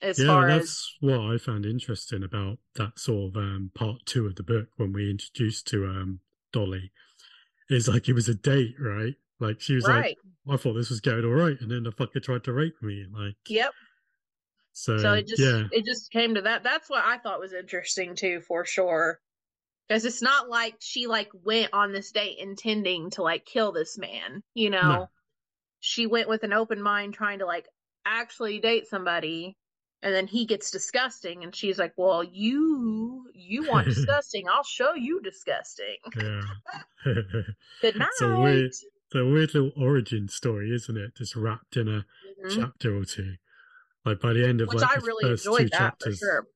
As 0.01 0.19
yeah, 0.19 0.27
far 0.27 0.49
as 0.49 0.61
that's 0.61 0.97
what 1.01 1.21
I 1.21 1.39
found 1.39 1.65
interesting 1.67 2.23
about 2.23 2.59
that 2.75 2.99
sort 2.99 3.31
of 3.31 3.37
um, 3.37 3.71
part 3.75 4.05
two 4.07 4.27
of 4.27 4.37
the 4.37 4.43
book 4.45 4.69
when 4.77 4.93
we 4.93 5.11
introduced 5.11 5.67
to 5.69 5.87
um, 5.87 6.21
Dolly. 6.53 6.93
Is 7.71 7.89
like 7.89 8.09
it 8.09 8.13
was 8.15 8.29
a 8.29 8.35
date, 8.35 8.75
right? 8.79 9.15
Like 9.43 9.61
she 9.61 9.75
was 9.75 9.87
right, 9.87 10.17
like, 10.47 10.55
I 10.55 10.57
thought 10.63 10.75
this 10.75 10.91
was 10.91 11.01
going 11.01 11.25
all 11.25 11.31
right, 11.33 11.61
and 11.61 11.71
then 11.71 11.83
the 11.83 11.91
fucker 11.93 12.23
tried 12.23 12.45
to 12.45 12.53
rape 12.53 12.81
me. 12.83 13.05
Like, 13.13 13.35
yep. 13.49 13.73
so, 14.73 14.99
So 14.99 15.13
it 15.15 15.27
just 15.27 15.43
yeah, 15.43 15.65
it 15.73 15.85
just 15.85 16.11
came 16.13 16.35
to 16.37 16.43
that. 16.43 16.63
That's 16.63 16.89
what 16.89 17.05
I 17.05 17.19
thought 17.19 17.41
was 17.41 17.53
interesting 17.53 18.15
too, 18.15 18.41
for 18.47 18.65
sure. 18.65 19.21
Because 19.89 20.05
it's 20.05 20.23
not 20.23 20.49
like 20.49 20.77
she 20.79 21.07
like 21.07 21.31
went 21.45 21.71
on 21.73 21.93
this 21.93 22.13
date 22.13 22.39
intending 22.39 23.11
to 23.11 23.23
like 23.23 23.45
kill 23.45 23.73
this 23.73 23.99
man. 23.99 24.43
You 24.55 24.71
know, 24.71 24.81
No. 24.81 25.11
she 25.81 26.07
went 26.07 26.29
with 26.29 26.45
an 26.45 26.53
open 26.53 26.81
mind, 26.81 27.15
trying 27.15 27.41
to 27.41 27.47
like 27.47 27.67
actually 28.07 28.61
date 28.61 28.87
somebody. 28.89 29.57
And 30.05 30.13
then 30.13 30.27
he 30.27 30.47
gets 30.47 30.73
disgusting, 30.73 31.45
and 31.45 31.55
she's 31.55 31.79
like, 31.79 31.93
"Well, 31.97 32.25
you 32.25 33.31
you 33.35 33.69
want 33.71 33.87
disgusting? 33.95 34.49
I'll 34.49 34.65
show 34.65 34.95
you 34.95 35.21
disgusting." 35.21 35.97
yeah. 36.17 36.41
Good 37.81 37.97
night. 37.97 38.09
It's 38.11 38.23
a 38.23 38.35
weird, 38.37 38.73
it's 39.13 39.21
a 39.21 39.27
weird 39.27 39.55
little 39.55 39.73
origin 39.77 40.29
story, 40.29 40.75
isn't 40.75 40.97
it? 40.97 41.17
Just 41.17 41.37
wrapped 41.37 41.77
in 41.77 41.89
a 41.89 42.07
Mhm. 42.23 42.49
chapter 42.49 42.97
or 42.97 43.05
two. 43.05 43.37
Like 44.05 44.21
by 44.21 44.33
the 44.33 44.47
end 44.47 44.61
of 44.61 44.69
Which 44.69 44.77
like 44.77 44.91
I 44.91 44.95
the 44.95 45.03
really 45.03 45.25
first 45.29 45.45
two 45.55 45.69
that 45.71 45.71
chapters, 45.71 46.19
for 46.21 46.27
sure. 46.27 46.49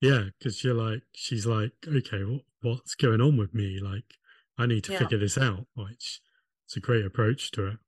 yeah, 0.00 0.24
because 0.38 0.64
you're 0.64 0.74
like, 0.74 1.02
she's 1.14 1.46
like, 1.46 1.72
okay, 1.86 2.24
what, 2.24 2.42
what's 2.62 2.94
going 2.96 3.20
on 3.20 3.36
with 3.36 3.54
me? 3.54 3.80
Like, 3.80 4.14
I 4.58 4.66
need 4.66 4.84
to 4.84 4.92
Yeah. 4.92 4.98
figure 4.98 5.18
this 5.18 5.38
out. 5.38 5.68
Which 5.74 6.20
it's 6.66 6.76
a 6.76 6.80
great 6.80 7.04
approach 7.04 7.50
to 7.52 7.66
it. 7.68 7.78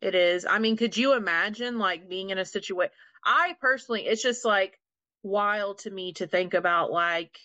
It 0.00 0.14
is. 0.14 0.44
I 0.46 0.58
mean, 0.58 0.76
could 0.76 0.96
you 0.96 1.14
imagine 1.14 1.78
like 1.78 2.08
being 2.08 2.30
in 2.30 2.38
a 2.38 2.44
situation? 2.44 2.92
I 3.24 3.56
personally, 3.60 4.06
it's 4.06 4.22
just 4.22 4.44
like 4.44 4.80
wild 5.22 5.78
to 5.80 5.90
me 5.90 6.12
to 6.14 6.26
think 6.26 6.54
about 6.54 6.90
like 6.92 7.38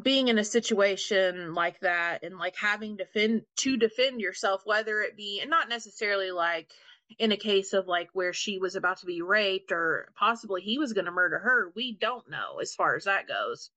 being 0.00 0.28
in 0.28 0.38
a 0.38 0.44
situation 0.44 1.54
like 1.54 1.78
that 1.80 2.24
and 2.24 2.36
like 2.38 2.56
having 2.56 2.96
to 2.96 3.04
defend 3.04 3.42
to 3.56 3.76
defend 3.76 4.20
yourself, 4.20 4.62
whether 4.64 5.00
it 5.02 5.16
be 5.16 5.40
and 5.40 5.50
not 5.50 5.68
necessarily 5.68 6.30
like 6.32 6.72
in 7.18 7.32
a 7.32 7.36
case 7.36 7.72
of 7.74 7.86
like 7.86 8.08
where 8.12 8.32
she 8.32 8.58
was 8.58 8.74
about 8.76 8.98
to 8.98 9.06
be 9.06 9.22
raped 9.22 9.70
or 9.72 10.08
possibly 10.16 10.62
he 10.62 10.78
was 10.78 10.92
going 10.92 11.04
to 11.04 11.12
murder 11.12 11.38
her. 11.38 11.72
We 11.76 11.92
don't 11.96 12.28
know 12.28 12.58
as 12.60 12.74
far 12.74 12.96
as 12.96 13.04
that 13.04 13.28
goes. 13.28 13.70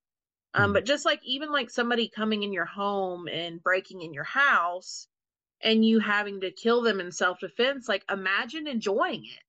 Um, 0.54 0.70
Hmm. 0.70 0.74
but 0.74 0.86
just 0.86 1.06
like 1.06 1.22
even 1.24 1.52
like 1.52 1.70
somebody 1.70 2.10
coming 2.10 2.44
in 2.44 2.54
your 2.54 2.66
home 2.66 3.28
and 3.28 3.62
breaking 3.62 4.02
in 4.02 4.14
your 4.14 4.24
house 4.24 5.08
and 5.62 5.86
you 5.86 6.00
having 6.00 6.42
to 6.42 6.52
kill 6.52 6.82
them 6.82 7.00
in 7.00 7.12
self 7.12 7.40
defense, 7.40 7.88
like 7.88 8.04
imagine 8.12 8.68
enjoying 8.68 9.26
it. 9.26 9.44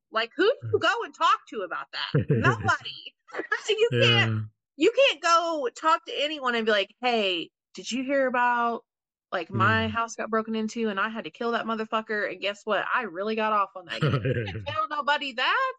Like 0.12 0.30
who 0.36 0.44
do 0.44 0.56
you 0.72 0.78
go 0.80 0.92
and 1.04 1.14
talk 1.14 1.40
to 1.50 1.60
about 1.62 1.86
that? 1.92 2.14
Nobody. 2.34 3.14
you 3.68 3.90
can't 4.00 4.30
yeah, 4.30 4.40
you 4.78 4.90
can't 4.96 5.20
go 5.22 5.68
talk 5.76 6.06
to 6.06 6.12
anyone 6.16 6.54
and 6.54 6.64
be 6.64 6.72
like, 6.72 6.94
"Hey, 7.02 7.50
did 7.74 7.92
you 7.92 8.02
hear 8.04 8.26
about 8.26 8.84
like 9.30 9.50
my 9.50 9.88
Mm. 9.88 9.90
house 9.90 10.14
got 10.14 10.30
broken 10.30 10.54
into 10.54 10.88
and 10.88 10.98
I 10.98 11.10
had 11.10 11.24
to 11.24 11.30
kill 11.30 11.50
that 11.52 11.66
motherfucker 11.66 12.30
and 12.30 12.40
guess 12.40 12.62
what? 12.64 12.86
I 12.94 13.02
really 13.02 13.36
got 13.36 13.52
off 13.52 13.70
on 13.76 13.84
that." 13.86 14.02
You 14.02 14.10
can't 14.10 14.66
tell 14.66 14.88
nobody 14.88 15.32
that. 15.34 15.74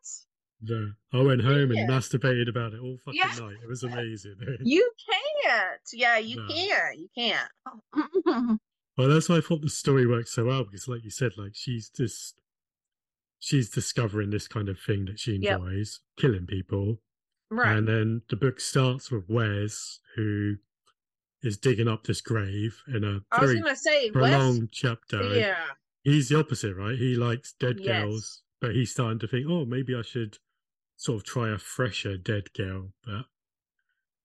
Yeah. 0.62 0.86
I 1.14 1.22
went 1.24 1.42
home 1.42 1.72
Yeah. 1.72 1.80
and 1.82 1.90
masturbated 1.90 2.50
about 2.50 2.74
it 2.74 2.82
all 2.82 2.98
fucking 3.06 3.18
Yeah. 3.18 3.34
night. 3.40 3.56
It 3.64 3.68
was 3.68 3.82
amazing. 3.84 4.36
You 4.62 4.92
can't. 5.44 5.82
Yeah, 5.94 6.18
you 6.18 6.36
No. 6.36 6.48
can't. 6.54 7.00
You 7.00 7.10
can't. 7.16 8.60
Well, 8.98 9.08
that's 9.08 9.30
why 9.30 9.38
I 9.38 9.42
thought 9.42 9.62
the 9.62 9.70
story 9.70 10.06
worked 10.06 10.28
so 10.28 10.46
well 10.46 10.66
because, 10.66 10.88
like 10.90 11.04
you 11.06 11.10
said, 11.10 11.32
like 11.38 11.56
she's 11.56 11.90
just 11.90 12.42
she's 13.40 13.70
discovering 13.70 14.30
this 14.30 14.48
kind 14.50 14.68
of 14.68 14.78
thing 14.80 15.06
that 15.06 15.20
she 15.20 15.36
Yep. 15.38 15.60
enjoys, 15.62 16.02
killing 16.18 16.46
people, 16.46 17.02
right. 17.50 17.78
and 17.78 17.88
then 17.88 18.22
the 18.30 18.36
book 18.36 18.60
starts 18.60 19.12
with 19.12 19.24
Wes, 19.30 20.00
who 20.16 20.56
is 21.42 21.58
digging 21.58 21.88
up 21.88 22.04
this 22.04 22.22
grave 22.22 22.82
in 22.94 23.04
a 23.04 23.20
I 23.32 23.42
was 23.42 23.52
very 23.52 23.62
gonna 23.62 23.76
say 23.76 24.12
Wes. 24.12 24.32
prolonged 24.32 24.70
chapter. 24.72 25.24
Yeah. 25.36 25.64
He's 26.04 26.30
the 26.30 26.40
opposite, 26.40 26.76
right? 26.76 26.98
He 26.98 27.16
likes 27.16 27.54
dead 27.60 27.80
Yes. 27.80 28.04
girls, 28.04 28.42
but 28.62 28.74
he's 28.74 28.92
starting 28.92 29.20
to 29.20 29.28
think, 29.28 29.46
oh, 29.50 29.66
maybe 29.66 29.96
I 29.96 30.02
should 30.02 30.38
sort 30.98 31.18
of 31.18 31.24
try 31.26 31.50
a 31.50 31.58
fresher 31.58 32.18
dead 32.18 32.52
girl. 32.54 32.94
But 33.06 33.26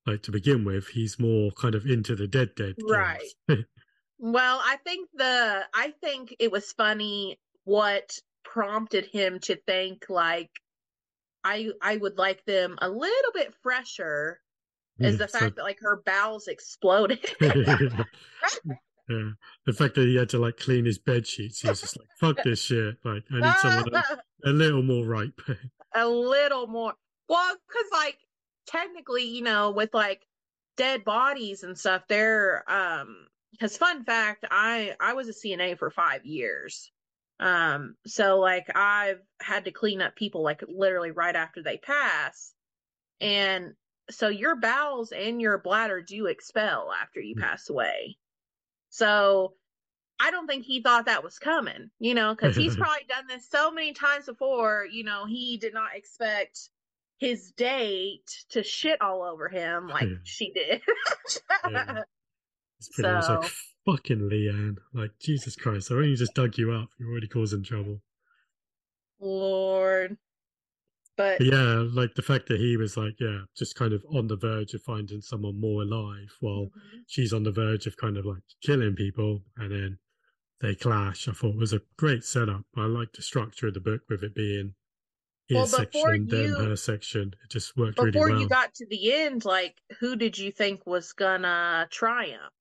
like 0.06 0.22
to 0.24 0.30
begin 0.32 0.64
with, 0.64 0.88
he's 0.88 1.18
more 1.18 1.50
kind 1.52 1.74
of 1.74 1.86
into 1.86 2.14
the 2.16 2.26
dead 2.26 2.54
dead. 2.54 2.76
Right. 2.82 3.22
Well, 4.18 4.60
I 4.64 4.76
think 4.84 5.10
the 5.14 5.64
I 5.74 5.92
think 6.00 6.36
it 6.38 6.50
was 6.50 6.72
funny 6.72 7.38
what 7.64 8.16
prompted 8.44 9.06
him 9.06 9.38
to 9.40 9.56
think 9.66 10.06
like 10.08 10.50
I 11.44 11.70
I 11.80 11.96
would 11.96 12.18
like 12.18 12.44
them 12.46 12.76
a 12.80 12.88
little 12.88 13.32
bit 13.34 13.54
fresher 13.62 14.40
is 14.98 15.18
the 15.18 15.28
fact 15.28 15.56
that 15.56 15.62
like 15.62 15.78
her 15.80 16.02
bowels 16.04 16.48
exploded. 16.48 17.24
Yeah. 19.08 19.32
The 19.66 19.72
fact 19.72 19.96
that 19.96 20.06
he 20.06 20.16
had 20.16 20.30
to 20.30 20.38
like 20.38 20.56
clean 20.56 20.86
his 20.86 20.98
bed 20.98 21.26
sheets, 21.26 21.60
he 21.60 21.68
was 21.68 21.82
just 21.82 21.98
like, 21.98 22.08
fuck 22.18 22.42
this 22.42 22.62
shit. 22.62 22.96
Like, 23.04 23.22
I 23.30 23.40
need 23.40 23.54
someone 23.58 23.94
a, 23.94 24.02
a 24.46 24.50
little 24.50 24.82
more 24.82 25.04
ripe. 25.04 25.40
a 25.94 26.08
little 26.08 26.66
more. 26.66 26.94
Well, 27.28 27.54
because 27.68 27.90
like 27.92 28.16
technically, 28.66 29.24
you 29.24 29.42
know, 29.42 29.70
with 29.70 29.92
like 29.92 30.26
dead 30.76 31.04
bodies 31.04 31.64
and 31.64 31.76
stuff, 31.78 32.02
they're 32.08 32.64
um 32.66 33.26
because 33.52 33.76
fun 33.76 34.04
fact, 34.04 34.46
I 34.50 34.94
I 35.00 35.12
was 35.12 35.28
a 35.28 35.32
CNA 35.32 35.78
for 35.78 35.90
five 35.90 36.24
years. 36.24 36.90
Um, 37.40 37.96
so 38.06 38.38
like 38.38 38.66
I've 38.74 39.20
had 39.40 39.64
to 39.64 39.70
clean 39.70 40.00
up 40.00 40.16
people 40.16 40.42
like 40.42 40.62
literally 40.68 41.10
right 41.10 41.34
after 41.34 41.62
they 41.62 41.78
pass. 41.78 42.52
And 43.20 43.74
so 44.10 44.28
your 44.28 44.56
bowels 44.56 45.12
and 45.12 45.40
your 45.40 45.58
bladder 45.58 46.00
do 46.02 46.26
expel 46.26 46.90
after 47.00 47.20
you 47.20 47.34
hmm. 47.34 47.42
pass 47.42 47.68
away. 47.68 48.16
So 48.90 49.54
I 50.20 50.30
don't 50.30 50.46
think 50.46 50.64
he 50.64 50.80
thought 50.80 51.06
that 51.06 51.24
was 51.24 51.38
coming, 51.38 51.90
you 51.98 52.14
know, 52.14 52.34
because 52.34 52.56
he's 52.56 52.76
probably 52.78 53.04
done 53.08 53.26
this 53.28 53.48
so 53.48 53.70
many 53.70 53.92
times 53.92 54.26
before. 54.26 54.86
You 54.90 55.04
know, 55.04 55.26
he 55.26 55.56
did 55.56 55.74
not 55.74 55.96
expect 55.96 56.68
his 57.18 57.52
date 57.52 58.44
to 58.50 58.62
shit 58.62 59.00
all 59.00 59.22
over 59.22 59.48
him 59.48 59.88
like 59.88 60.08
she 60.24 60.52
did. 60.52 60.82
yeah. 61.70 62.02
It's 62.80 62.88
pretty 62.88 63.08
so, 63.08 63.34
much 63.34 63.42
like 63.42 63.52
fucking 63.86 64.28
Leanne. 64.30 64.78
Like 64.92 65.12
Jesus 65.20 65.56
Christ! 65.56 65.90
I 65.90 65.96
only 65.96 66.16
just 66.16 66.34
dug 66.34 66.58
you 66.58 66.72
up. 66.72 66.90
You're 66.98 67.10
already 67.10 67.28
causing 67.28 67.62
trouble. 67.62 68.00
Lord. 69.20 70.16
But 71.16 71.40
yeah, 71.40 71.84
like 71.92 72.14
the 72.16 72.22
fact 72.22 72.48
that 72.48 72.58
he 72.58 72.76
was 72.76 72.96
like, 72.96 73.14
yeah, 73.20 73.42
just 73.56 73.76
kind 73.76 73.92
of 73.92 74.04
on 74.12 74.26
the 74.26 74.36
verge 74.36 74.74
of 74.74 74.82
finding 74.82 75.20
someone 75.20 75.60
more 75.60 75.82
alive 75.82 76.34
while 76.40 76.66
mm-hmm. 76.66 76.98
she's 77.06 77.32
on 77.32 77.44
the 77.44 77.52
verge 77.52 77.86
of 77.86 77.96
kind 77.96 78.16
of 78.16 78.26
like 78.26 78.42
killing 78.62 78.96
people 78.96 79.42
and 79.56 79.70
then 79.70 79.98
they 80.60 80.74
clash, 80.74 81.28
I 81.28 81.32
thought 81.32 81.54
it 81.54 81.58
was 81.58 81.72
a 81.72 81.82
great 81.96 82.24
setup. 82.24 82.64
I 82.76 82.86
like 82.86 83.12
the 83.12 83.22
structure 83.22 83.68
of 83.68 83.74
the 83.74 83.80
book 83.80 84.00
with 84.08 84.24
it 84.24 84.34
being 84.34 84.74
his 85.46 85.56
well, 85.56 85.66
section, 85.66 86.26
you, 86.28 86.54
then 86.56 86.64
her 86.64 86.76
section. 86.76 87.34
It 87.44 87.50
just 87.50 87.76
worked 87.76 87.98
really 87.98 88.18
well. 88.18 88.28
Before 88.28 88.40
you 88.40 88.48
got 88.48 88.74
to 88.74 88.86
the 88.86 89.12
end, 89.12 89.44
like 89.44 89.76
who 90.00 90.16
did 90.16 90.36
you 90.36 90.50
think 90.50 90.84
was 90.84 91.12
gonna 91.12 91.86
triumph? 91.90 92.52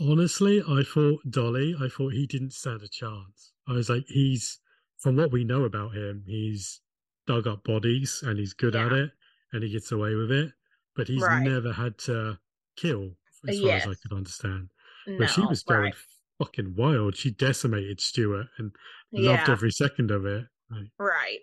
Honestly, 0.00 0.62
I 0.68 0.82
thought 0.82 1.20
Dolly. 1.30 1.74
I 1.80 1.88
thought 1.88 2.12
he 2.12 2.26
didn't 2.26 2.52
stand 2.52 2.82
a 2.82 2.88
chance. 2.88 3.52
I 3.68 3.72
was 3.72 3.88
like, 3.88 4.04
he's 4.06 4.58
from 4.98 5.16
what 5.16 5.32
we 5.32 5.44
know 5.44 5.64
about 5.64 5.94
him, 5.94 6.24
he's 6.26 6.80
dug 7.26 7.46
up 7.46 7.62
bodies 7.64 8.22
and 8.26 8.38
he's 8.38 8.54
good 8.54 8.74
yeah. 8.74 8.86
at 8.86 8.92
it 8.92 9.10
and 9.52 9.62
he 9.62 9.70
gets 9.70 9.92
away 9.92 10.14
with 10.14 10.30
it, 10.30 10.50
but 10.96 11.06
he's 11.08 11.22
right. 11.22 11.42
never 11.42 11.72
had 11.72 11.96
to 11.98 12.38
kill, 12.76 13.10
as 13.48 13.60
far 13.60 13.70
as 13.70 13.82
I 13.82 13.94
could 14.02 14.16
understand. 14.16 14.68
No, 15.06 15.18
but 15.18 15.30
she 15.30 15.42
was 15.42 15.62
going 15.62 15.82
right. 15.82 15.94
fucking 16.38 16.74
wild. 16.76 17.16
She 17.16 17.30
decimated 17.30 18.00
Stuart 18.00 18.46
and 18.58 18.72
loved 19.12 19.48
every 19.48 19.70
second 19.70 20.10
of 20.10 20.24
it. 20.24 20.44
Like, 20.70 20.88
right. 20.98 21.38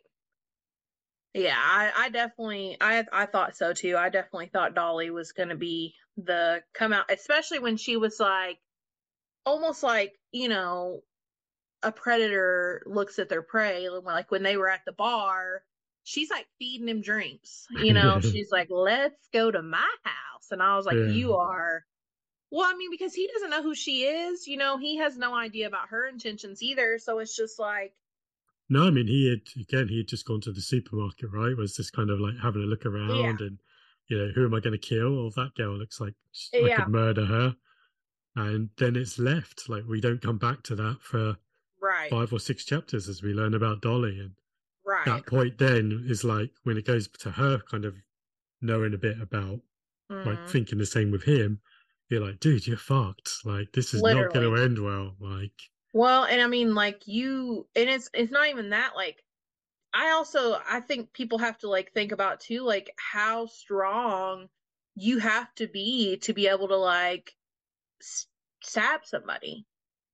Yeah, 1.33 1.55
I, 1.57 1.91
I 1.97 2.09
definitely 2.09 2.77
I 2.81 3.05
I 3.11 3.25
thought 3.25 3.55
so 3.55 3.73
too. 3.73 3.95
I 3.97 4.09
definitely 4.09 4.49
thought 4.51 4.75
Dolly 4.75 5.09
was 5.11 5.31
gonna 5.31 5.55
be 5.55 5.95
the 6.17 6.61
come 6.73 6.93
out, 6.93 7.11
especially 7.11 7.59
when 7.59 7.77
she 7.77 7.97
was 7.97 8.19
like 8.19 8.57
almost 9.45 9.81
like, 9.81 10.13
you 10.31 10.49
know, 10.49 11.01
a 11.83 11.91
predator 11.91 12.83
looks 12.85 13.17
at 13.17 13.29
their 13.29 13.41
prey, 13.41 13.87
like 13.89 14.29
when 14.29 14.43
they 14.43 14.57
were 14.57 14.69
at 14.69 14.81
the 14.85 14.91
bar 14.91 15.63
she's 16.03 16.29
like 16.29 16.47
feeding 16.59 16.87
him 16.87 17.01
drinks. 17.01 17.65
You 17.71 17.93
know, 17.93 18.19
she's 18.21 18.51
like, 18.51 18.67
let's 18.69 19.27
go 19.33 19.51
to 19.51 19.61
my 19.61 19.89
house. 20.03 20.51
And 20.51 20.61
I 20.61 20.75
was 20.75 20.85
like, 20.85 20.97
yeah. 20.97 21.07
you 21.07 21.35
are. 21.35 21.83
Well, 22.51 22.69
I 22.69 22.75
mean, 22.75 22.91
because 22.91 23.13
he 23.13 23.29
doesn't 23.33 23.49
know 23.49 23.63
who 23.63 23.75
she 23.75 24.03
is, 24.03 24.45
you 24.45 24.57
know, 24.57 24.77
he 24.77 24.97
has 24.97 25.17
no 25.17 25.33
idea 25.33 25.67
about 25.67 25.89
her 25.89 26.07
intentions 26.07 26.61
either. 26.61 26.99
So 26.99 27.19
it's 27.19 27.35
just 27.35 27.59
like. 27.59 27.93
No, 28.71 28.87
I 28.87 28.89
mean, 28.89 29.07
he 29.07 29.29
had, 29.29 29.41
again, 29.61 29.87
he 29.89 29.97
had 29.97 30.07
just 30.07 30.25
gone 30.25 30.41
to 30.41 30.51
the 30.51 30.61
supermarket, 30.61 31.29
right? 31.31 31.55
Was 31.57 31.75
just 31.75 31.93
kind 31.93 32.09
of 32.09 32.19
like 32.19 32.35
having 32.41 32.63
a 32.63 32.65
look 32.65 32.85
around 32.85 33.39
yeah. 33.39 33.47
and, 33.47 33.59
you 34.07 34.17
know, 34.17 34.31
who 34.33 34.45
am 34.45 34.53
I 34.53 34.61
going 34.61 34.71
to 34.71 34.77
kill? 34.77 35.19
Or 35.19 35.29
that 35.35 35.55
girl 35.55 35.77
looks 35.77 35.99
like 35.99 36.13
I 36.53 36.57
yeah. 36.57 36.77
could 36.77 36.87
murder 36.87 37.25
her. 37.25 37.55
And 38.37 38.69
then 38.77 38.95
it's 38.95 39.19
left. 39.19 39.67
Like, 39.67 39.83
we 39.87 39.99
don't 39.99 40.21
come 40.21 40.37
back 40.37 40.63
to 40.63 40.75
that 40.75 40.99
for 41.01 41.35
right. 41.81 42.09
five 42.09 42.31
or 42.31 42.39
six 42.39 42.63
chapters 42.63 43.09
as 43.09 43.21
we 43.21 43.33
learn 43.33 43.55
about 43.55 43.81
Dolly. 43.81 44.17
And 44.19 44.31
right. 44.85 45.05
that 45.05 45.25
point 45.25 45.57
then 45.57 46.05
is 46.07 46.23
like 46.23 46.51
when 46.63 46.77
it 46.77 46.85
goes 46.85 47.07
to 47.07 47.31
her 47.31 47.59
kind 47.69 47.85
of 47.85 47.95
knowing 48.61 48.93
a 48.93 48.97
bit 48.97 49.19
about 49.21 49.59
mm. 50.11 50.25
like 50.25 50.37
mm-hmm. 50.37 50.47
thinking 50.47 50.77
the 50.77 50.85
same 50.85 51.11
with 51.11 51.23
him 51.23 51.59
you're 52.09 52.25
like 52.25 52.39
dude 52.39 52.67
you're 52.67 52.77
fucked 52.77 53.31
like 53.45 53.71
this 53.73 53.93
is 53.93 54.01
Literally. 54.01 54.25
not 54.25 54.33
going 54.33 54.55
to 54.55 54.61
end 54.61 54.79
well 54.79 55.15
like 55.19 55.51
well 55.93 56.23
and 56.23 56.41
i 56.41 56.47
mean 56.47 56.73
like 56.75 57.01
you 57.05 57.67
and 57.75 57.89
it's 57.89 58.09
it's 58.13 58.31
not 58.31 58.47
even 58.47 58.69
that 58.69 58.93
like 58.95 59.23
i 59.93 60.11
also 60.11 60.57
i 60.69 60.79
think 60.79 61.11
people 61.13 61.37
have 61.37 61.57
to 61.57 61.69
like 61.69 61.91
think 61.93 62.11
about 62.11 62.39
too 62.39 62.63
like 62.63 62.93
how 62.97 63.45
strong 63.45 64.47
you 64.95 65.17
have 65.19 65.53
to 65.55 65.67
be 65.67 66.17
to 66.17 66.33
be 66.33 66.47
able 66.47 66.67
to 66.67 66.77
like 66.77 67.31
stab 68.61 69.01
somebody 69.05 69.65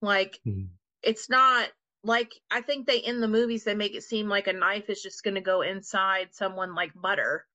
like 0.01 0.39
mm. 0.45 0.67
it's 1.03 1.29
not 1.29 1.69
like 2.03 2.33
I 2.49 2.61
think 2.61 2.87
they 2.87 2.99
in 2.99 3.21
the 3.21 3.27
movies 3.27 3.63
they 3.63 3.75
make 3.75 3.95
it 3.95 4.03
seem 4.03 4.29
like 4.29 4.47
a 4.47 4.53
knife 4.53 4.89
is 4.89 5.01
just 5.01 5.23
going 5.23 5.35
to 5.35 5.41
go 5.41 5.61
inside 5.61 6.29
someone 6.31 6.73
like 6.73 6.91
butter. 6.95 7.45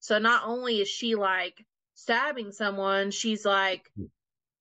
So 0.00 0.18
not 0.18 0.42
only 0.44 0.80
is 0.80 0.88
she 0.88 1.14
like 1.14 1.64
stabbing 1.94 2.52
someone, 2.52 3.10
she's 3.10 3.44
like 3.44 3.90
hmm. 3.96 4.06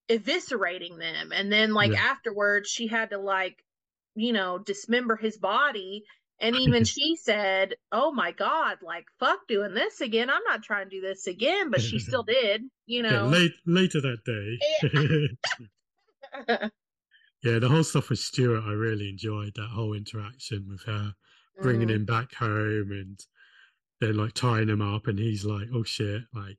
Eviscerating 0.10 0.98
them 0.98 1.32
and 1.32 1.52
then 1.52 1.74
like 1.74 1.92
yeah. 1.92 2.02
afterwards 2.02 2.70
she 2.70 2.88
had 2.88 3.12
to 3.12 3.18
like 3.18 3.64
you 4.16 4.34
know 4.34 4.58
dismember 4.58 5.16
his 5.16 5.38
body 5.38 6.04
and 6.42 6.56
even 6.60 6.84
she 6.84 7.16
said, 7.16 7.76
"Oh 7.92 8.12
my 8.12 8.32
god, 8.32 8.78
like 8.82 9.06
fuck 9.20 9.48
doing 9.48 9.74
this 9.74 10.02
again. 10.02 10.30
I'm 10.30 10.44
not 10.48 10.64
trying 10.64 10.90
to 10.90 10.96
do 10.96 11.02
this 11.02 11.28
again." 11.28 11.70
But 11.70 11.82
she 11.82 12.00
still 12.00 12.24
did, 12.28 12.64
you 12.86 13.04
know. 13.04 13.26
Yeah, 13.26 13.38
late, 13.38 13.54
later 13.66 14.02
that 14.02 14.24
day. 14.26 14.60
yeah, 17.44 17.60
the 17.60 17.70
whole 17.70 17.84
stuff 17.84 18.10
with 18.10 18.20
Stuart, 18.20 18.64
I 18.66 18.72
really 18.72 19.10
enjoyed 19.10 19.54
that 19.56 19.70
whole 19.74 19.94
interaction 19.94 20.68
with 20.70 20.84
her, 20.86 21.14
bringing 21.62 21.90
mm. 21.90 21.96
him 21.96 22.06
back 22.06 22.34
home 22.34 22.92
and 22.92 23.20
then 24.02 24.16
like 24.16 24.34
tying 24.34 24.70
him 24.70 24.82
up, 24.82 25.08
and 25.08 25.20
he's 25.20 25.46
like, 25.46 25.68
"Oh 25.74 25.84
shit!" 25.84 26.24
Like 26.34 26.58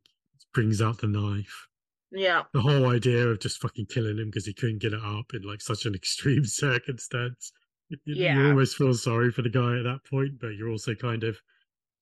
brings 0.52 0.82
out 0.82 0.98
the 0.98 1.06
knife. 1.06 1.68
Yeah, 2.12 2.42
the 2.52 2.60
whole 2.60 2.90
idea 2.90 3.26
of 3.26 3.40
just 3.40 3.60
fucking 3.60 3.86
killing 3.86 4.18
him 4.18 4.26
because 4.26 4.46
he 4.46 4.52
couldn't 4.52 4.80
get 4.80 4.92
it 4.92 5.00
up 5.02 5.26
in 5.34 5.42
like 5.42 5.60
such 5.60 5.86
an 5.86 5.94
extreme 5.96 6.44
circumstance. 6.44 7.52
You, 7.88 7.98
yeah, 8.06 8.38
you 8.38 8.48
almost 8.48 8.76
feel 8.76 8.94
sorry 8.94 9.30
for 9.32 9.42
the 9.42 9.50
guy 9.50 9.78
at 9.78 9.84
that 9.84 10.00
point, 10.08 10.40
but 10.40 10.54
you're 10.54 10.70
also 10.70 10.94
kind 10.94 11.24
of 11.24 11.38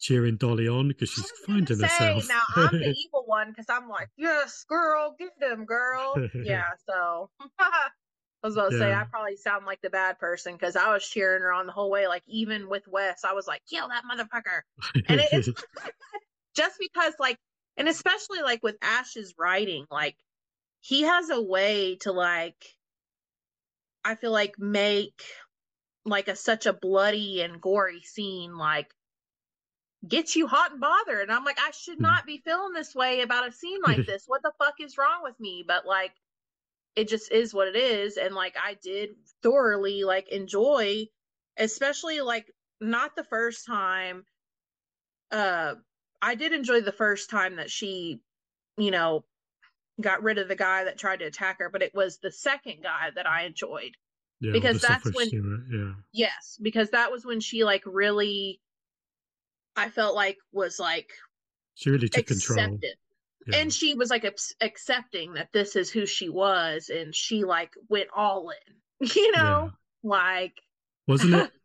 cheering 0.01 0.37
Dolly 0.37 0.69
on 0.69 0.89
because 0.89 1.11
she's 1.11 1.31
finding 1.47 1.77
say, 1.77 1.87
herself. 1.87 2.29
now 2.29 2.41
I'm 2.57 2.79
the 2.79 2.95
evil 3.07 3.25
one 3.27 3.51
because 3.51 3.67
I'm 3.69 3.89
like, 3.89 4.09
yes, 4.17 4.65
girl, 4.69 5.15
get 5.19 5.33
him, 5.41 5.65
girl. 5.65 6.15
yeah, 6.35 6.69
so 6.89 7.31
I 7.59 7.89
was 8.43 8.57
about 8.57 8.71
to 8.71 8.77
yeah. 8.77 8.83
say 8.83 8.93
I 8.95 9.05
probably 9.05 9.37
sound 9.37 9.67
like 9.67 9.81
the 9.81 9.91
bad 9.91 10.19
person 10.19 10.55
because 10.55 10.77
I 10.77 10.93
was 10.93 11.07
cheering 11.09 11.43
her 11.43 11.53
on 11.53 11.67
the 11.67 11.73
whole 11.73 11.91
way. 11.91 12.07
Like 12.07 12.23
even 12.27 12.69
with 12.69 12.87
Wes, 12.87 13.25
I 13.25 13.33
was 13.33 13.47
like, 13.47 13.63
"Kill 13.69 13.89
that 13.89 14.05
motherfucker!" 14.05 14.61
And 15.09 15.21
it, 15.21 15.29
it's 15.33 15.49
just 16.59 16.77
because, 16.81 17.15
like, 17.19 17.39
and 17.79 17.89
especially 17.89 18.43
like 18.43 18.63
with 18.63 18.77
Ash's 18.83 19.35
writing, 19.39 19.87
like 19.91 20.17
he 20.81 21.03
has 21.03 21.31
a 21.31 21.41
way 21.41 21.97
to 22.03 22.13
like, 22.13 22.63
I 24.05 24.15
feel 24.15 24.33
like 24.33 24.59
make 24.59 25.23
like 26.05 26.29
a 26.29 26.37
such 26.37 26.67
a 26.67 26.73
bloody 26.75 27.41
and 27.41 27.61
gory 27.61 28.03
scene 28.03 28.57
like 28.57 28.91
get 30.07 30.37
you 30.37 30.47
hot 30.47 30.73
and 30.73 30.81
bothered. 30.81 31.23
And 31.23 31.33
I'm 31.33 31.45
like, 31.45 31.59
I 31.59 31.71
should 31.71 31.97
hmm. 31.97 32.03
not 32.03 32.27
be 32.27 32.43
feeling 32.45 32.75
this 32.75 32.95
way 32.95 33.23
about 33.23 33.49
a 33.49 33.53
scene 33.53 33.81
like 33.83 34.05
this. 34.07 34.25
What 34.27 34.43
the 34.43 34.53
fuck 34.59 34.75
is 34.81 34.99
wrong 34.99 35.21
with 35.23 35.41
me? 35.41 35.65
But 35.67 35.87
like 35.87 36.13
it 36.99 37.07
just 37.09 37.31
is 37.31 37.55
what 37.55 37.69
it 37.69 37.77
is 37.77 38.17
and 38.17 38.35
like 38.35 38.57
i 38.61 38.77
did 38.83 39.11
thoroughly 39.41 40.03
like 40.03 40.29
enjoy 40.33 41.07
especially 41.57 42.21
like 42.21 42.53
not 42.81 43.15
the 43.15 43.23
first 43.23 43.65
time 43.65 44.25
uh 45.31 45.75
i 46.23 46.35
did 46.35 46.53
enjoy 46.53 46.81
the 46.81 46.93
first 46.93 47.31
time 47.31 47.57
that 47.57 47.71
she 47.71 48.21
you 48.77 48.91
know 48.91 49.25
got 50.01 50.23
rid 50.23 50.39
of 50.39 50.49
the 50.49 50.57
guy 50.57 50.85
that 50.85 50.99
tried 50.99 51.19
to 51.19 51.25
attack 51.25 51.59
her 51.59 51.69
but 51.71 51.83
it 51.83 51.95
was 51.95 52.19
the 52.19 52.31
second 52.31 52.83
guy 52.83 53.11
that 53.15 53.27
i 53.27 53.45
enjoyed 53.45 53.97
yeah, 54.41 54.53
because 54.53 54.81
that's 54.81 55.13
when 55.15 55.65
yeah 55.71 55.93
yes 56.13 56.59
because 56.63 56.91
that 56.91 57.11
was 57.11 57.25
when 57.25 57.41
she 57.41 57.65
like 57.65 57.83
really 57.85 58.61
i 59.77 59.89
felt 59.89 60.15
like 60.15 60.39
was 60.53 60.79
like 60.79 61.11
she 61.75 61.91
really 61.91 62.09
took 62.09 62.31
accepted. 62.31 62.81
control 62.81 63.61
and 63.61 63.73
she 63.73 63.95
was 63.95 64.11
like 64.11 64.31
accepting 64.61 65.33
that 65.33 65.49
this 65.53 65.75
is 65.75 65.91
who 65.91 66.05
she 66.05 66.29
was 66.29 66.91
and 66.91 67.15
she 67.15 67.45
like 67.45 67.71
went 67.89 68.09
all 68.15 68.51
in 68.51 69.09
you 69.17 69.33
know 69.33 69.71
yeah. 69.73 70.09
like 70.09 70.55
wasn't 71.09 71.35
it 71.35 71.51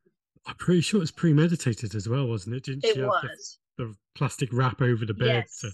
I'm 0.46 0.56
pretty 0.56 0.82
sure 0.82 1.02
it's 1.02 1.12
premeditated 1.12 1.96
as 1.96 2.10
well, 2.10 2.28
wasn't 2.28 2.58
it? 2.58 2.64
Didn't 2.66 2.84
It 2.84 2.96
she 2.96 3.00
have 3.00 3.08
was. 3.08 3.60
The, 3.78 3.94
plastic 4.16 4.50
wrap 4.52 4.82
over 4.82 5.06
the 5.06 5.14
bed? 5.14 5.46
Yes. 5.48 5.60
To, 5.62 5.72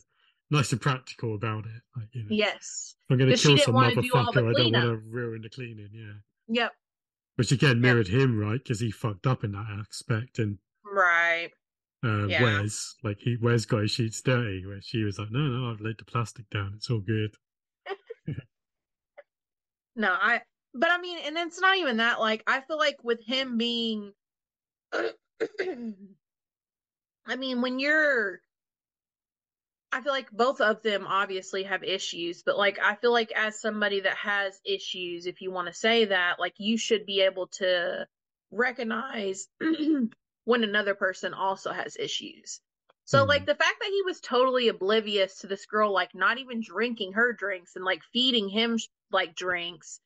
nice 0.51 0.71
and 0.71 0.81
practical 0.81 1.35
about 1.35 1.65
it. 1.65 1.81
Like, 1.95 2.07
you 2.13 2.23
know, 2.23 2.27
Yes. 2.31 2.95
I'm 3.09 3.17
going 3.17 3.29
to 3.29 3.37
kill 3.37 3.57
some 3.57 3.73
do 3.75 3.79
motherfucker, 3.79 4.49
I 4.49 4.53
don't 4.53 4.73
want 4.73 4.85
to 4.85 5.01
ruin 5.09 5.41
the 5.41 5.49
cleaning. 5.49 5.89
Yeah. 5.91 6.13
Yep. 6.47 6.71
Which 7.35 7.51
again 7.51 7.79
mirrored 7.81 8.07
him, 8.07 8.37
right? 8.39 8.61
Because 8.61 8.79
he 8.79 8.91
fucked 8.91 9.25
up 9.27 9.43
in 9.43 9.51
that 9.53 9.65
aspect. 9.79 10.39
And 10.39 10.57
Right. 10.83 11.51
uh, 12.03 12.25
Yeah. 12.27 12.43
Wes, 12.43 12.95
like 13.03 13.19
he 13.19 13.37
Wes 13.41 13.65
got 13.65 13.81
his 13.83 13.91
sheets 13.91 14.21
dirty, 14.21 14.65
where 14.65 14.81
she 14.81 15.03
was 15.03 15.17
like, 15.19 15.31
"No, 15.31 15.39
no, 15.39 15.71
I've 15.71 15.79
laid 15.81 15.97
the 15.99 16.05
plastic 16.05 16.49
down. 16.49 16.73
It's 16.75 16.89
all 16.89 16.99
good." 16.99 17.35
No, 19.95 20.13
I 20.13 20.41
but 20.73 20.91
I 20.91 20.97
mean, 20.99 21.17
and 21.25 21.37
it's 21.37 21.59
not 21.59 21.77
even 21.77 21.97
that 21.97 22.19
like 22.21 22.43
I 22.47 22.61
feel 22.61 22.77
like 22.77 22.97
with 23.03 23.21
him 23.25 23.57
being 23.57 24.13
I 27.29 27.37
mean, 27.37 27.61
when 27.61 27.79
you're 27.79 28.41
I 29.91 30.01
feel 30.01 30.13
like 30.13 30.29
both 30.31 30.61
of 30.61 30.81
them 30.83 31.07
obviously 31.07 31.63
have 31.63 31.83
issues, 31.83 32.43
but 32.43 32.57
like 32.57 32.79
I 32.79 32.95
feel 32.95 33.11
like 33.11 33.31
as 33.31 33.59
somebody 33.59 34.01
that 34.01 34.17
has 34.17 34.59
issues, 34.65 35.25
if 35.25 35.41
you 35.41 35.51
want 35.51 35.67
to 35.67 35.73
say 35.73 36.05
that, 36.05 36.39
like 36.39 36.53
you 36.57 36.77
should 36.77 37.05
be 37.05 37.21
able 37.21 37.47
to 37.59 38.07
recognize 38.51 39.47
when 40.45 40.63
another 40.63 40.93
person 40.95 41.33
also 41.33 41.71
has 41.71 41.97
issues. 41.97 42.61
So 43.05 43.23
Hmm. 43.23 43.29
like 43.29 43.45
the 43.47 43.55
fact 43.55 43.77
that 43.81 43.89
he 43.89 44.01
was 44.03 44.21
totally 44.21 44.67
oblivious 44.67 45.39
to 45.39 45.47
this 45.47 45.65
girl 45.65 45.91
like 45.91 46.13
not 46.13 46.37
even 46.37 46.61
drinking 46.61 47.13
her 47.13 47.33
drinks 47.33 47.75
and 47.75 47.83
like 47.85 48.03
feeding 48.13 48.49
him 48.49 48.77
like 49.11 49.35
drinks 49.35 49.99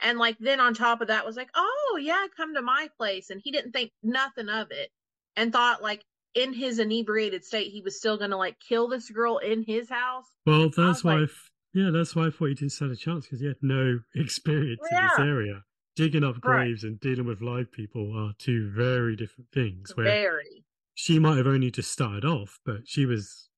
and 0.00 0.18
like 0.18 0.36
then 0.38 0.60
on 0.60 0.74
top 0.74 1.00
of 1.00 1.08
that 1.08 1.24
was 1.26 1.36
like, 1.36 1.50
"Oh, 1.54 1.98
yeah, 2.02 2.26
come 2.36 2.54
to 2.54 2.62
my 2.62 2.88
place." 2.98 3.30
And 3.30 3.40
he 3.42 3.50
didn't 3.50 3.72
think 3.72 3.92
nothing 4.02 4.48
of 4.50 4.70
it 4.70 4.90
and 5.36 5.52
thought 5.52 5.82
like 5.82 6.04
in 6.34 6.52
his 6.52 6.78
inebriated 6.78 7.44
state 7.44 7.70
he 7.72 7.80
was 7.82 7.96
still 7.98 8.16
going 8.16 8.30
to 8.30 8.36
like 8.36 8.56
kill 8.60 8.88
this 8.88 9.10
girl 9.10 9.38
in 9.38 9.62
his 9.64 9.88
house. 9.88 10.26
Well, 10.46 10.70
that's 10.76 11.02
why. 11.04 11.12
I 11.12 11.16
like- 11.20 11.30
f- 11.30 11.50
yeah, 11.72 11.90
that's 11.92 12.16
why 12.16 12.26
I 12.26 12.30
thought 12.30 12.46
he 12.48 12.54
didn't 12.54 12.72
stand 12.72 12.90
a 12.92 12.96
chance 12.96 13.26
because 13.26 13.40
he 13.40 13.46
had 13.46 13.56
no 13.62 14.00
experience 14.16 14.80
in 14.90 14.96
this 14.96 15.18
area. 15.18 15.62
Digging 15.96 16.24
up 16.24 16.36
Right. 16.44 16.64
graves 16.66 16.84
and 16.84 16.98
dealing 17.00 17.26
with 17.26 17.40
live 17.42 17.70
people 17.72 18.16
are 18.16 18.32
two 18.38 18.70
very 18.70 19.16
different 19.16 19.50
things. 19.52 19.94
Where 19.96 20.06
Very. 20.06 20.64
she 20.94 21.18
might 21.18 21.36
have 21.36 21.46
only 21.46 21.70
just 21.70 21.90
started 21.92 22.24
off, 22.24 22.58
but 22.64 22.86
she 22.88 23.06
was 23.06 23.48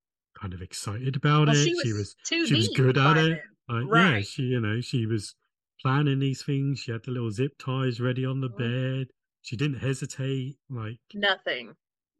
kind 0.40 0.52
of 0.54 0.60
excited 0.62 1.14
about 1.16 1.46
Well, 1.48 1.56
it. 1.56 1.64
she 1.64 1.74
was, 1.74 1.82
she 1.84 1.92
was 1.92 2.16
too 2.26 2.46
she 2.46 2.54
was 2.54 2.68
good 2.68 2.98
at 2.98 3.16
it. 3.18 3.40
Like, 3.68 3.84
yeah, 3.84 4.10
Right. 4.12 4.26
she 4.26 4.42
you 4.42 4.60
know 4.60 4.80
she 4.80 5.06
was 5.06 5.34
planning 5.80 6.18
these 6.18 6.42
things. 6.42 6.80
She 6.80 6.92
had 6.92 7.02
the 7.04 7.10
little 7.12 7.30
zip 7.30 7.52
ties 7.58 8.00
ready 8.00 8.24
on 8.24 8.40
the 8.40 8.48
Mhm. 8.50 8.58
bed. 8.58 9.06
She 9.42 9.56
didn't 9.56 9.78
hesitate. 9.78 10.56
Like 10.68 10.98
Nothing. 11.14 11.74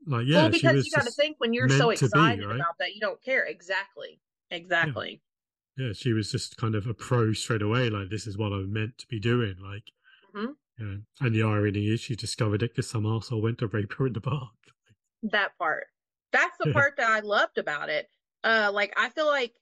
Like 0.07 0.27
yeah, 0.27 0.37
well, 0.43 0.51
because 0.51 0.85
you 0.85 0.91
got 0.91 1.05
to 1.07 1.11
think 1.13 1.37
when 1.39 1.53
you're 1.53 1.69
so 1.69 1.91
to 1.91 2.09
be, 2.09 2.09
excited 2.09 2.45
right? 2.47 2.57
about 2.57 2.79
that, 2.79 2.95
you 2.95 3.01
don't 3.01 3.23
care. 3.23 3.45
Exactly. 3.45 4.21
Exactly. 4.51 5.23
yeah, 5.79 5.93
she 5.95 6.13
was 6.13 6.31
just 6.31 6.57
kind 6.57 6.75
of 6.75 6.87
a 6.87 6.95
pro 6.95 7.33
straight 7.33 7.63
away. 7.63 7.89
Like 7.91 8.11
this 8.11 8.27
is 8.27 8.37
what 8.37 8.53
I'm 8.53 8.73
meant 8.73 8.99
to 8.99 9.07
be 9.07 9.19
doing. 9.21 9.57
Like, 9.63 9.85
Mhm. 10.35 10.57
yeah. 10.79 10.97
And 11.21 11.35
the 11.35 11.43
irony 11.43 11.89
is, 11.89 12.01
she 12.01 12.17
discovered 12.17 12.63
it 12.63 12.73
because 12.75 12.91
some 12.91 13.05
arsehole 13.05 13.43
went 13.43 13.59
to 13.59 13.67
rape 13.69 13.93
her 13.95 14.07
in 14.07 14.13
the 14.13 14.21
park. 14.21 14.51
That 15.25 15.57
part. 15.59 15.87
That's 16.33 16.57
the 16.59 16.67
Yeah. 16.67 16.73
part 16.73 16.97
that 16.97 17.11
I 17.11 17.21
loved 17.21 17.59
about 17.59 17.89
it. 17.89 18.09
Uh 18.45 18.71
like 18.73 18.93
I 18.97 19.09
feel 19.11 19.27
like 19.27 19.55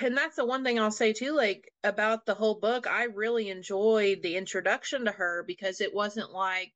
and 0.00 0.16
that's 0.16 0.36
the 0.36 0.44
one 0.44 0.64
thing 0.64 0.78
I'll 0.78 0.90
say 0.90 1.12
too, 1.12 1.32
like 1.34 1.70
about 1.84 2.26
the 2.26 2.34
whole 2.34 2.56
book, 2.56 2.86
I 2.86 3.04
really 3.04 3.48
enjoyed 3.50 4.22
the 4.22 4.36
introduction 4.36 5.04
to 5.04 5.12
her 5.12 5.44
because 5.46 5.80
it 5.80 5.94
wasn't 5.94 6.32
like, 6.32 6.72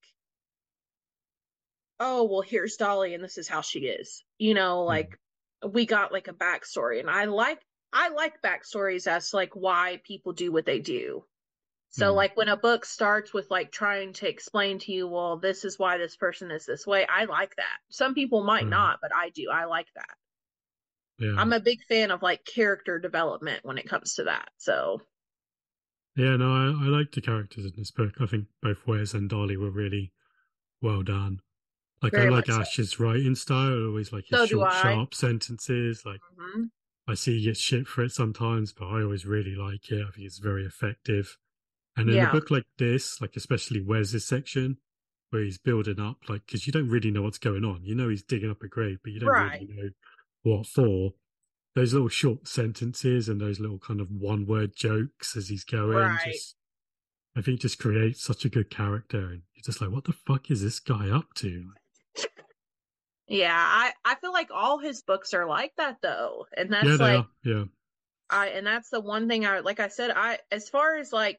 oh, 2.01 2.25
well, 2.25 2.43
here's 2.43 2.77
Dolly 2.77 3.15
and 3.15 3.23
this 3.23 3.39
is 3.39 3.49
how 3.49 3.61
she 3.61 3.81
is. 3.81 4.23
You 4.39 4.55
know, 4.55 4.83
like 4.85 5.19
we 5.67 5.87
got 5.87 6.13
like 6.13 6.29
a 6.29 6.33
backstory. 6.33 7.01
And 7.01 7.11
I 7.11 7.25
like 7.25 7.61
I 7.93 8.09
like 8.11 8.43
backstories 8.43 9.07
as 9.07 9.33
like 9.35 9.55
why 9.55 10.01
people 10.05 10.33
do 10.33 10.53
what 10.53 10.67
they 10.67 10.79
do. 10.79 11.25
So 11.91 12.13
Mm. 12.13 12.17
like 12.17 12.37
when 12.37 12.49
a 12.49 12.57
book 12.57 12.85
starts 12.85 13.33
with 13.33 13.51
like 13.51 13.73
trying 13.73 14.13
to 14.15 14.29
explain 14.29 14.79
to 14.81 14.93
you, 14.93 15.09
well, 15.09 15.39
this 15.39 15.65
is 15.65 15.79
why 15.79 15.99
this 15.99 16.17
person 16.17 16.51
is 16.51 16.67
this 16.67 16.87
way, 16.87 17.07
I 17.07 17.25
like 17.25 17.57
that. 17.57 17.79
Some 17.91 18.15
people 18.15 18.45
might 18.45 18.67
Mm. 18.67 18.71
not, 18.71 19.01
but 19.01 19.11
I 19.15 19.31
do. 19.31 19.51
I 19.51 19.65
like 19.65 19.89
that. 19.95 20.17
Yeah, 21.19 21.35
I'm 21.37 21.53
a 21.53 21.61
big 21.61 21.83
fan 21.89 22.11
of 22.11 22.23
like 22.23 22.45
character 22.45 22.99
development 22.99 23.65
when 23.65 23.79
it 23.79 23.89
comes 23.89 24.15
to 24.15 24.25
that. 24.25 24.51
So 24.59 25.01
yeah. 26.17 26.37
No, 26.37 26.53
I, 26.53 26.67
I 26.85 26.89
like 26.89 27.13
the 27.13 27.21
characters 27.21 27.65
in 27.65 27.73
this 27.77 27.91
book. 27.91 28.15
I 28.21 28.27
think 28.27 28.47
both 28.63 28.87
Wes 28.87 29.15
and 29.15 29.29
Dolly 29.29 29.57
were 29.57 29.71
really 29.71 30.13
well 30.83 31.03
done. 31.03 31.41
Like 32.03 32.13
Very 32.13 32.27
I 32.27 32.31
like 32.31 32.47
much 32.47 32.55
so. 32.55 32.61
Ash's 32.61 33.01
writing 33.01 33.35
style. 33.35 33.73
I 33.83 33.87
always 33.87 34.13
like 34.13 34.27
his 34.29 34.41
So 34.41 34.47
short, 34.47 34.73
sharp 34.73 35.15
sentences. 35.15 36.05
Like 36.07 36.21
mhm. 36.39 36.71
I 37.09 37.15
see 37.15 37.39
he 37.39 37.45
gets 37.47 37.61
shit 37.61 37.87
for 37.89 38.05
it 38.05 38.13
sometimes, 38.13 38.73
but 38.73 38.87
I 38.87 39.03
always 39.03 39.27
really 39.27 39.55
like 39.57 39.91
it. 39.91 40.03
I 40.07 40.11
think 40.11 40.27
it's 40.27 40.39
very 40.39 40.65
effective. 40.65 41.37
And 41.97 42.09
in 42.09 42.17
Yeah. 42.17 42.29
a 42.31 42.33
book 42.33 42.51
like 42.51 42.67
this, 42.79 43.21
like 43.21 43.37
especially 43.37 43.83
Wes's 43.83 44.25
section, 44.27 44.79
where 45.31 45.43
he's 45.43 45.59
building 45.59 46.01
up, 46.01 46.29
like 46.29 46.47
because 46.47 46.67
you 46.67 46.73
don't 46.73 46.89
really 46.89 47.11
know 47.11 47.23
what's 47.23 47.39
going 47.39 47.65
on. 47.65 47.85
You 47.85 47.95
know 47.97 48.09
he's 48.09 48.23
digging 48.23 48.51
up 48.51 48.63
a 48.63 48.69
grave, 48.69 49.01
but 49.03 49.13
you 49.13 49.21
don't 49.21 49.31
Right. 49.31 49.61
really 49.61 49.73
know 49.75 49.91
what 50.43 50.67
for. 50.67 51.15
Those 51.75 51.93
little 51.95 52.09
short 52.09 52.49
sentences 52.49 53.29
and 53.29 53.41
those 53.41 53.61
little 53.61 53.79
kind 53.79 54.01
of 54.01 54.11
one-word 54.11 54.75
jokes 54.77 55.37
as 55.37 55.49
he's 55.49 55.65
going, 55.65 55.89
Right. 55.95 56.21
just 56.25 56.57
I 57.37 57.43
think 57.43 57.61
just 57.61 57.79
creates 57.79 58.23
such 58.25 58.45
a 58.45 58.49
good 58.51 58.71
character, 58.71 59.29
and 59.31 59.43
you're 59.55 59.63
just 59.65 59.81
like, 59.81 59.91
what 59.91 60.05
the 60.05 60.13
fuck 60.13 60.51
is 60.51 60.63
this 60.63 60.81
guy 60.81 61.09
up 61.11 61.35
to? 61.37 61.73
Yeah, 63.29 63.55
I 63.55 63.93
I 64.05 64.15
feel 64.17 64.33
like 64.33 64.51
all 64.51 64.79
his 64.79 65.03
books 65.03 65.35
are 65.35 65.47
like 65.47 65.75
that 65.77 65.99
though, 66.03 66.47
and 66.57 66.73
that's 66.73 66.87
yeah, 66.87 66.97
like 66.99 67.21
are. 67.21 67.29
Yeah, 67.45 67.65
I 68.31 68.49
and 68.49 68.67
that's 68.67 68.89
the 68.91 69.01
one 69.01 69.29
thing 69.29 69.45
I 69.47 69.61
like 69.61 69.81
I 69.81 69.89
said 69.89 70.11
I 70.11 70.41
as 70.51 70.69
far 70.71 70.97
as 70.97 71.13
like 71.13 71.39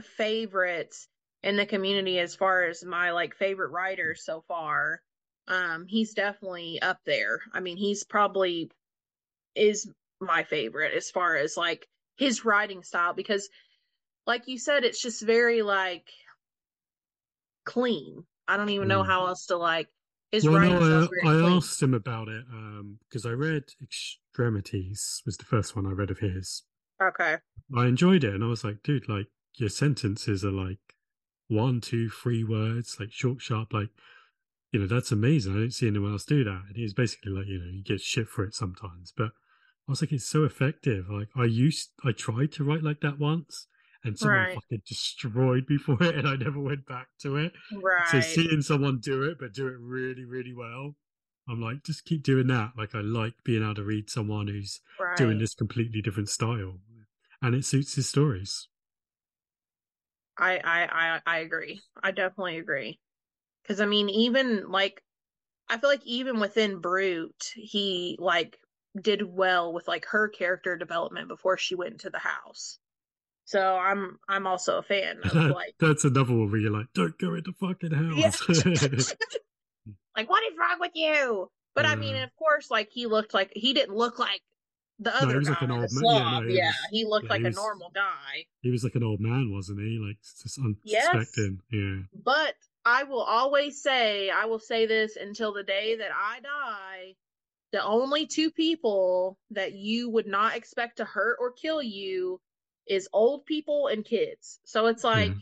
favorites 0.00 1.08
in 1.42 1.56
the 1.56 1.66
community 1.66 2.18
as 2.18 2.34
far 2.34 2.64
as 2.64 2.84
my 2.84 3.10
like 3.12 3.34
favorite 3.34 3.70
writers 3.70 4.24
so 4.24 4.42
far 4.48 5.00
um 5.48 5.86
he's 5.86 6.14
definitely 6.14 6.80
up 6.82 6.98
there. 7.04 7.40
I 7.52 7.60
mean 7.60 7.76
he's 7.76 8.04
probably 8.04 8.70
is 9.56 9.90
my 10.20 10.44
favorite 10.44 10.94
as 10.94 11.10
far 11.10 11.36
as 11.36 11.56
like 11.56 11.88
his 12.18 12.44
writing 12.44 12.82
style 12.82 13.14
because 13.14 13.48
like 14.26 14.48
you 14.48 14.58
said 14.58 14.84
it's 14.84 15.02
just 15.02 15.22
very 15.24 15.62
like 15.62 16.08
clean. 17.64 18.26
I 18.46 18.56
don't 18.56 18.70
even 18.70 18.88
know 18.88 19.02
Mm. 19.02 19.06
how 19.06 19.26
else 19.26 19.46
to 19.46 19.56
like 19.56 19.88
his 20.32 20.48
well, 20.48 20.60
no, 20.60 21.08
I, 21.24 21.28
I 21.28 21.56
asked 21.56 21.82
him 21.82 21.94
about 21.94 22.28
it 22.28 22.44
um, 22.52 22.98
because 23.08 23.24
I 23.24 23.30
read 23.30 23.64
Extremities 23.82 25.22
was 25.24 25.36
the 25.36 25.44
first 25.44 25.74
one 25.74 25.86
I 25.86 25.90
read 25.90 26.10
of 26.10 26.18
his. 26.18 26.64
Okay. 27.02 27.36
I 27.76 27.86
enjoyed 27.86 28.24
it, 28.24 28.34
and 28.34 28.44
I 28.44 28.48
was 28.48 28.64
like, 28.64 28.82
dude, 28.82 29.08
like 29.08 29.26
your 29.56 29.68
sentences 29.68 30.44
are 30.44 30.50
like 30.50 30.78
one, 31.48 31.80
two, 31.80 32.10
three 32.10 32.44
words, 32.44 32.96
like 33.00 33.12
short, 33.12 33.40
sharp, 33.40 33.72
like 33.72 33.90
you 34.72 34.80
know, 34.80 34.86
that's 34.86 35.12
amazing. 35.12 35.54
I 35.54 35.60
don't 35.60 35.72
see 35.72 35.88
anyone 35.88 36.12
else 36.12 36.24
do 36.24 36.44
that. 36.44 36.62
And 36.68 36.76
he 36.76 36.82
was 36.82 36.92
basically 36.92 37.32
like, 37.32 37.46
you 37.46 37.58
know, 37.58 37.70
you 37.70 37.82
get 37.82 38.00
shit 38.00 38.28
for 38.28 38.44
it 38.44 38.54
sometimes, 38.54 39.12
but 39.16 39.28
I 39.88 39.90
was 39.92 40.02
like, 40.02 40.12
it's 40.12 40.26
so 40.26 40.44
effective. 40.44 41.06
Like 41.08 41.28
I 41.34 41.44
used, 41.44 41.90
I 42.04 42.12
tried 42.12 42.52
to 42.52 42.64
write 42.64 42.82
like 42.82 43.00
that 43.00 43.18
once, 43.18 43.66
and 44.04 44.18
someone 44.18 44.46
Right. 44.46 44.54
fucking 44.54 44.82
destroyed 44.86 45.68
me 45.68 45.78
for 45.78 46.02
it, 46.02 46.14
and 46.16 46.28
I 46.28 46.36
never 46.36 46.60
went 46.60 46.86
back 46.86 47.08
to 47.20 47.36
it. 47.36 47.52
Right. 47.70 48.04
So 48.04 48.20
seeing 48.20 48.62
someone 48.62 49.00
do 49.00 49.22
it, 49.24 49.38
but 49.38 49.52
do 49.54 49.66
it 49.68 49.78
really, 49.78 50.24
really 50.24 50.54
well, 50.54 50.96
I'm 51.48 51.60
like, 51.60 51.82
just 51.84 52.04
keep 52.04 52.22
doing 52.22 52.46
that. 52.48 52.72
Like 52.76 52.94
I 52.94 53.00
like 53.00 53.34
being 53.44 53.62
able 53.62 53.74
to 53.76 53.84
read 53.84 54.10
someone 54.10 54.48
who's 54.48 54.80
right. 54.98 55.16
doing 55.16 55.38
this 55.38 55.54
completely 55.54 56.02
different 56.02 56.28
style, 56.28 56.80
and 57.42 57.54
it 57.54 57.64
suits 57.64 57.94
his 57.94 58.08
stories. 58.08 58.68
I, 60.38 60.58
I 60.58 61.16
I 61.16 61.22
I 61.26 61.38
agree. 61.40 61.80
I 62.02 62.12
definitely 62.12 62.58
agree. 62.58 62.98
Because 63.62 63.80
I 63.80 63.86
mean, 63.86 64.08
even 64.10 64.70
like, 64.70 65.02
I 65.68 65.78
feel 65.78 65.90
like 65.90 66.06
even 66.06 66.40
within 66.40 66.80
Brute, 66.80 67.52
he 67.56 68.16
like 68.20 68.60
did 69.00 69.22
well 69.22 69.72
with 69.74 69.88
like 69.88 70.06
her 70.06 70.28
character 70.28 70.76
development 70.76 71.28
before 71.28 71.58
she 71.58 71.74
went 71.76 71.92
into 71.94 72.10
the 72.10 72.18
house. 72.20 72.80
So 73.48 73.58
I'm 73.78 74.18
I'm 74.28 74.46
also 74.46 74.76
a 74.76 74.82
fan 74.82 75.20
of 75.24 75.32
like 75.56 75.72
that's 75.80 76.04
another 76.04 76.34
one 76.34 76.50
where 76.50 76.60
you're 76.60 76.70
like, 76.70 76.88
don't 76.94 77.18
go 77.18 77.32
in 77.34 77.44
the 77.46 77.54
fucking 77.58 77.92
yeah. 78.18 78.24
house. 78.30 79.14
like 80.16 80.28
what 80.28 80.42
is 80.44 80.52
wrong 80.58 80.76
with 80.80 80.92
you? 80.94 81.50
But 81.74 81.86
I 81.86 81.96
mean, 81.96 82.14
Uh. 82.14 82.24
of 82.24 82.36
course, 82.36 82.70
like 82.70 82.90
he 82.92 83.06
looked 83.06 83.32
like 83.32 83.50
he 83.56 83.72
didn't 83.72 83.96
look 83.96 84.18
like 84.18 84.42
the 84.98 85.08
No, 85.10 85.16
other 85.16 85.38
he 85.40 85.46
guy, 85.46 85.50
like 85.52 85.62
an 85.62 85.70
old 85.70 85.88
man. 85.92 86.04
Yeah, 86.04 86.10
Yeah, 86.10 86.40
no, 86.40 86.46
he 86.48 86.56
was- 86.58 86.74
he 86.90 87.04
looked 87.06 87.24
yeah, 87.24 87.30
like 87.30 87.40
he 87.40 87.46
a 87.46 87.50
normal 87.52 87.90
guy. 87.94 88.44
he 88.60 88.70
was 88.70 88.84
like 88.84 88.96
an 88.96 89.02
old 89.04 89.20
man, 89.20 89.50
wasn't 89.50 89.80
he? 89.80 89.98
Like 89.98 90.18
just 90.20 90.58
Yes. 90.84 91.34
Yeah. 91.70 91.96
But 92.22 92.54
I 92.84 93.04
will 93.04 93.22
always 93.22 93.80
say, 93.82 94.28
I 94.28 94.44
will 94.44 94.58
say 94.58 94.84
this 94.84 95.16
until 95.16 95.54
the 95.54 95.62
day 95.62 95.96
that 95.96 96.10
I 96.14 96.40
die. 96.40 97.14
The 97.72 97.82
only 97.82 98.26
two 98.26 98.50
people 98.50 99.38
that 99.52 99.72
you 99.72 100.10
would 100.10 100.26
not 100.26 100.54
expect 100.54 100.98
to 100.98 101.06
hurt 101.06 101.38
or 101.40 101.52
kill 101.52 101.82
you 101.82 102.40
is 102.88 103.08
old 103.12 103.46
people 103.46 103.88
and 103.88 104.04
kids. 104.04 104.60
So 104.64 104.86
it's 104.86 105.04
like, 105.04 105.34
Yeah. 105.34 105.40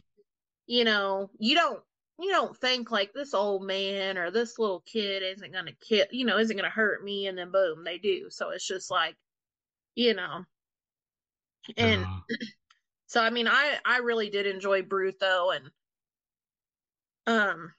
you 0.67 0.85
know, 0.85 1.31
you 1.39 1.55
don't 1.57 1.83
you 2.21 2.31
don't 2.31 2.57
think 2.59 2.91
like 2.91 3.13
this 3.15 3.35
old 3.35 3.65
man 3.65 4.19
or 4.19 4.31
this 4.31 4.59
little 4.59 4.81
kid 4.83 5.23
isn't 5.23 5.53
gonna 5.53 5.73
kill 5.75 6.07
you 6.13 6.25
know 6.27 6.39
isn't 6.39 6.57
gonna 6.57 6.71
hurt 6.71 7.05
me 7.05 7.27
and 7.29 7.39
then 7.39 7.53
boom 7.53 7.85
they 7.85 7.99
do. 7.99 8.31
So 8.31 8.51
it's 8.51 8.67
just 8.67 8.91
like 8.91 9.17
you 9.97 10.15
know. 10.15 10.45
And 11.79 12.09
Ah, 12.09 12.27
so 13.07 13.23
i 13.23 13.31
mean 13.31 13.49
i 13.49 13.79
i 13.85 13.99
really 13.99 14.31
did 14.31 14.47
enjoy 14.47 14.83
bruto 14.83 15.57
and 15.57 15.71
um 17.27 17.73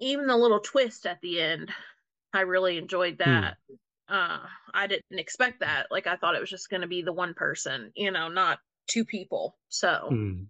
even 0.00 0.26
the 0.26 0.36
little 0.36 0.60
twist 0.60 1.06
at 1.06 1.20
the 1.22 1.40
end 1.40 1.72
i 2.34 2.42
really 2.42 2.78
enjoyed 2.78 3.18
hmm, 3.24 3.48
that. 3.48 3.58
Uh 4.08 4.40
i 4.74 4.86
didn't 4.88 5.18
expect 5.20 5.60
that. 5.60 5.88
Like 5.90 6.06
i 6.08 6.16
thought 6.16 6.36
it 6.36 6.40
was 6.40 6.50
just 6.50 6.70
gonna 6.70 6.88
be 6.88 7.02
the 7.02 7.14
one 7.14 7.34
person 7.34 7.92
you 7.96 8.10
know 8.12 8.28
not 8.28 8.60
two 8.88 9.04
people 9.04 9.56
so 9.68 10.06
hmm. 10.08 10.42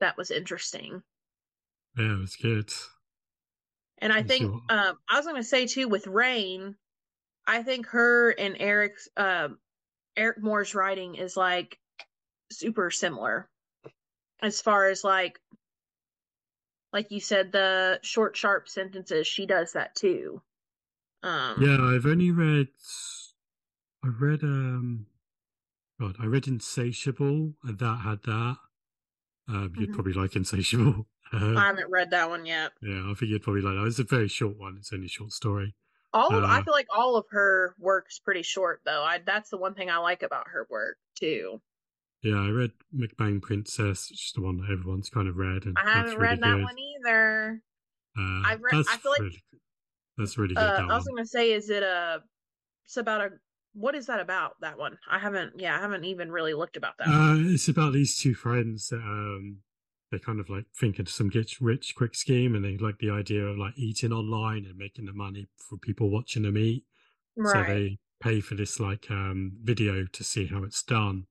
that 0.00 0.16
was 0.16 0.30
interesting 0.30 1.02
Yeah, 1.96 2.14
it 2.14 2.18
was 2.18 2.36
good. 2.36 2.70
And 3.98 4.12
I 4.12 4.22
think 4.22 4.52
what. 4.52 4.78
um, 4.78 4.98
I 5.08 5.16
was 5.16 5.24
going 5.24 5.36
to 5.36 5.42
say 5.42 5.66
too 5.66 5.88
with 5.88 6.06
Rayne, 6.06 6.76
I 7.46 7.62
think 7.62 7.86
her 7.86 8.30
and 8.30 8.56
Eric's 8.58 9.08
uh, 9.16 9.48
Ericmore's 10.16 10.74
writing 10.74 11.14
is 11.14 11.36
like 11.36 11.78
super 12.52 12.90
similar 12.90 13.48
as 14.42 14.60
far 14.60 14.88
as 14.88 15.02
like 15.02 15.40
like 16.92 17.10
you 17.10 17.20
said 17.20 17.52
the 17.52 17.98
short 18.02 18.36
sharp 18.36 18.68
sentences. 18.68 19.26
She 19.26 19.46
does 19.46 19.72
that 19.72 19.94
too. 19.94 20.42
Um, 21.22 21.56
Yeah, 21.60 21.78
I've 21.80 22.06
only 22.06 22.30
read. 22.30 22.68
I 24.04 24.08
read 24.08 24.42
um. 24.42 25.06
God, 26.00 26.16
I 26.20 26.26
read 26.26 26.46
Insatiable, 26.46 27.54
and 27.62 27.78
that 27.78 27.96
had 28.00 28.22
that. 28.24 28.56
Um, 29.48 29.74
you'd 29.76 29.90
Mhm. 29.90 29.94
probably 29.94 30.12
like 30.12 30.36
Insatiable. 30.36 31.08
Uh, 31.32 31.36
I 31.56 31.66
haven't 31.66 31.90
read 31.90 32.10
that 32.10 32.28
one 32.28 32.46
yet. 32.46 32.72
yeah, 32.82 33.10
I 33.10 33.14
think 33.14 33.30
you'd 33.30 33.42
probably 33.42 33.62
like 33.62 33.74
that. 33.76 33.86
It's 33.86 33.98
a 33.98 34.04
very 34.04 34.28
short 34.28 34.56
one. 34.56 34.76
It's 34.78 34.92
only 34.92 35.06
a 35.06 35.08
short 35.08 35.32
story. 35.32 35.74
All 36.12 36.34
of 36.34 36.44
I 36.44 36.60
Uh, 36.60 36.62
feel 36.62 36.72
like 36.72 36.86
all 36.94 37.16
of 37.16 37.26
her 37.30 37.74
work's 37.78 38.18
pretty 38.18 38.42
short 38.42 38.80
though. 38.84 39.02
I 39.04 39.18
that's 39.18 39.50
the 39.50 39.58
one 39.58 39.74
thing 39.74 39.90
I 39.90 39.98
like 39.98 40.22
about 40.22 40.48
her 40.48 40.66
work 40.70 40.98
too. 41.14 41.60
yeah, 42.22 42.40
I 42.40 42.48
read 42.50 42.72
Mukbang 42.94 43.42
Princess, 43.42 44.10
which 44.10 44.26
is 44.26 44.32
the 44.32 44.40
one 44.40 44.56
that 44.58 44.70
everyone's 44.70 45.10
kind 45.10 45.28
of 45.28 45.36
read, 45.36 45.64
and 45.66 45.76
I 45.78 45.82
haven't 45.90 46.16
read 46.18 46.38
really 46.40 46.40
that 46.42 46.54
good. 46.56 46.62
one 46.62 46.78
either. 46.78 47.62
Uh, 48.18 48.42
I've 48.46 48.62
read. 48.62 48.84
I 48.88 48.96
feel 48.96 49.12
like 49.12 49.20
really 49.20 49.42
good. 49.52 49.60
That's 50.16 50.38
really 50.38 50.54
good. 50.54 50.62
uh, 50.64 50.86
I 50.88 50.94
was 50.96 51.04
one. 51.06 51.16
gonna 51.16 51.26
say, 51.26 51.52
is 51.52 51.70
it 51.70 51.82
a? 51.82 52.22
It's 52.86 52.96
about 52.96 53.20
a. 53.20 53.30
What 53.76 53.94
is 53.94 54.06
that 54.06 54.20
about? 54.20 54.58
That 54.62 54.78
one? 54.78 54.98
I 55.10 55.18
haven't. 55.18 55.60
Yeah, 55.60 55.76
I 55.76 55.80
haven't 55.80 56.04
even 56.04 56.32
really 56.32 56.54
looked 56.54 56.78
about 56.78 56.96
that. 56.98 57.08
Uh, 57.08 57.36
it's 57.52 57.68
about 57.68 57.92
these 57.92 58.18
two 58.18 58.34
friends 58.34 58.88
that 58.88 58.96
um, 58.96 59.58
they 60.10 60.18
kind 60.18 60.40
of 60.40 60.48
like 60.48 60.64
think 60.80 60.98
of 60.98 61.10
some 61.10 61.28
get 61.28 61.60
rich 61.60 61.94
quick 61.94 62.14
scheme, 62.14 62.54
and 62.54 62.64
they 62.64 62.78
like 62.78 62.98
the 62.98 63.10
idea 63.10 63.44
of 63.44 63.58
like 63.58 63.74
eating 63.76 64.12
online 64.12 64.64
and 64.64 64.78
making 64.78 65.04
the 65.04 65.12
money 65.12 65.46
for 65.58 65.76
people 65.76 66.08
watching 66.08 66.44
them 66.44 66.56
eat. 66.56 66.84
right. 67.36 67.52
So 67.52 67.74
they 67.74 67.98
pay 68.18 68.40
for 68.40 68.54
this 68.54 68.80
like 68.80 69.10
um 69.10 69.52
video 69.62 70.06
to 70.10 70.24
see 70.24 70.46
how 70.46 70.64
it's 70.64 70.82
done, 70.82 71.26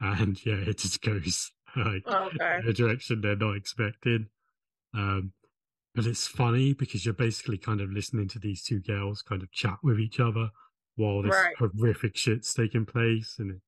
and 0.00 0.44
yeah, 0.46 0.54
it 0.66 0.78
just 0.78 1.02
goes 1.02 1.52
like 1.76 2.06
okay. 2.06 2.60
in 2.62 2.68
a 2.68 2.72
direction 2.72 3.20
they're 3.20 3.36
not 3.36 3.54
expecting. 3.54 4.28
Um, 4.94 5.32
but 5.94 6.06
it's 6.06 6.26
funny 6.26 6.72
because 6.72 7.04
you're 7.04 7.12
basically 7.12 7.58
kind 7.58 7.82
of 7.82 7.90
listening 7.90 8.28
to 8.28 8.38
these 8.38 8.62
two 8.62 8.80
girls 8.80 9.20
kind 9.20 9.42
of 9.42 9.52
chat 9.52 9.78
with 9.82 10.00
each 10.00 10.20
other 10.20 10.50
while 10.96 11.22
this 11.22 11.34
Right. 11.34 11.54
horrific 11.58 12.16
shit's 12.16 12.52
taking 12.54 12.86
place, 12.86 13.36
and 13.38 13.60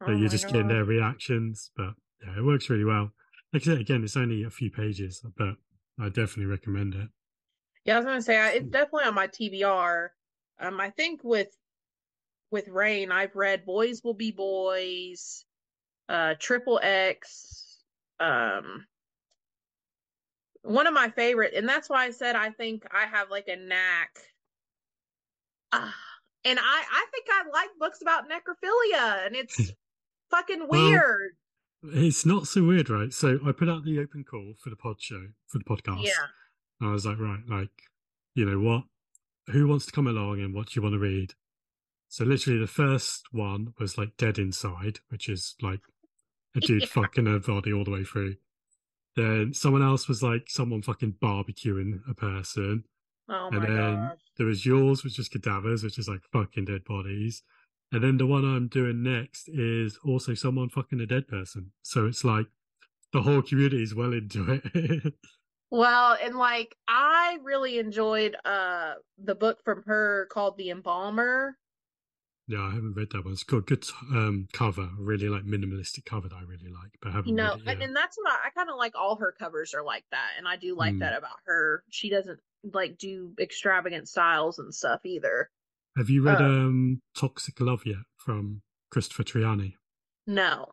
Oh 0.00 0.12
you're 0.12 0.28
just 0.28 0.46
getting 0.48 0.68
their 0.68 0.84
reactions. 0.84 1.70
But 1.76 1.94
yeah, 2.24 2.38
it 2.38 2.44
works 2.44 2.70
really 2.70 2.84
well. 2.84 3.12
Like 3.52 3.62
I 3.62 3.66
said, 3.66 3.78
again, 3.78 4.04
it's 4.04 4.16
only 4.16 4.44
a 4.44 4.50
few 4.50 4.70
pages, 4.70 5.24
but 5.36 5.56
I 5.98 6.08
definitely 6.08 6.46
recommend 6.46 6.94
it. 6.94 7.08
Yeah, 7.84 7.94
I 7.94 7.98
was 7.98 8.06
gonna 8.06 8.22
say 8.22 8.56
it's 8.56 8.70
definitely 8.70 9.04
on 9.04 9.14
my 9.14 9.26
TBR. 9.26 10.10
Um, 10.58 10.80
I 10.80 10.90
think 10.90 11.22
with 11.24 11.48
with 12.50 12.68
Rayne, 12.68 13.12
I've 13.12 13.34
read 13.36 13.64
Boys 13.64 14.02
Will 14.02 14.14
Be 14.14 14.30
Boys, 14.32 15.44
uh, 16.08 16.34
Triple 16.38 16.80
X, 16.82 17.82
um, 18.18 18.86
one 20.62 20.86
of 20.86 20.94
my 20.94 21.08
favorite, 21.10 21.54
and 21.54 21.68
that's 21.68 21.88
why 21.88 22.04
I 22.04 22.10
said 22.10 22.36
I 22.36 22.50
think 22.50 22.84
I 22.92 23.06
have 23.06 23.30
like 23.30 23.48
a 23.48 23.56
knack. 23.56 24.18
Ah, 25.72 26.09
and 26.44 26.58
I 26.58 26.82
I 26.90 27.06
think 27.12 27.26
I 27.30 27.48
like 27.52 27.70
books 27.78 28.00
about 28.02 28.24
necrophilia, 28.28 29.26
and 29.26 29.36
it's 29.36 29.72
fucking 30.30 30.66
Well, 30.68 30.90
weird. 30.90 31.32
It's 31.82 32.26
not 32.26 32.46
so 32.46 32.62
weird, 32.64 32.90
right? 32.90 33.12
So 33.12 33.38
I 33.46 33.52
put 33.52 33.68
out 33.70 33.84
the 33.84 34.00
open 34.00 34.24
call 34.24 34.54
for 34.62 34.68
the 34.70 34.76
pod 34.76 35.00
show, 35.00 35.26
for 35.46 35.58
the 35.58 35.64
podcast. 35.64 36.02
Yeah. 36.04 36.12
And 36.80 36.90
I 36.90 36.92
was 36.92 37.06
like, 37.06 37.18
right, 37.18 37.40
like, 37.48 37.70
you 38.34 38.44
know 38.44 38.58
what? 38.60 38.84
Who 39.52 39.66
wants 39.66 39.86
to 39.86 39.92
come 39.92 40.06
along 40.06 40.40
and 40.40 40.54
what 40.54 40.68
do 40.68 40.72
you 40.76 40.82
want 40.82 40.92
to 40.94 40.98
read? 40.98 41.32
So 42.08 42.24
literally 42.24 42.58
the 42.58 42.66
first 42.66 43.24
one 43.32 43.72
was 43.78 43.96
like 43.96 44.16
Dead 44.18 44.38
Inside, 44.38 44.98
which 45.08 45.28
is 45.28 45.54
like 45.62 45.80
a 46.54 46.60
dude 46.60 46.82
Yeah. 46.82 46.88
fucking 46.88 47.26
a 47.26 47.38
body 47.38 47.72
all 47.72 47.84
the 47.84 47.90
way 47.92 48.04
through. 48.04 48.36
Then 49.16 49.54
someone 49.54 49.82
else 49.82 50.06
was 50.06 50.22
like 50.22 50.48
someone 50.48 50.82
fucking 50.82 51.14
barbecuing 51.22 52.00
a 52.08 52.14
person. 52.14 52.84
Oh 53.28 53.48
and 53.52 53.58
my 53.60 53.66
then 53.66 53.94
gosh. 53.94 54.18
There 54.40 54.46
was 54.46 54.64
yours, 54.64 55.04
which 55.04 55.18
is 55.18 55.28
cadavers, 55.28 55.82
which 55.84 55.98
is 55.98 56.08
like 56.08 56.22
fucking 56.32 56.64
dead 56.64 56.82
bodies. 56.84 57.42
And 57.92 58.02
then 58.02 58.16
the 58.16 58.26
one 58.26 58.42
I'm 58.42 58.68
doing 58.68 59.02
next 59.02 59.50
is 59.50 59.98
also 60.02 60.32
someone 60.32 60.70
fucking 60.70 60.98
a 60.98 61.04
dead 61.06 61.28
person. 61.28 61.72
So 61.82 62.06
it's 62.06 62.24
like 62.24 62.46
the 63.12 63.20
whole 63.20 63.42
community 63.42 63.82
is 63.82 63.94
well 63.94 64.14
into 64.14 64.62
it. 64.74 65.12
Well, 65.70 66.16
and 66.22 66.36
like 66.36 66.74
I 66.88 67.38
really 67.42 67.78
enjoyed 67.78 68.34
uh 68.46 68.94
the 69.22 69.34
book 69.34 69.62
from 69.62 69.82
her 69.82 70.26
called 70.32 70.56
The 70.56 70.70
Embalmer. 70.70 71.58
yeah, 72.48 72.62
I 72.62 72.70
haven't 72.70 72.94
read 72.96 73.10
that 73.12 73.24
one. 73.24 73.34
It's 73.34 73.44
got 73.44 73.66
good 73.66 73.84
um, 74.10 74.48
cover, 74.54 74.88
really 74.98 75.28
like 75.28 75.44
minimalistic 75.44 76.06
cover 76.06 76.28
that 76.30 76.34
I 76.36 76.42
really 76.42 76.70
like, 76.72 76.92
but 77.02 77.10
I 77.10 77.12
haven't 77.12 77.28
You 77.28 77.36
know, 77.36 77.52
read 77.52 77.60
it 77.60 77.68
and, 77.68 77.80
yet. 77.80 77.88
and 77.88 77.96
that's 77.96 78.16
what 78.16 78.32
I, 78.32 78.46
I 78.46 78.50
kind 78.50 78.70
of 78.70 78.76
like 78.76 78.94
all 78.96 79.16
her 79.16 79.32
covers 79.38 79.74
are 79.74 79.84
like 79.84 80.04
that, 80.12 80.30
and 80.38 80.48
I 80.48 80.56
do 80.56 80.74
like 80.74 80.94
Mm. 80.94 81.00
that 81.00 81.16
about 81.18 81.36
her. 81.44 81.84
She 81.90 82.08
doesn't 82.10 82.40
like 82.72 82.98
do 82.98 83.32
extravagant 83.40 84.08
styles 84.08 84.58
and 84.58 84.74
stuff 84.74 85.00
either. 85.04 85.50
Have 85.96 86.10
you 86.10 86.22
read 86.22 86.40
Uh, 86.40 86.44
um, 86.44 87.02
Toxic 87.16 87.60
Love 87.60 87.82
yet 87.84 87.96
from 88.16 88.62
Christopher 88.90 89.24
Triani? 89.24 89.74
No. 90.26 90.66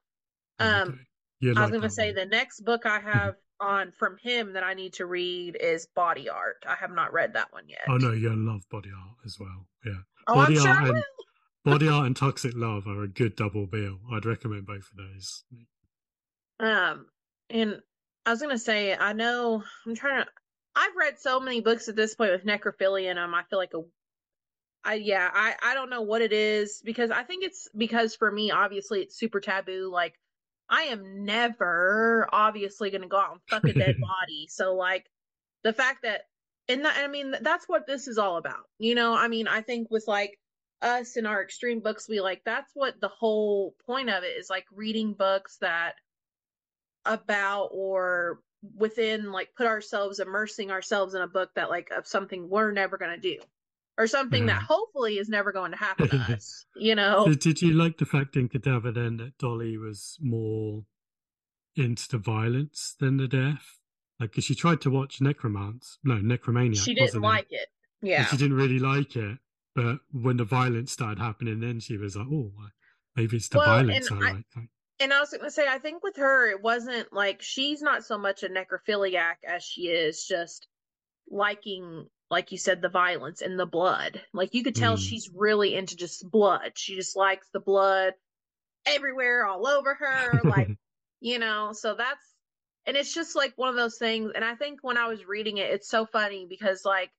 Oh, 0.59 0.65
Um 0.65 0.89
okay. 0.89 0.97
You 1.39 1.49
I 1.55 1.61
was 1.61 1.71
like 1.71 1.79
gonna 1.81 1.89
say 1.89 2.07
one. 2.07 2.15
the 2.15 2.25
next 2.25 2.61
book 2.61 2.85
I 2.85 2.99
have 2.99 3.35
on 3.59 3.91
from 3.91 4.17
him 4.17 4.53
that 4.53 4.63
I 4.63 4.73
need 4.73 4.93
to 4.93 5.05
read 5.05 5.55
is 5.59 5.87
Body 5.95 6.29
Art. 6.29 6.63
I 6.67 6.75
have 6.75 6.91
not 6.91 7.13
read 7.13 7.33
that 7.33 7.51
one 7.53 7.67
yet. 7.69 7.81
Oh 7.87 7.97
no, 7.97 8.11
you'll 8.11 8.35
love 8.37 8.61
Body 8.69 8.89
Art 8.95 9.17
as 9.25 9.37
well. 9.39 9.67
Yeah. 9.85 9.93
Oh, 10.27 10.35
Body 10.35 10.55
I'm 10.57 10.61
sure 10.61 10.71
Art 10.71 10.83
I 10.83 10.87
and. 10.89 11.03
Body 11.65 11.87
Art 11.89 12.05
and 12.07 12.15
Toxic 12.15 12.53
Love 12.55 12.87
are 12.87 13.03
a 13.03 13.07
good 13.07 13.35
double 13.35 13.65
bill. 13.67 13.99
I'd 14.11 14.25
recommend 14.25 14.65
both 14.67 14.89
of 14.91 14.97
those. 14.97 15.43
Um, 16.59 17.05
and 17.49 17.81
I 18.25 18.31
was 18.31 18.41
gonna 18.41 18.57
say, 18.57 18.95
I 18.95 19.13
know 19.13 19.63
I'm 19.85 19.95
trying 19.95 20.23
to. 20.25 20.29
I've 20.77 20.95
read 20.95 21.19
so 21.19 21.39
many 21.39 21.59
books 21.59 21.89
at 21.89 21.95
this 21.95 22.13
point 22.13 22.31
with 22.31 22.45
necrophilia 22.45 23.09
in 23.09 23.15
them. 23.15 23.33
I 23.33 23.41
feel 23.49 23.57
like 23.57 23.73
a, 23.73 23.81
I 24.85 24.93
yeah, 24.95 25.27
I 25.33 25.55
I 25.63 25.73
don't 25.73 25.89
know 25.89 26.03
what 26.03 26.21
it 26.21 26.31
is 26.31 26.81
because 26.85 27.09
I 27.09 27.23
think 27.23 27.43
it's 27.43 27.67
because 27.75 28.15
for 28.15 28.31
me, 28.31 28.51
obviously, 28.51 29.01
it's 29.01 29.17
super 29.17 29.39
taboo. 29.39 29.89
Like, 29.91 30.13
I 30.69 30.83
am 30.83 31.25
never 31.25 32.29
obviously 32.31 32.91
gonna 32.91 33.07
go 33.07 33.17
out 33.17 33.31
and 33.31 33.41
fuck 33.49 33.63
a 33.63 33.73
dead 33.73 33.95
body. 34.01 34.47
So 34.49 34.75
like, 34.75 35.07
the 35.63 35.73
fact 35.73 36.03
that, 36.03 36.21
and 36.69 36.85
that, 36.85 36.97
I 37.03 37.07
mean, 37.07 37.33
that's 37.41 37.65
what 37.67 37.87
this 37.87 38.07
is 38.07 38.19
all 38.19 38.37
about. 38.37 38.69
You 38.77 38.93
know, 38.93 39.15
I 39.15 39.29
mean, 39.29 39.47
I 39.47 39.61
think 39.61 39.89
with 39.89 40.05
like 40.07 40.37
us 40.83 41.15
and 41.15 41.25
our 41.25 41.41
extreme 41.41 41.79
books, 41.79 42.07
we 42.07 42.21
like 42.21 42.43
that's 42.45 42.71
what 42.75 43.01
the 43.01 43.07
whole 43.09 43.73
point 43.87 44.11
of 44.11 44.23
it 44.23 44.37
is 44.37 44.47
like 44.47 44.65
reading 44.71 45.13
books 45.13 45.57
that 45.61 45.93
about 47.03 47.69
or 47.71 48.41
within 48.75 49.31
like 49.31 49.49
put 49.55 49.67
ourselves 49.67 50.19
immersing 50.19 50.71
ourselves 50.71 51.13
in 51.13 51.21
a 51.21 51.27
book 51.27 51.49
that 51.55 51.69
like 51.69 51.89
of 51.91 52.07
something 52.07 52.49
we're 52.49 52.71
never 52.71 52.97
going 52.97 53.11
to 53.11 53.19
do 53.35 53.39
or 53.97 54.07
something 54.07 54.45
that 54.47 54.57
mm-hmm. 54.57 54.65
hopefully 54.65 55.17
is 55.17 55.27
never 55.29 55.51
going 55.51 55.71
to 55.71 55.77
happen 55.77 56.07
to 56.09 56.15
us 56.33 56.65
you 56.75 56.95
know 56.95 57.25
So 57.25 57.33
did 57.33 57.61
you 57.61 57.73
like 57.73 57.97
the 57.97 58.05
fact 58.05 58.35
in 58.35 58.49
Cadaver 58.49 58.91
then 58.91 59.17
that 59.17 59.37
Dolly 59.37 59.77
was 59.77 60.17
more 60.21 60.83
into 61.75 62.07
the 62.09 62.17
violence 62.17 62.95
than 62.99 63.17
the 63.17 63.27
death? 63.27 63.79
Like, 64.19 64.33
'cause 64.33 64.45
she 64.45 64.55
tried 64.55 64.81
to 64.81 64.89
watch 64.89 65.19
Necromance, 65.19 65.97
no, 66.03 66.15
necromania 66.15 66.83
she 66.83 66.95
didn't 66.95 67.15
it? 67.15 67.21
like 67.21 67.47
it 67.51 67.69
And 68.01 68.09
yeah 68.09 68.25
she 68.25 68.37
didn't 68.37 68.57
really 68.57 68.79
like 68.79 69.15
it. 69.15 69.37
But 69.75 69.99
when 70.11 70.37
the 70.37 70.43
violence 70.43 70.91
started 70.91 71.19
happening, 71.19 71.59
then 71.59 71.79
she 71.79 71.97
was 71.97 72.15
like, 72.15 72.25
oh, 72.31 72.51
maybe 73.15 73.37
it's 73.37 73.47
the 73.49 73.59
Well, 73.59 73.67
violence 73.67 74.11
I 74.11 74.15
I- 74.15 74.19
like. 74.31 74.45
And 74.99 75.13
I 75.13 75.19
was 75.19 75.29
going 75.31 75.43
to 75.43 75.51
say, 75.51 75.67
I 75.67 75.79
think 75.79 76.03
with 76.03 76.17
her, 76.17 76.49
it 76.49 76.61
wasn't 76.61 77.13
like 77.13 77.41
she's 77.41 77.81
not 77.81 78.03
so 78.05 78.17
much 78.17 78.43
a 78.43 78.49
necrophiliac 78.49 79.37
as 79.47 79.63
she 79.63 79.87
is 79.89 80.25
just 80.25 80.67
liking, 81.29 82.09
like 82.31 82.51
you 82.51 82.57
said, 82.57 82.81
the 82.81 82.89
violence 82.89 83.41
and 83.41 83.59
the 83.59 83.65
blood. 83.67 84.21
Like 84.33 84.53
you 84.53 84.63
could 84.63 84.75
tell 84.75 84.97
Mm. 84.97 84.99
she's 84.99 85.29
really 85.33 85.75
into 85.75 85.95
just 85.95 86.29
blood. 86.29 86.73
She 86.77 86.95
just 86.95 87.15
likes 87.15 87.49
the 87.51 87.59
blood 87.59 88.13
everywhere, 88.85 89.45
all 89.45 89.67
over 89.67 89.95
her. 89.95 90.43
Like, 90.43 90.71
you 91.21 91.39
know, 91.39 91.73
so 91.73 91.95
that's, 91.95 92.35
and 92.85 92.97
it's 92.97 93.13
just 93.13 93.35
like 93.35 93.53
one 93.57 93.69
of 93.69 93.75
those 93.75 93.97
things 93.97 94.31
and 94.33 94.45
i 94.45 94.55
think 94.55 94.79
when 94.81 94.97
i 94.97 95.07
was 95.07 95.25
reading 95.25 95.57
it 95.57 95.71
it's 95.71 95.89
so 95.89 96.05
funny 96.05 96.45
because 96.47 96.85
like 96.85 97.11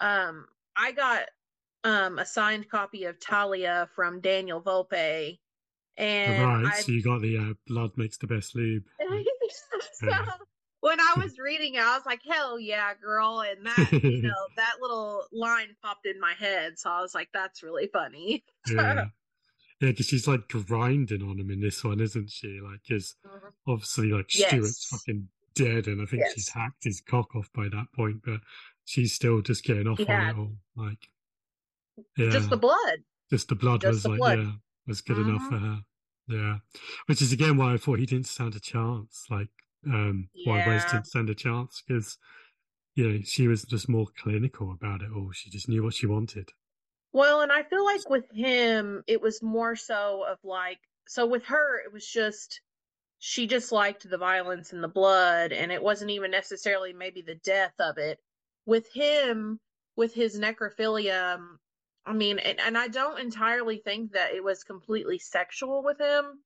um 0.00 0.46
i 0.76 0.92
got 0.92 1.24
um 1.84 2.18
a 2.18 2.26
signed 2.26 2.68
copy 2.70 3.04
of 3.04 3.20
talia 3.20 3.88
from 3.94 4.20
daniel 4.20 4.62
volpe 4.62 5.38
and 5.96 6.42
right, 6.42 6.72
I, 6.74 6.80
so 6.80 6.92
you 6.92 7.02
got 7.02 7.22
the 7.22 7.38
uh, 7.38 7.54
blood 7.66 7.92
makes 7.96 8.18
the 8.18 8.26
best 8.26 8.54
lube. 8.54 8.84
so 9.94 10.08
when 10.80 11.00
I 11.00 11.14
was 11.22 11.38
reading 11.38 11.76
I 11.78 11.96
was 11.96 12.06
like, 12.06 12.20
"Hell 12.28 12.60
yeah, 12.60 12.92
girl!" 13.00 13.40
And 13.40 13.66
that, 13.66 13.92
you 14.02 14.22
know, 14.22 14.34
that 14.56 14.74
little 14.80 15.24
line 15.32 15.74
popped 15.82 16.06
in 16.06 16.20
my 16.20 16.34
head, 16.38 16.78
so 16.78 16.90
I 16.90 17.00
was 17.00 17.14
like, 17.14 17.28
"That's 17.32 17.62
really 17.62 17.88
funny." 17.92 18.44
yeah, 18.68 19.06
yeah, 19.80 19.90
because 19.90 20.06
she's 20.06 20.28
like 20.28 20.48
grinding 20.48 21.22
on 21.22 21.38
him 21.38 21.50
in 21.50 21.60
this 21.60 21.82
one, 21.82 22.00
isn't 22.00 22.30
she? 22.30 22.60
Like, 22.62 22.80
because 22.86 23.16
mm-hmm. 23.26 23.70
obviously, 23.70 24.12
like 24.12 24.34
yes. 24.34 24.50
Stuart's 24.50 24.86
fucking 24.86 25.28
dead, 25.54 25.86
and 25.86 26.02
I 26.02 26.04
think 26.04 26.22
yes. 26.24 26.34
she's 26.34 26.48
hacked 26.50 26.84
his 26.84 27.00
cock 27.00 27.34
off 27.34 27.50
by 27.54 27.68
that 27.68 27.86
point, 27.94 28.22
but 28.24 28.40
she's 28.84 29.14
still 29.14 29.40
just 29.40 29.64
getting 29.64 29.86
off 29.86 30.00
on 30.00 30.06
it 30.08 30.36
all. 30.36 30.52
Like, 30.76 31.08
yeah, 32.16 32.30
just 32.30 32.50
the 32.50 32.56
blood. 32.56 32.98
Just 33.30 33.48
the 33.48 33.56
blood 33.56 33.80
just 33.80 33.92
was 33.92 34.02
the 34.02 34.08
like, 34.10 34.18
blood. 34.18 34.38
yeah 34.38 34.52
was 34.86 35.00
good 35.00 35.18
enough 35.18 35.42
for 35.48 35.58
her. 35.58 35.80
Yeah, 36.28 36.56
which 37.06 37.22
is 37.22 37.32
again 37.32 37.56
why 37.56 37.74
I 37.74 37.76
thought 37.76 37.98
he 37.98 38.06
didn't 38.06 38.26
stand 38.26 38.54
a 38.56 38.60
chance. 38.60 39.26
Like, 39.30 39.48
um, 39.86 40.28
yeah. 40.34 40.52
why 40.52 40.66
Wes 40.66 40.84
didn't 40.90 41.06
stand 41.06 41.30
a 41.30 41.34
chance 41.34 41.82
because 41.86 42.18
you 42.94 43.08
know 43.08 43.20
she 43.22 43.46
was 43.46 43.62
just 43.62 43.88
more 43.88 44.06
clinical 44.20 44.72
about 44.72 45.02
it 45.02 45.10
all. 45.14 45.30
She 45.32 45.50
just 45.50 45.68
knew 45.68 45.84
what 45.84 45.94
she 45.94 46.06
wanted. 46.06 46.50
Well, 47.12 47.40
and 47.40 47.52
I 47.52 47.62
feel 47.62 47.84
like 47.84 48.10
with 48.10 48.30
him, 48.30 49.02
it 49.06 49.22
was 49.22 49.42
more 49.42 49.76
so 49.76 50.24
of 50.28 50.38
like, 50.44 50.80
so 51.06 51.26
with 51.26 51.44
her, 51.44 51.78
it 51.78 51.92
was 51.92 52.06
just 52.06 52.60
she 53.18 53.46
just 53.46 53.72
liked 53.72 54.08
the 54.08 54.18
violence 54.18 54.72
and 54.72 54.82
the 54.82 54.88
blood, 54.88 55.52
and 55.52 55.72
it 55.72 55.82
wasn't 55.82 56.10
even 56.10 56.30
necessarily 56.30 56.92
maybe 56.92 57.22
the 57.22 57.36
death 57.36 57.74
of 57.78 57.98
it. 57.98 58.18
With 58.66 58.92
him, 58.92 59.60
with 59.96 60.12
his 60.12 60.38
necrophilia, 60.38 61.38
I 62.06 62.12
mean, 62.12 62.38
and, 62.38 62.60
and 62.60 62.78
I 62.78 62.88
don't 62.88 63.18
entirely 63.18 63.78
think 63.78 64.12
that 64.12 64.32
it 64.32 64.42
was 64.42 64.62
completely 64.62 65.18
sexual 65.18 65.82
with 65.82 66.00
him. 66.00 66.38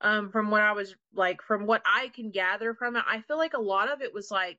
Um, 0.00 0.30
from 0.30 0.50
what 0.50 0.62
I 0.62 0.72
was 0.72 0.94
like, 1.14 1.40
from 1.42 1.66
what 1.66 1.82
I 1.86 2.08
can 2.08 2.30
gather 2.30 2.74
from 2.74 2.96
it, 2.96 3.04
I 3.06 3.20
feel 3.20 3.36
like 3.36 3.54
a 3.54 3.60
lot 3.60 3.90
of 3.90 4.02
it 4.02 4.12
was 4.12 4.30
like 4.30 4.58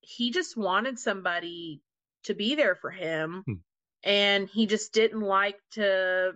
he 0.00 0.30
just 0.30 0.56
wanted 0.56 0.98
somebody 0.98 1.82
to 2.24 2.34
be 2.34 2.54
there 2.56 2.74
for 2.74 2.90
him, 2.90 3.42
hmm. 3.46 3.54
and 4.02 4.48
he 4.48 4.66
just 4.66 4.92
didn't 4.92 5.20
like 5.20 5.58
to 5.72 6.32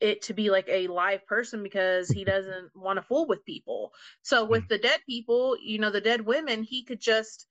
it 0.00 0.22
to 0.22 0.34
be 0.34 0.50
like 0.50 0.68
a 0.68 0.86
live 0.88 1.26
person 1.26 1.62
because 1.62 2.08
he 2.08 2.24
doesn't 2.24 2.74
want 2.76 2.98
to 2.98 3.02
fool 3.02 3.26
with 3.26 3.44
people. 3.44 3.92
So 4.22 4.44
with 4.44 4.62
hmm. 4.62 4.68
the 4.68 4.78
dead 4.78 5.00
people, 5.06 5.56
you 5.60 5.78
know, 5.78 5.90
the 5.90 6.00
dead 6.00 6.20
women, 6.22 6.62
he 6.62 6.84
could 6.84 7.00
just 7.00 7.46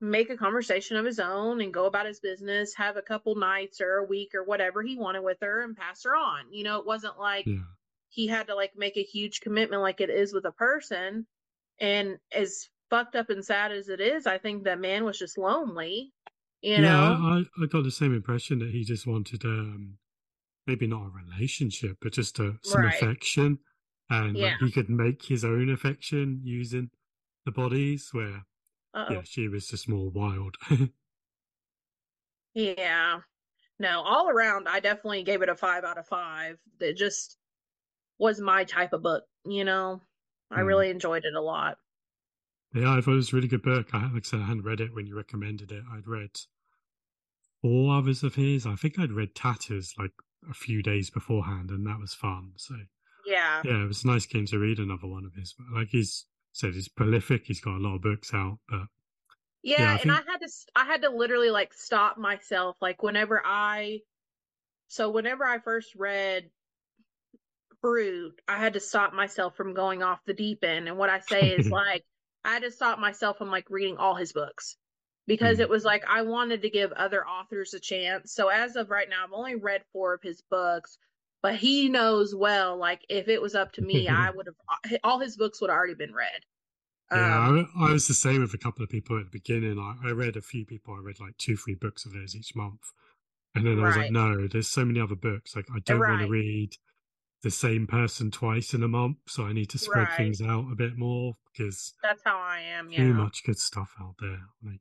make 0.00 0.30
a 0.30 0.36
conversation 0.36 0.96
of 0.96 1.06
his 1.06 1.18
own 1.18 1.60
and 1.60 1.72
go 1.72 1.86
about 1.86 2.06
his 2.06 2.20
business, 2.20 2.74
have 2.74 2.96
a 2.96 3.02
couple 3.02 3.34
nights 3.34 3.80
or 3.80 3.96
a 3.96 4.04
week 4.04 4.34
or 4.34 4.44
whatever 4.44 4.82
he 4.82 4.96
wanted 4.96 5.22
with 5.22 5.38
her 5.40 5.62
and 5.62 5.76
pass 5.76 6.04
her 6.04 6.14
on. 6.14 6.52
You 6.52 6.64
know, 6.64 6.78
it 6.78 6.86
wasn't 6.86 7.18
like 7.18 7.46
yeah. 7.46 7.58
he 8.08 8.26
had 8.26 8.48
to 8.48 8.54
like 8.54 8.72
make 8.76 8.96
a 8.96 9.02
huge 9.02 9.40
commitment 9.40 9.82
like 9.82 10.00
it 10.00 10.10
is 10.10 10.32
with 10.32 10.44
a 10.44 10.52
person. 10.52 11.26
And 11.80 12.18
as 12.32 12.68
fucked 12.90 13.16
up 13.16 13.30
and 13.30 13.44
sad 13.44 13.72
as 13.72 13.88
it 13.88 14.00
is, 14.00 14.26
I 14.26 14.38
think 14.38 14.64
that 14.64 14.80
man 14.80 15.04
was 15.04 15.18
just 15.18 15.38
lonely. 15.38 16.12
You 16.60 16.74
yeah, 16.74 16.80
know? 16.80 17.44
I, 17.58 17.62
I 17.62 17.66
got 17.66 17.84
the 17.84 17.90
same 17.90 18.14
impression 18.14 18.58
that 18.58 18.70
he 18.70 18.84
just 18.84 19.06
wanted 19.06 19.44
um 19.44 19.98
maybe 20.66 20.86
not 20.86 21.06
a 21.06 21.10
relationship, 21.10 21.96
but 22.02 22.12
just 22.12 22.38
a 22.38 22.56
some 22.62 22.82
right. 22.82 22.94
affection. 22.94 23.58
And 24.10 24.36
yeah. 24.36 24.46
like, 24.46 24.56
he 24.60 24.72
could 24.72 24.90
make 24.90 25.24
his 25.24 25.44
own 25.44 25.70
affection 25.70 26.40
using 26.44 26.90
the 27.44 27.52
bodies 27.52 28.10
where 28.12 28.44
uh-oh. 28.96 29.12
Yeah, 29.12 29.20
she 29.24 29.46
was 29.48 29.68
just 29.68 29.88
more 29.88 30.08
wild. 30.08 30.56
yeah. 32.54 33.20
No, 33.78 34.00
all 34.00 34.30
around, 34.30 34.68
I 34.68 34.80
definitely 34.80 35.22
gave 35.22 35.42
it 35.42 35.50
a 35.50 35.54
five 35.54 35.84
out 35.84 35.98
of 35.98 36.06
five. 36.06 36.56
It 36.80 36.96
just 36.96 37.36
was 38.18 38.40
my 38.40 38.64
type 38.64 38.94
of 38.94 39.02
book, 39.02 39.24
you 39.44 39.64
know? 39.64 40.00
I 40.50 40.60
mm. 40.60 40.66
really 40.66 40.88
enjoyed 40.88 41.24
it 41.26 41.34
a 41.34 41.40
lot. 41.40 41.76
Yeah, 42.74 42.92
I 42.92 43.00
thought 43.02 43.12
it 43.12 43.16
was 43.16 43.32
a 43.32 43.36
really 43.36 43.48
good 43.48 43.62
book. 43.62 43.88
I, 43.92 44.10
like 44.12 44.24
I 44.24 44.26
said, 44.26 44.40
I 44.40 44.46
hadn't 44.46 44.64
read 44.64 44.80
it 44.80 44.94
when 44.94 45.06
you 45.06 45.14
recommended 45.14 45.72
it. 45.72 45.82
I'd 45.92 46.08
read 46.08 46.30
four 47.60 47.98
others 47.98 48.22
of 48.22 48.34
his. 48.34 48.66
I 48.66 48.76
think 48.76 48.98
I'd 48.98 49.12
read 49.12 49.34
Tatters 49.34 49.94
like 49.98 50.12
a 50.50 50.54
few 50.54 50.82
days 50.82 51.10
beforehand, 51.10 51.70
and 51.70 51.86
that 51.86 52.00
was 52.00 52.14
fun. 52.14 52.52
So, 52.56 52.76
yeah. 53.26 53.60
Yeah, 53.62 53.82
it 53.82 53.88
was 53.88 54.06
nice 54.06 54.24
game 54.24 54.46
to 54.46 54.58
read 54.58 54.78
another 54.78 55.06
one 55.06 55.26
of 55.26 55.34
his. 55.34 55.54
Like 55.74 55.88
he's 55.88 56.24
said 56.56 56.74
he's 56.74 56.88
prolific. 56.88 57.42
He's 57.46 57.60
got 57.60 57.76
a 57.76 57.82
lot 57.82 57.96
of 57.96 58.02
books 58.02 58.32
out, 58.34 58.58
but 58.68 58.86
yeah, 59.62 59.80
yeah 59.80 59.88
I 59.88 59.92
and 59.92 60.00
think... 60.00 60.12
I 60.12 60.32
had 60.32 60.40
to 60.40 60.48
I 60.74 60.84
had 60.84 61.02
to 61.02 61.10
literally 61.10 61.50
like 61.50 61.72
stop 61.74 62.18
myself 62.18 62.76
like 62.80 63.02
whenever 63.02 63.42
I 63.44 64.00
so 64.88 65.10
whenever 65.10 65.44
I 65.44 65.58
first 65.58 65.94
read 65.94 66.50
Brute, 67.82 68.40
I 68.48 68.58
had 68.58 68.74
to 68.74 68.80
stop 68.80 69.12
myself 69.12 69.56
from 69.56 69.74
going 69.74 70.02
off 70.02 70.24
the 70.26 70.34
deep 70.34 70.64
end. 70.64 70.88
And 70.88 70.96
what 70.96 71.10
I 71.10 71.20
say 71.20 71.50
is 71.50 71.68
like 71.70 72.04
I 72.44 72.54
had 72.54 72.62
to 72.62 72.70
stop 72.70 72.98
myself 72.98 73.38
from 73.38 73.50
like 73.50 73.70
reading 73.70 73.96
all 73.96 74.14
his 74.14 74.32
books 74.32 74.76
because 75.26 75.58
mm. 75.58 75.62
it 75.62 75.68
was 75.68 75.84
like 75.84 76.04
I 76.08 76.22
wanted 76.22 76.62
to 76.62 76.70
give 76.70 76.92
other 76.92 77.26
authors 77.26 77.74
a 77.74 77.80
chance. 77.80 78.32
So 78.32 78.48
as 78.48 78.76
of 78.76 78.90
right 78.90 79.08
now, 79.08 79.24
I've 79.24 79.32
only 79.32 79.56
read 79.56 79.82
four 79.92 80.14
of 80.14 80.22
his 80.22 80.42
books 80.50 80.98
but 81.46 81.54
he 81.54 81.88
knows 81.88 82.34
well 82.34 82.76
like 82.76 83.04
if 83.08 83.28
it 83.28 83.40
was 83.40 83.54
up 83.54 83.70
to 83.70 83.80
me 83.80 84.08
i 84.08 84.30
would 84.34 84.46
have 84.46 84.98
all 85.04 85.20
his 85.20 85.36
books 85.36 85.60
would 85.60 85.70
have 85.70 85.76
already 85.76 85.94
been 85.94 86.12
read. 86.12 86.40
Yeah 87.12 87.46
um, 87.46 87.68
I, 87.78 87.86
I, 87.86 87.92
was 87.92 88.08
the 88.08 88.14
same 88.14 88.40
with 88.40 88.52
a 88.52 88.58
couple 88.58 88.82
of 88.82 88.90
people 88.90 89.16
at 89.16 89.26
the 89.26 89.30
beginning. 89.30 89.78
I, 89.78 90.08
I, 90.08 90.10
read 90.10 90.36
a 90.36 90.40
few 90.40 90.66
people. 90.66 90.92
I 90.92 90.98
read 90.98 91.20
like 91.20 91.36
two 91.38 91.56
three 91.56 91.76
books 91.76 92.04
of 92.04 92.12
theirs 92.12 92.34
each 92.34 92.56
month. 92.56 92.80
And 93.54 93.64
then 93.64 93.78
i 93.78 93.86
was 93.86 93.96
like 93.96 94.10
no 94.10 94.48
there's 94.48 94.66
so 94.66 94.84
many 94.84 95.00
other 95.00 95.14
books. 95.14 95.54
Like 95.54 95.66
i 95.72 95.78
don't 95.84 96.00
right. 96.00 96.10
want 96.10 96.22
to 96.22 96.28
read 96.28 96.72
the 97.42 97.50
same 97.52 97.86
person 97.86 98.32
twice 98.32 98.74
in 98.74 98.82
a 98.82 98.88
month 98.88 99.18
so 99.28 99.44
i 99.44 99.52
need 99.52 99.68
to 99.70 99.78
spread 99.78 100.08
right. 100.08 100.16
things 100.16 100.40
out 100.42 100.64
a 100.72 100.74
bit 100.74 100.96
more 100.96 101.36
because 101.52 101.92
that's 102.02 102.22
how 102.24 102.38
i 102.38 102.58
am 102.58 102.90
yeah. 102.90 102.96
too 102.96 103.12
much 103.14 103.44
good 103.44 103.58
stuff 103.58 103.92
out 104.00 104.14
there 104.18 104.40
like 104.64 104.80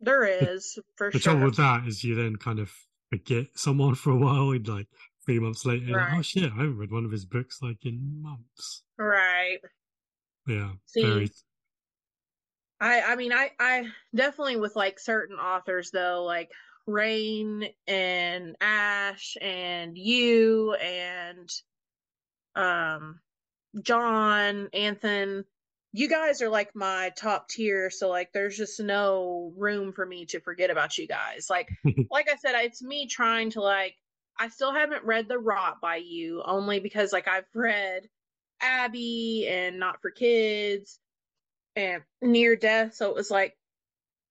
there 0.00 0.24
is 0.24 0.78
for 0.96 1.10
the 1.10 1.20
sure. 1.20 1.32
trouble 1.32 1.46
with 1.46 1.56
that 1.56 1.86
is 1.86 2.02
you 2.02 2.16
then 2.16 2.36
kind 2.36 2.58
of 2.58 2.70
forget 3.08 3.46
someone 3.54 3.94
for 3.94 4.10
a 4.10 4.16
while 4.16 4.50
and 4.50 4.66
like 4.66 4.88
three 5.24 5.38
months 5.38 5.64
later, 5.64 5.96
right. 5.96 6.10
like, 6.10 6.18
oh 6.18 6.22
shit, 6.22 6.44
I 6.44 6.56
haven't 6.56 6.78
read 6.78 6.90
one 6.90 7.04
of 7.04 7.10
his 7.10 7.24
books 7.24 7.58
like 7.62 7.84
in 7.84 8.22
months. 8.22 8.82
Right. 8.98 9.58
Yeah. 10.46 10.72
See, 10.86 11.02
very... 11.02 11.30
I 12.80 13.02
I 13.02 13.16
mean 13.16 13.32
I 13.32 13.50
I 13.58 13.86
definitely 14.14 14.56
with 14.56 14.76
like 14.76 14.98
certain 14.98 15.36
authors 15.36 15.90
though, 15.90 16.24
like 16.24 16.50
Rayne 16.86 17.68
and 17.86 18.56
Ash 18.60 19.36
and 19.40 19.96
you 19.96 20.74
and 20.74 21.48
um 22.56 23.20
Jon, 23.82 24.68
Athan, 24.74 25.44
you 25.92 26.08
guys 26.08 26.42
are 26.42 26.48
like 26.48 26.74
my 26.74 27.12
top 27.16 27.48
tier 27.48 27.90
so 27.90 28.08
like 28.08 28.32
there's 28.32 28.56
just 28.56 28.80
no 28.80 29.52
room 29.56 29.92
for 29.92 30.04
me 30.04 30.24
to 30.26 30.40
forget 30.40 30.70
about 30.70 30.96
you 30.96 31.06
guys 31.06 31.46
like 31.50 31.68
like 32.10 32.28
i 32.30 32.36
said 32.36 32.54
it's 32.64 32.82
me 32.82 33.06
trying 33.06 33.50
to 33.50 33.60
like 33.60 33.94
I 34.38 34.48
still 34.48 34.72
haven't 34.72 35.04
read 35.04 35.28
The 35.28 35.38
Rot 35.38 35.80
by 35.80 35.96
you, 35.96 36.42
only 36.44 36.80
because 36.80 37.12
like 37.12 37.28
I've 37.28 37.46
read 37.54 38.08
Abby 38.60 39.46
and 39.48 39.78
Not 39.78 40.00
for 40.00 40.10
Kids 40.10 40.98
and 41.76 42.02
Near 42.20 42.56
Death, 42.56 42.94
so 42.94 43.08
it 43.10 43.14
was 43.14 43.30
like 43.30 43.56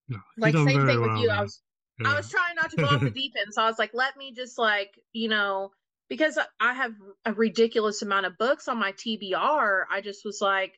no, 0.09 0.17
like 0.37 0.53
same 0.53 0.85
thing 0.85 1.01
with 1.01 1.21
you. 1.21 1.29
I 1.29 1.41
was 1.41 1.61
yeah. 1.99 2.11
I 2.11 2.15
was 2.15 2.29
trying 2.29 2.55
not 2.55 2.71
to 2.71 2.77
go 2.77 2.85
off 2.85 3.01
the 3.01 3.09
deep 3.11 3.33
end, 3.39 3.53
so 3.53 3.61
I 3.61 3.67
was 3.67 3.79
like, 3.79 3.91
let 3.93 4.17
me 4.17 4.33
just 4.33 4.57
like 4.57 4.99
you 5.13 5.29
know 5.29 5.71
because 6.09 6.37
I 6.59 6.73
have 6.73 6.93
a 7.25 7.33
ridiculous 7.33 8.01
amount 8.01 8.25
of 8.25 8.37
books 8.37 8.67
on 8.67 8.77
my 8.77 8.91
TBR. 8.91 9.83
I 9.89 10.01
just 10.01 10.25
was 10.25 10.41
like, 10.41 10.77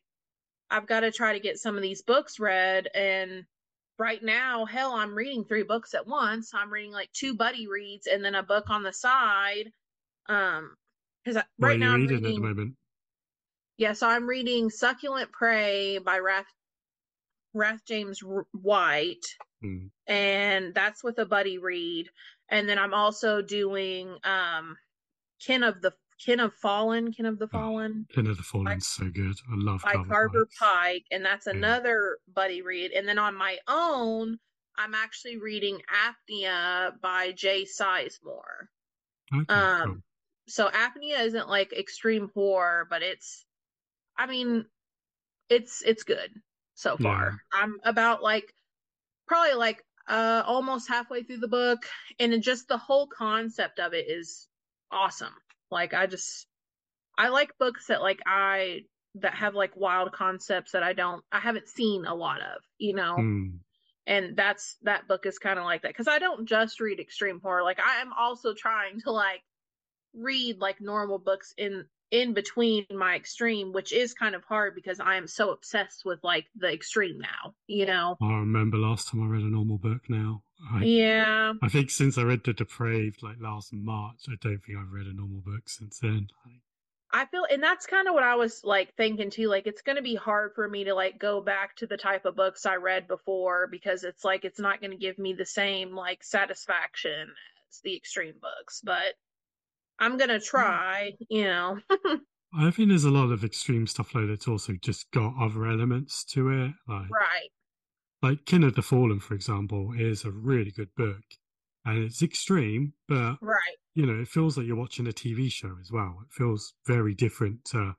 I've 0.69 0.85
got 0.85 0.99
to 0.99 1.11
try 1.11 1.33
to 1.33 1.39
get 1.39 1.57
some 1.57 1.75
of 1.75 1.81
these 1.81 2.03
books 2.03 2.39
read 2.39 2.87
and 2.93 3.45
right 3.97 4.23
now, 4.23 4.65
hell, 4.65 4.93
I'm 4.93 5.15
reading 5.15 5.45
three 5.45 5.63
books 5.63 5.93
at 5.93 6.07
once. 6.07 6.51
I'm 6.53 6.71
reading 6.71 6.91
like 6.91 7.11
two 7.13 7.35
buddy 7.35 7.67
reads 7.67 8.07
and 8.07 8.23
then 8.23 8.35
a 8.35 8.43
book 8.43 8.69
on 8.69 8.83
the 8.83 8.93
side. 8.93 9.71
Um, 10.27 10.75
because 11.23 11.43
right 11.59 11.79
now 11.79 11.93
I'm 11.93 12.01
reading. 12.01 12.17
At 12.17 12.23
the 12.23 12.39
moment? 12.39 12.75
Yeah, 13.77 13.93
so 13.93 14.07
I'm 14.07 14.27
reading 14.27 14.69
Succulent 14.69 15.31
Prey 15.31 15.97
by 15.97 16.19
Wrath, 16.19 16.45
Wrath 17.53 17.81
James 17.87 18.19
White, 18.51 19.25
mm. 19.63 19.89
and 20.05 20.73
that's 20.73 21.03
with 21.03 21.17
a 21.19 21.25
buddy 21.25 21.57
read. 21.57 22.07
And 22.49 22.67
then 22.67 22.77
I'm 22.77 22.93
also 22.93 23.41
doing 23.41 24.15
um, 24.23 24.77
Kin 25.39 25.63
of 25.63 25.81
the 25.81 25.93
Kin 26.19 26.39
of 26.39 26.53
Fallen, 26.53 27.11
Kin 27.11 27.25
of 27.25 27.39
the 27.39 27.45
oh, 27.45 27.49
Fallen. 27.49 28.05
Oh, 28.09 28.13
Kin 28.13 28.27
of 28.27 28.37
the 28.37 28.43
Fallen 28.43 28.77
is 28.77 28.87
so 28.87 29.09
good. 29.09 29.35
I 29.51 29.55
love 29.55 29.81
by 29.83 29.93
Carver 30.07 30.47
Pike, 30.59 31.05
and 31.11 31.23
that's 31.25 31.47
another 31.47 32.17
yeah. 32.27 32.33
buddy 32.33 32.61
read. 32.61 32.91
And 32.91 33.07
then 33.07 33.19
on 33.19 33.35
my 33.35 33.57
own, 33.67 34.37
I'm 34.77 34.95
actually 34.95 35.37
reading 35.37 35.79
Apnea 35.91 36.99
by 37.01 37.31
Jay 37.31 37.65
Sizemore. 37.65 38.67
Okay, 39.33 39.53
um, 39.53 39.83
cool. 39.85 39.97
so 40.47 40.69
Apnea 40.69 41.25
isn't 41.25 41.49
like 41.49 41.73
extreme 41.73 42.29
horror, 42.33 42.87
but 42.89 43.01
it's, 43.01 43.45
I 44.17 44.27
mean, 44.27 44.65
it's 45.49 45.81
it's 45.83 46.03
good. 46.03 46.31
so 46.75 46.97
far. 46.97 47.37
I'm 47.51 47.77
about 47.83 48.23
like 48.23 48.53
probably 49.27 49.53
like 49.53 49.83
uh 50.07 50.43
almost 50.45 50.89
halfway 50.89 51.23
through 51.23 51.37
the 51.37 51.47
book 51.47 51.85
and 52.19 52.41
just 52.43 52.67
the 52.67 52.77
whole 52.77 53.07
concept 53.07 53.79
of 53.79 53.93
it 53.93 54.09
is 54.09 54.47
awesome. 54.91 55.33
Like 55.73 55.93
I 55.93 56.07
just 56.07 56.47
I 57.17 57.29
like 57.29 57.57
books 57.57 57.87
that 57.87 58.01
like 58.01 58.21
I 58.25 58.81
that 59.15 59.35
have 59.35 59.53
like 59.53 59.75
wild 59.75 60.11
concepts 60.11 60.71
that 60.71 60.83
I 60.83 60.93
don't 60.93 61.23
I 61.31 61.39
haven't 61.39 61.67
seen 61.67 62.05
a 62.05 62.15
lot 62.15 62.39
of, 62.41 62.61
you 62.77 62.95
know. 62.95 63.15
Mm. 63.17 63.59
And 64.05 64.35
that's 64.35 64.77
that 64.83 65.07
book 65.07 65.25
is 65.25 65.39
kind 65.39 65.59
of 65.59 65.65
like 65.65 65.81
that 65.81 65.95
cuz 65.95 66.07
I 66.07 66.19
don't 66.19 66.45
just 66.45 66.79
read 66.79 66.99
extreme 66.99 67.39
horror. 67.41 67.63
Like 67.63 67.79
I 67.79 68.01
am 68.01 68.13
also 68.13 68.53
trying 68.53 69.01
to 69.01 69.11
like 69.11 69.41
read 70.13 70.59
like 70.59 70.79
normal 70.79 71.19
books 71.19 71.53
in 71.57 71.85
in 72.13 72.33
between 72.35 72.85
my 72.91 73.15
extreme, 73.15 73.73
which 73.73 73.91
is 73.91 74.13
kind 74.13 74.35
of 74.35 74.43
hard 74.43 74.75
because 74.75 74.99
I 74.99 75.15
am 75.15 75.27
so 75.27 75.49
obsessed 75.49 76.05
with 76.05 76.23
like 76.23 76.45
the 76.55 76.71
extreme 76.71 77.17
now, 77.17 77.55
you 77.65 77.87
know. 77.87 78.17
I 78.21 78.33
remember 78.33 78.77
last 78.77 79.09
time 79.09 79.23
I 79.23 79.25
read 79.25 79.41
a 79.41 79.49
normal 79.49 79.79
book 79.79 80.03
now. 80.07 80.43
I, 80.71 80.83
yeah. 80.83 81.53
I 81.63 81.69
think 81.69 81.89
since 81.89 82.19
I 82.19 82.21
read 82.21 82.43
The 82.43 82.53
Depraved 82.53 83.23
like 83.23 83.37
last 83.41 83.73
March, 83.73 84.25
I 84.29 84.35
don't 84.39 84.63
think 84.63 84.77
I've 84.77 84.91
read 84.91 85.07
a 85.07 85.13
normal 85.13 85.41
book 85.41 85.67
since 85.67 85.97
then. 85.97 86.27
I 87.11 87.25
feel 87.25 87.47
and 87.51 87.61
that's 87.61 87.87
kind 87.87 88.07
of 88.07 88.13
what 88.13 88.23
I 88.23 88.35
was 88.35 88.63
like 88.63 88.93
thinking 88.95 89.29
too 89.29 89.47
like 89.47 89.67
it's 89.67 89.83
going 89.83 89.97
to 89.97 90.01
be 90.01 90.15
hard 90.15 90.53
for 90.55 90.67
me 90.67 90.83
to 90.85 90.95
like 90.95 91.19
go 91.19 91.41
back 91.41 91.75
to 91.77 91.87
the 91.87 91.97
type 91.97 92.25
of 92.25 92.35
books 92.35 92.65
I 92.65 92.75
read 92.75 93.07
before 93.07 93.67
because 93.67 94.03
it's 94.03 94.23
like 94.23 94.45
it's 94.45 94.59
not 94.59 94.81
going 94.81 94.91
to 94.91 94.97
give 94.97 95.19
me 95.19 95.33
the 95.33 95.45
same 95.45 95.95
like 95.95 96.23
satisfaction 96.23 97.27
as 97.69 97.81
the 97.83 97.95
extreme 97.95 98.33
books 98.41 98.81
but 98.83 99.13
I'm 99.99 100.17
to 100.17 100.39
try, 100.39 101.13
you 101.29 101.43
know. 101.45 101.79
I 102.55 102.69
think 102.71 102.89
there's 102.89 103.05
a 103.05 103.11
lot 103.11 103.31
of 103.31 103.43
extreme 103.43 103.87
stuff 103.87 104.13
like 104.13 104.27
that's 104.27 104.47
also 104.47 104.73
just 104.81 105.09
got 105.11 105.33
other 105.39 105.65
elements 105.65 106.23
to 106.25 106.49
it 106.49 106.71
like 106.87 107.09
Right. 107.09 107.49
Like 108.21 108.45
Kin 108.45 108.63
of 108.63 108.75
the 108.75 108.83
Fallen 108.83 109.19
for 109.19 109.33
example 109.33 109.91
is 109.97 110.23
a 110.23 110.31
really 110.31 110.71
good 110.71 110.89
book 110.95 111.23
and 111.83 112.03
it's 112.03 112.21
extreme 112.21 112.93
but 113.07 113.37
Right 113.41 113.77
you 113.95 114.05
know, 114.05 114.19
it 114.19 114.27
feels 114.27 114.57
like 114.57 114.65
you're 114.65 114.75
watching 114.75 115.07
a 115.07 115.11
TV 115.11 115.51
show 115.51 115.75
as 115.79 115.91
well. 115.91 116.17
It 116.23 116.33
feels 116.33 116.73
very 116.85 117.13
different 117.13 117.63
to 117.65 117.95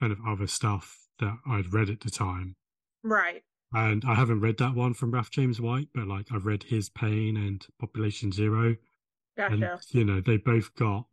kind 0.00 0.12
of 0.12 0.18
other 0.26 0.46
stuff 0.46 1.08
that 1.18 1.36
I'd 1.48 1.72
read 1.72 1.90
at 1.90 2.00
the 2.00 2.10
time. 2.10 2.56
Right. 3.02 3.42
And 3.72 4.04
I 4.06 4.14
haven't 4.14 4.40
read 4.40 4.58
that 4.58 4.74
one 4.74 4.94
from 4.94 5.10
Wrath 5.10 5.30
James 5.30 5.60
White, 5.60 5.88
but 5.92 6.06
like 6.06 6.26
I've 6.32 6.46
read 6.46 6.62
his 6.62 6.88
Pain 6.88 7.36
and 7.36 7.66
Population 7.80 8.30
Zero. 8.30 8.76
Gotcha. 9.36 9.54
And, 9.54 9.80
you 9.90 10.04
know, 10.04 10.20
they 10.20 10.36
both 10.36 10.72
got 10.76 11.06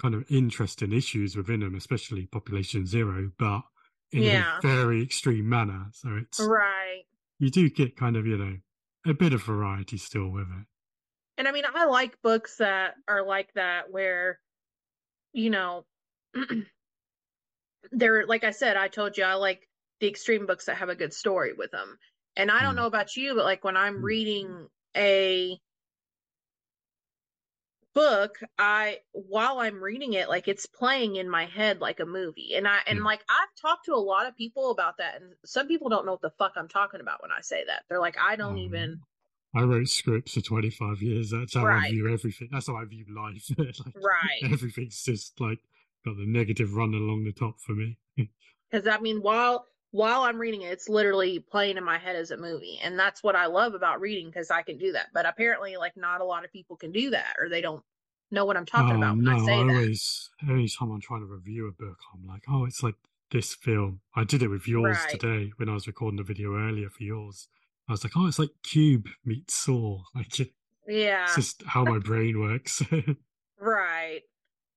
kind 0.00 0.14
of 0.14 0.24
interesting 0.30 0.92
issues 0.92 1.36
within 1.36 1.60
them, 1.60 1.74
especially 1.74 2.26
Population 2.26 2.86
Zero, 2.86 3.30
but 3.38 3.62
in 4.12 4.24
yeah. 4.24 4.58
a 4.58 4.62
very 4.62 5.02
extreme 5.02 5.48
manner. 5.48 5.86
So 5.92 6.16
it's 6.16 6.40
right. 6.40 7.04
You 7.38 7.50
do 7.50 7.68
get 7.70 7.96
kind 7.96 8.16
of, 8.16 8.26
you 8.26 8.36
know, 8.36 8.56
a 9.06 9.14
bit 9.14 9.32
of 9.32 9.42
variety 9.42 9.96
still 9.96 10.28
with 10.28 10.48
it. 10.48 10.66
And 11.36 11.46
I 11.46 11.52
mean, 11.52 11.64
I 11.72 11.84
like 11.86 12.20
books 12.22 12.56
that 12.56 12.94
are 13.06 13.22
like 13.22 13.52
that 13.54 13.90
where, 13.90 14.40
you 15.32 15.50
know, 15.50 15.86
they're 17.92 18.26
like 18.26 18.44
I 18.44 18.50
said, 18.50 18.76
I 18.76 18.88
told 18.88 19.16
you 19.16 19.24
I 19.24 19.34
like 19.34 19.68
the 20.00 20.08
extreme 20.08 20.46
books 20.46 20.66
that 20.66 20.76
have 20.78 20.88
a 20.88 20.94
good 20.94 21.12
story 21.12 21.52
with 21.52 21.70
them. 21.70 21.98
And 22.36 22.50
I 22.50 22.62
don't 22.62 22.74
Mm. 22.74 22.76
know 22.76 22.86
about 22.86 23.16
you, 23.16 23.34
but 23.34 23.44
like 23.44 23.64
when 23.64 23.76
I'm 23.76 23.96
Mm. 23.98 24.04
reading 24.04 24.68
a 24.96 25.58
book, 27.94 28.38
I 28.58 28.98
while 29.12 29.58
I'm 29.58 29.82
reading 29.82 30.12
it, 30.14 30.28
like 30.28 30.48
it's 30.48 30.66
playing 30.66 31.16
in 31.16 31.28
my 31.28 31.46
head 31.46 31.80
like 31.80 32.00
a 32.00 32.06
movie. 32.06 32.54
And 32.54 32.66
I 32.68 32.78
and 32.86 33.02
like 33.02 33.20
I've 33.28 33.60
talked 33.60 33.86
to 33.86 33.94
a 33.94 33.96
lot 33.96 34.26
of 34.26 34.36
people 34.36 34.70
about 34.70 34.98
that, 34.98 35.20
and 35.20 35.32
some 35.44 35.68
people 35.68 35.88
don't 35.88 36.06
know 36.06 36.12
what 36.12 36.22
the 36.22 36.30
fuck 36.38 36.52
I'm 36.56 36.68
talking 36.68 37.00
about 37.00 37.22
when 37.22 37.32
I 37.32 37.40
say 37.40 37.64
that. 37.66 37.84
They're 37.88 38.00
like, 38.00 38.16
I 38.18 38.36
don't 38.36 38.52
Um, 38.52 38.58
even 38.58 39.00
I 39.54 39.62
wrote 39.62 39.88
scripts 39.88 40.34
for 40.34 40.40
25 40.40 41.02
years. 41.02 41.30
That's 41.30 41.54
how 41.54 41.66
I 41.66 41.88
view 41.88 42.12
everything. 42.12 42.48
That's 42.52 42.66
how 42.66 42.76
I 42.76 42.84
view 42.84 43.06
life. 43.14 43.48
like, 43.58 43.94
right. 43.96 44.52
Everything's 44.52 45.02
just 45.02 45.40
like 45.40 45.58
got 46.04 46.16
the 46.16 46.26
negative 46.26 46.74
run 46.74 46.94
along 46.94 47.24
the 47.24 47.32
top 47.32 47.60
for 47.60 47.72
me. 47.72 47.98
because 48.70 48.86
I 48.86 48.98
mean, 48.98 49.22
while 49.22 49.66
while 49.90 50.22
I'm 50.22 50.38
reading 50.38 50.62
it, 50.62 50.72
it's 50.72 50.88
literally 50.88 51.38
playing 51.38 51.76
in 51.76 51.84
my 51.84 51.98
head 51.98 52.16
as 52.16 52.30
a 52.30 52.36
movie, 52.36 52.78
and 52.82 52.98
that's 52.98 53.22
what 53.22 53.36
I 53.36 53.46
love 53.46 53.74
about 53.74 54.00
reading 54.00 54.26
because 54.26 54.50
I 54.50 54.62
can 54.62 54.78
do 54.78 54.92
that. 54.92 55.08
But 55.14 55.26
apparently, 55.26 55.76
like 55.76 55.96
not 55.96 56.20
a 56.20 56.24
lot 56.24 56.44
of 56.44 56.52
people 56.52 56.76
can 56.76 56.92
do 56.92 57.10
that, 57.10 57.34
or 57.38 57.48
they 57.48 57.60
don't 57.60 57.82
know 58.30 58.44
what 58.44 58.56
I'm 58.56 58.66
talking 58.66 58.94
oh, 58.94 58.98
about 58.98 59.16
when 59.16 59.26
no, 59.26 59.32
I 59.32 59.38
say 59.38 59.52
I 59.52 59.56
that. 59.56 59.72
always, 59.72 60.30
every 60.42 60.68
time 60.68 60.90
I'm 60.90 61.00
trying 61.00 61.20
to 61.20 61.26
review 61.26 61.68
a 61.68 61.72
book, 61.72 61.98
I'm 62.14 62.26
like, 62.26 62.42
oh, 62.48 62.64
it's 62.66 62.82
like 62.82 62.96
this 63.30 63.54
film. 63.54 64.00
I 64.14 64.24
did 64.24 64.42
it 64.42 64.48
with 64.48 64.68
yours 64.68 64.98
Right. 64.98 65.10
today 65.10 65.52
when 65.56 65.68
I 65.68 65.74
was 65.74 65.86
recording 65.86 66.16
the 66.18 66.22
video 66.22 66.54
earlier 66.54 66.90
for 66.90 67.02
yours. 67.02 67.48
I 67.88 67.92
was 67.92 68.04
like, 68.04 68.12
oh, 68.16 68.26
it's 68.26 68.38
like 68.38 68.50
Cube 68.62 69.08
meets 69.24 69.54
Saw. 69.54 70.02
Like, 70.14 70.38
Yeah, 70.86 71.24
it's 71.24 71.34
just 71.34 71.62
how 71.64 71.84
my 71.84 71.98
brain 71.98 72.38
works. 72.38 72.82
right. 73.58 74.20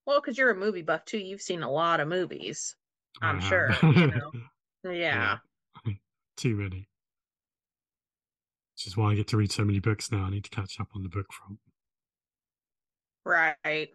Well, 0.05 0.21
because 0.21 0.37
you're 0.37 0.51
a 0.51 0.55
movie 0.55 0.81
buff 0.81 1.05
too, 1.05 1.17
you've 1.17 1.41
seen 1.41 1.63
a 1.63 1.71
lot 1.71 1.99
of 1.99 2.07
movies. 2.07 2.75
I'm 3.21 3.41
sure. 3.41 3.71
You 3.83 4.07
know. 4.07 4.31
Yeah. 4.83 5.37
Too 6.37 6.55
many. 6.55 6.87
Which 8.75 8.87
is 8.87 8.97
why 8.97 9.11
I 9.11 9.15
get 9.15 9.27
to 9.27 9.37
read 9.37 9.51
so 9.51 9.63
many 9.63 9.79
books 9.79 10.11
now. 10.11 10.23
I 10.23 10.29
need 10.29 10.43
to 10.45 10.49
catch 10.49 10.79
up 10.79 10.87
on 10.95 11.03
the 11.03 11.09
book 11.09 11.27
front. 11.31 11.59
Right. 13.25 13.89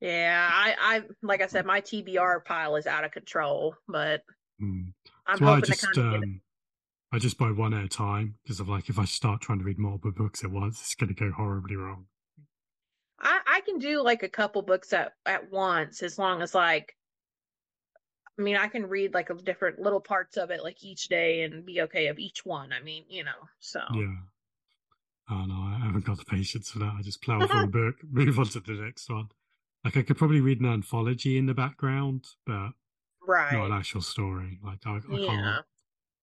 Yeah, 0.00 0.48
I, 0.50 0.76
I, 0.80 1.02
like 1.22 1.42
I 1.42 1.46
said, 1.46 1.66
my 1.66 1.80
TBR 1.80 2.44
pile 2.44 2.76
is 2.76 2.86
out 2.86 3.04
of 3.04 3.10
control, 3.10 3.74
but 3.88 4.22
Mm. 4.60 4.92
I'm 5.26 5.38
That's 5.38 5.40
why 5.40 5.48
I 5.48 5.54
hoping 5.54 5.70
just 5.70 5.80
to 5.80 5.86
kind 5.86 6.14
of 6.14 6.22
um, 6.22 6.40
I 7.12 7.18
just 7.18 7.38
buy 7.38 7.50
one 7.50 7.74
at 7.74 7.84
a 7.84 7.88
time 7.88 8.36
because 8.42 8.60
of 8.60 8.68
like 8.68 8.88
if 8.88 8.98
I 8.98 9.04
start 9.04 9.40
trying 9.40 9.58
to 9.58 9.64
read 9.64 9.78
multiple 9.78 10.12
books 10.12 10.44
at 10.44 10.50
once, 10.50 10.80
it's 10.80 10.94
going 10.94 11.08
to 11.08 11.14
go 11.14 11.32
horribly 11.32 11.76
wrong. 11.76 12.06
I, 13.20 13.40
I 13.46 13.60
can 13.62 13.78
do 13.78 14.02
like 14.02 14.22
a 14.22 14.28
couple 14.28 14.62
books 14.62 14.92
at, 14.92 15.12
at 15.26 15.50
once 15.50 16.02
as 16.02 16.18
long 16.18 16.42
as 16.42 16.54
like 16.54 16.94
I 18.40 18.42
mean 18.42 18.56
I 18.56 18.68
can 18.68 18.88
read 18.88 19.14
like 19.14 19.30
a 19.30 19.34
different 19.34 19.78
little 19.80 20.00
parts 20.00 20.38
of 20.38 20.50
it 20.50 20.62
like 20.64 20.82
each 20.82 21.08
day 21.08 21.42
and 21.42 21.66
be 21.66 21.82
okay 21.82 22.08
of 22.08 22.18
each 22.18 22.44
one. 22.46 22.72
I 22.72 22.80
mean, 22.80 23.04
you 23.08 23.22
know, 23.22 23.48
so 23.60 23.80
Yeah. 23.88 24.16
Oh 25.30 25.44
no, 25.46 25.54
I 25.54 25.78
haven't 25.84 26.04
got 26.04 26.18
the 26.18 26.24
patience 26.24 26.70
for 26.70 26.80
that. 26.80 26.94
I 26.98 27.02
just 27.02 27.22
plow 27.22 27.44
through 27.44 27.64
a 27.64 27.68
book, 27.68 27.96
move 28.02 28.38
on 28.38 28.46
to 28.46 28.60
the 28.60 28.72
next 28.72 29.08
one. 29.08 29.28
Like 29.84 29.96
I 29.96 30.02
could 30.02 30.18
probably 30.18 30.40
read 30.40 30.60
an 30.60 30.66
anthology 30.66 31.38
in 31.38 31.46
the 31.46 31.54
background, 31.54 32.26
but 32.44 32.72
right. 33.26 33.52
not 33.52 33.66
an 33.66 33.72
actual 33.72 34.02
story. 34.02 34.60
Like 34.64 34.86
I, 34.86 34.96
I 34.96 35.00
yeah. 35.08 35.26
can't, 35.26 35.66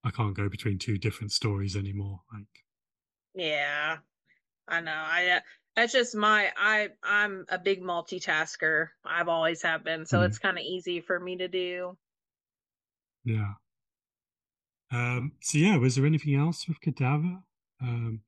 I 0.05 0.11
can't 0.11 0.35
go 0.35 0.49
between 0.49 0.79
two 0.79 0.97
different 0.97 1.31
stories 1.31 1.75
anymore. 1.75 2.21
Like 2.33 2.65
Yeah. 3.33 3.97
I 4.67 4.81
know. 4.81 4.91
I 4.93 5.27
uh, 5.37 5.39
that's 5.75 5.93
just 5.93 6.15
my 6.15 6.51
I 6.57 6.89
I'm 7.03 7.45
a 7.49 7.59
big 7.59 7.81
multitasker. 7.81 8.89
I've 9.05 9.29
always 9.29 9.61
have 9.63 9.83
been, 9.83 10.05
so 10.05 10.19
Mhm. 10.19 10.25
it's 10.25 10.39
kind 10.39 10.57
of 10.57 10.63
easy 10.63 11.01
for 11.01 11.19
me 11.19 11.37
to 11.37 11.47
do. 11.47 11.97
Yeah. 13.27 13.53
Um, 14.89 15.33
so 15.41 15.57
yeah, 15.57 15.75
was 15.75 15.95
there 15.95 16.05
anything 16.05 16.35
else 16.35 16.65
with 16.65 16.79
Cadaver? 16.79 17.39
Um, 17.81 18.21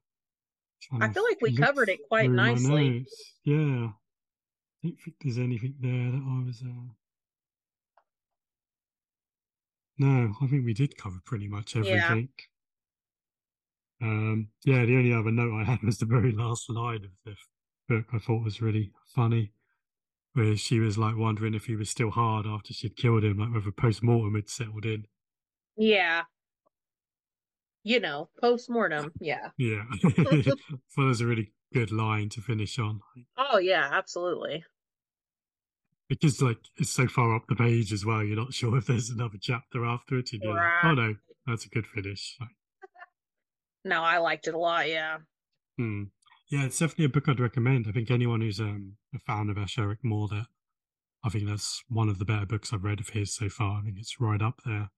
I 1.00 1.08
feel 1.08 1.24
like 1.24 1.40
we 1.42 1.56
covered 1.56 1.88
it 1.88 2.00
quite 2.10 2.30
nicely. 2.30 3.06
Yeah. 3.46 3.92
I 4.84 4.88
don't 4.88 4.98
think 5.00 5.16
there's 5.22 5.38
anything 5.38 5.76
there 5.80 6.12
that 6.12 6.22
I 6.22 6.46
was. 6.46 6.62
Uh... 6.66 6.92
No, 10.00 10.34
I 10.42 10.48
think 10.48 10.66
we 10.66 10.74
did 10.74 10.98
cover 10.98 11.20
pretty 11.26 11.48
much 11.48 11.76
Yeah. 11.76 11.84
everything. 11.86 12.30
Um, 14.02 14.50
yeah, 14.66 14.84
the 14.86 14.98
only 14.98 15.14
other 15.14 15.32
note 15.32 15.62
I 15.62 15.64
had 15.64 15.82
was 15.84 15.98
the 15.98 16.06
very 16.06 16.34
last 16.34 16.70
line 16.70 17.06
of 17.06 17.12
the 17.26 17.36
book. 17.88 18.06
I 18.14 18.18
thought 18.20 18.44
was 18.44 18.62
really 18.62 18.92
funny, 19.16 19.52
where 20.40 20.56
she 20.56 20.80
was 20.80 20.98
like 20.98 21.18
wondering 21.18 21.54
if 21.54 21.66
he 21.66 21.76
was 21.76 21.90
still 21.90 22.12
hard 22.12 22.46
after 22.48 22.74
she'd 22.74 22.96
killed 22.96 23.24
him, 23.24 23.38
like 23.38 23.54
whether 23.54 23.72
post 23.72 24.02
mortem 24.02 24.36
had 24.36 24.50
settled 24.50 24.86
in. 24.86 25.06
Yeah. 25.78 26.24
You 27.84 28.00
know, 28.00 28.30
post 28.42 28.70
mortem. 28.70 29.12
Yeah. 29.20 29.50
Yeah, 29.58 29.84
it 30.04 30.58
was 30.98 31.22
a 31.22 31.26
really 31.26 31.52
good 31.74 31.92
line 31.92 32.30
to 32.30 32.42
finish 32.42 32.80
on 32.80 33.00
Oh 33.38 33.58
yeah, 33.60 33.90
absolutely. 33.92 34.64
because, 36.08 36.42
like, 36.42 36.58
it's 36.78 36.90
so 36.90 37.08
far 37.08 37.36
up 37.36 37.44
the 37.48 37.56
page 37.56 37.94
as 37.94 38.06
well. 38.06 38.24
You're 38.24 38.36
not 38.36 38.54
sure 38.54 38.78
if 38.78 38.88
there's 38.88 39.10
another 39.10 39.38
chapter 39.40 39.86
after 39.86 40.18
it. 40.20 40.30
And 40.34 40.42
you're 40.44 40.54
like, 40.56 40.84
oh 40.84 40.94
no, 40.94 41.16
that's 41.46 41.66
a 41.66 41.70
good 41.70 41.86
finish. 41.86 42.38
No, 43.86 44.04
I 44.04 44.18
liked 44.18 44.46
it 44.48 44.54
a 44.54 44.58
lot. 44.58 44.90
Yeah. 44.90 45.20
hmm. 45.78 46.04
Yeah, 46.50 46.66
it's 46.66 46.80
definitely 46.80 47.06
a 47.06 47.10
book 47.10 47.30
I'd 47.30 47.40
recommend. 47.40 47.86
I 47.88 47.92
think 47.92 48.10
anyone 48.10 48.42
who's 48.42 48.60
um, 48.60 48.94
a 49.14 49.20
fan 49.20 49.50
of 49.50 49.58
Ash 49.58 49.76
Ericmore, 49.78 50.30
that 50.30 50.48
I 51.24 51.30
think 51.30 51.48
that's 51.48 51.84
one 51.90 52.10
of 52.10 52.18
the 52.18 52.26
better 52.26 52.46
books 52.46 52.74
I've 52.74 52.84
read 52.84 53.00
of 53.00 53.10
his 53.10 53.34
so 53.34 53.50
far. 53.50 53.80
I 53.80 53.84
think 53.84 53.98
it's 54.00 54.20
right 54.20 54.42
up 54.42 54.62
there. 54.66 54.90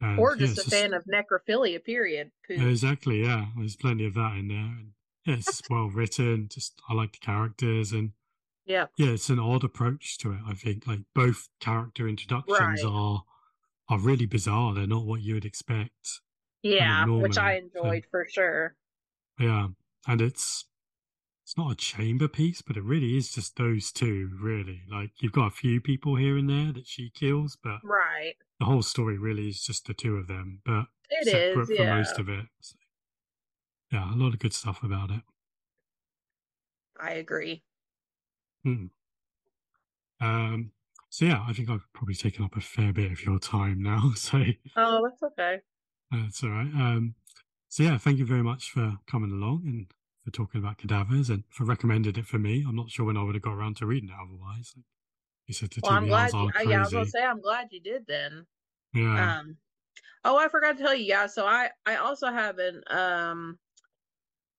And, 0.00 0.18
Or 0.18 0.36
just 0.36 0.56
it's 0.58 0.66
a 0.66 0.70
fan 0.70 0.94
of 0.94 1.04
necrophilia, 1.12 1.82
period. 1.84 2.30
Yeah, 2.48 2.64
exactly. 2.68 3.22
Yeah, 3.22 3.46
there's 3.56 3.76
plenty 3.76 4.06
of 4.06 4.14
that 4.14 4.36
in 4.36 4.48
there. 4.48 4.56
And 4.58 4.92
yeah, 5.26 5.34
it's 5.34 5.60
well 5.68 5.88
written. 5.90 6.48
Just 6.50 6.80
I 6.88 6.94
like 6.94 7.12
the 7.12 7.18
characters, 7.18 7.92
and 7.92 8.12
yeah. 8.64 8.86
yeah, 8.96 9.08
it's 9.08 9.28
an 9.28 9.40
odd 9.40 9.64
approach 9.64 10.16
to 10.18 10.32
it. 10.32 10.38
I 10.46 10.54
think 10.54 10.86
like 10.86 11.00
both 11.14 11.48
character 11.60 12.06
introductions 12.08 12.60
Right. 12.60 12.84
are 12.84 13.24
are 13.88 13.98
really 13.98 14.26
bizarre. 14.26 14.72
They're 14.74 14.86
not 14.86 15.04
what 15.04 15.20
you 15.22 15.34
would 15.34 15.44
expect. 15.44 16.20
Yeah, 16.62 17.00
which 17.06 17.36
normally, 17.36 17.38
I 17.38 17.60
so- 17.60 17.64
enjoyed 17.80 18.04
for 18.10 18.26
sure. 18.30 18.76
Yeah, 19.40 19.68
and 20.06 20.20
it's 20.20 20.64
it's 21.48 21.56
not 21.56 21.72
a 21.72 21.76
chamber 21.76 22.28
piece, 22.28 22.60
but 22.60 22.76
it 22.76 22.84
really 22.84 23.16
is 23.16 23.32
just 23.32 23.56
those 23.56 23.90
two. 23.90 24.28
Really, 24.38 24.82
like 24.86 25.12
you've 25.22 25.32
got 25.32 25.46
a 25.46 25.50
few 25.50 25.80
people 25.80 26.14
here 26.14 26.36
and 26.36 26.46
there 26.50 26.74
that 26.74 26.86
she 26.86 27.08
kills, 27.08 27.56
but 27.56 27.78
Right. 27.82 28.34
the 28.60 28.66
whole 28.66 28.82
story 28.82 29.16
really 29.16 29.48
is 29.48 29.62
just 29.62 29.86
the 29.86 29.94
two 29.94 30.18
of 30.18 30.26
them. 30.26 30.60
But 30.66 30.88
It 31.08 31.24
separate 31.24 31.62
is, 31.62 31.68
for 31.68 31.82
yeah. 31.84 31.94
most 31.96 32.18
of 32.18 32.28
it. 32.28 32.44
So, 32.60 32.76
yeah, 33.90 34.12
a 34.12 34.16
lot 34.16 34.34
of 34.34 34.40
good 34.40 34.52
stuff 34.52 34.82
about 34.82 35.10
it. 35.10 35.22
I 37.00 37.12
agree. 37.12 37.62
Um, 40.20 40.72
so 41.08 41.24
yeah, 41.24 41.46
I 41.48 41.54
think 41.54 41.70
I've 41.70 41.90
probably 41.94 42.14
taken 42.14 42.44
up 42.44 42.56
a 42.56 42.60
fair 42.60 42.92
bit 42.92 43.10
of 43.10 43.24
your 43.24 43.38
time 43.38 43.82
now. 43.82 44.12
So 44.16 44.44
Oh, 44.76 45.00
that's 45.02 45.22
okay. 45.22 45.62
that's 46.10 46.44
all 46.44 46.50
right. 46.50 46.74
Um, 46.74 47.14
so 47.70 47.84
yeah, 47.84 47.96
thank 47.96 48.18
you 48.18 48.26
very 48.26 48.42
much 48.42 48.70
for 48.70 48.98
coming 49.06 49.30
along 49.32 49.62
and 49.64 49.86
for 50.28 50.44
talking 50.44 50.60
about 50.60 50.78
cadavers 50.78 51.30
and 51.30 51.44
for 51.48 51.64
recommending 51.64 52.16
it 52.16 52.26
for 52.26 52.38
me. 52.38 52.64
I'm 52.66 52.76
not 52.76 52.90
sure 52.90 53.06
when 53.06 53.16
I 53.16 53.22
would 53.22 53.34
have 53.34 53.42
got 53.42 53.54
around 53.54 53.76
to 53.78 53.86
reading 53.86 54.10
it 54.10 54.14
otherwise. 54.14 54.74
You 55.46 55.54
said 55.54 55.70
to 55.72 55.80
Well, 55.82 55.92
I'm 55.92 56.06
glad 56.06 56.32
you, 56.32 56.38
all 56.38 56.48
uh, 56.48 56.62
yeah, 56.62 56.76
I 56.76 56.80
was 56.80 56.92
gonna 56.92 57.06
say 57.06 57.24
I'm 57.24 57.40
glad 57.40 57.68
you 57.70 57.80
did 57.80 58.06
then. 58.06 58.46
Yeah. 58.94 59.38
Um 59.38 59.56
oh 60.24 60.36
I 60.36 60.48
forgot 60.48 60.76
to 60.76 60.82
tell 60.82 60.94
you, 60.94 61.06
yeah, 61.06 61.26
so 61.26 61.46
I 61.46 61.70
I 61.86 61.96
also 61.96 62.26
have 62.26 62.58
an 62.58 62.82
um 62.90 63.58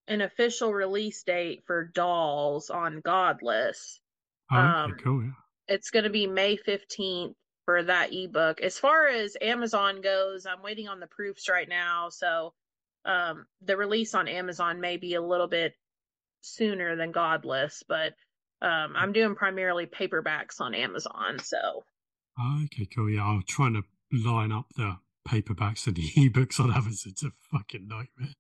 an 0.08 0.22
official 0.22 0.74
release 0.74 1.22
date 1.24 1.64
for 1.68 1.92
dolls 1.94 2.72
on 2.72 3.02
Godless. 3.02 4.00
Oh, 4.52 4.58
okay, 4.58 4.68
um, 4.68 4.98
cool. 5.04 5.24
Yeah. 5.24 5.32
It's 5.68 5.92
gonna 5.92 6.10
be 6.10 6.26
May 6.26 6.58
15th 6.58 7.36
for 7.66 7.84
that 7.84 8.12
ebook. 8.12 8.62
As 8.62 8.80
far 8.80 9.08
as 9.08 9.38
Amazon 9.40 10.02
goes, 10.02 10.48
I'm 10.48 10.64
waiting 10.64 10.88
on 10.88 11.00
the 11.00 11.08
proofs 11.08 11.48
right 11.48 11.70
now, 11.70 12.10
so 12.10 12.54
um 13.06 13.46
the 13.62 13.78
release 13.78 14.14
on 14.16 14.28
Amazon 14.28 14.82
may 14.82 14.98
be 14.98 15.16
a 15.16 15.22
little 15.22 15.48
bit 15.48 15.74
sooner 16.42 16.96
than 16.96 17.12
Godless, 17.12 17.84
but 17.88 18.14
um 18.62 18.94
I'm 18.96 19.14
doing 19.14 19.36
primarily 19.36 19.86
paperbacks 19.86 20.60
on 20.60 20.74
Amazon, 20.76 21.40
so 21.40 21.84
okay, 22.64 22.86
cool. 22.94 23.10
Yeah, 23.10 23.24
I'm 23.24 23.44
trying 23.48 23.74
to 23.74 23.84
line 24.12 24.52
up 24.52 24.66
the 24.76 24.98
paperbacks 25.28 25.88
and 25.88 25.96
the 25.96 26.02
ebooks 26.18 26.60
on 26.60 26.72
Amazon. 26.72 27.12
It's 27.12 27.24
a 27.24 27.32
fucking 27.52 27.88
nightmare. 27.88 28.34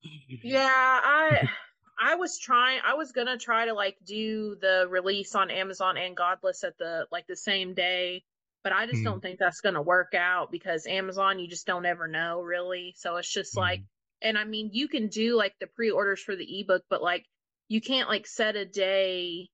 Yeah, 0.43 0.67
I 0.69 1.49
I 2.01 2.15
was 2.15 2.39
trying 2.39 2.79
I 2.85 2.93
was 2.93 3.11
gonna 3.11 3.37
try 3.37 3.65
to 3.65 3.73
like 3.73 3.97
do 4.05 4.55
the 4.61 4.87
release 4.89 5.35
on 5.35 5.51
Amazon 5.51 5.97
and 5.97 6.15
Godless 6.15 6.63
at 6.63 6.77
the 6.77 7.07
like 7.11 7.27
the 7.27 7.35
same 7.35 7.73
day, 7.73 8.23
but 8.63 8.71
I 8.71 8.85
just 8.85 9.01
Mm. 9.01 9.05
don't 9.05 9.21
think 9.21 9.39
that's 9.39 9.61
gonna 9.61 9.81
work 9.81 10.13
out 10.13 10.51
because 10.51 10.87
Amazon 10.87 11.39
you 11.39 11.47
just 11.47 11.67
don't 11.67 11.85
ever 11.85 12.07
know 12.07 12.41
really. 12.41 12.93
So 12.97 13.17
it's 13.17 13.31
just 13.31 13.57
like 13.57 13.81
Mm. 13.81 13.85
And 14.21 14.37
I 14.37 14.43
mean 14.45 14.69
you 14.73 14.87
can 14.87 15.07
do 15.07 15.35
like 15.37 15.55
the 15.59 15.67
pre-orders 15.67 16.21
for 16.21 16.35
the 16.35 16.59
ebook, 16.61 16.83
but 16.89 17.01
like 17.01 17.25
you 17.67 17.81
can't 17.81 18.09
like 18.09 18.27
set 18.27 18.55
a 18.55 18.65
day 18.65 19.49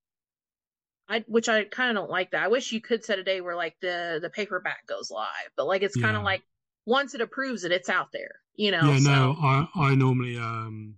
I 1.07 1.24
which 1.28 1.49
I 1.49 1.66
kind 1.66 1.95
of 1.95 2.01
don't 2.01 2.09
like 2.09 2.32
that. 2.32 2.43
I 2.43 2.47
wish 2.47 2.72
you 2.72 2.82
could 2.82 3.05
set 3.05 3.20
a 3.20 3.24
day 3.24 3.41
where 3.41 3.55
like 3.55 3.76
the 3.82 4.20
the 4.22 4.30
paperback 4.30 4.88
goes 4.88 5.11
live, 5.11 5.51
but 5.55 5.68
like 5.68 5.84
it's 5.84 5.95
kind 5.95 6.16
of 6.16 6.22
Yeah. 6.22 6.26
like 6.26 6.43
once 6.86 7.13
it 7.13 7.22
approves 7.22 7.63
it, 7.63 7.72
it's 7.72 7.89
out 7.89 8.11
there, 8.11 8.41
you 8.55 8.72
know. 8.72 8.91
Yeah, 8.91 8.99
no, 8.99 9.36
I 9.39 9.68
I 9.76 9.95
normally 9.95 10.38
um 10.38 10.95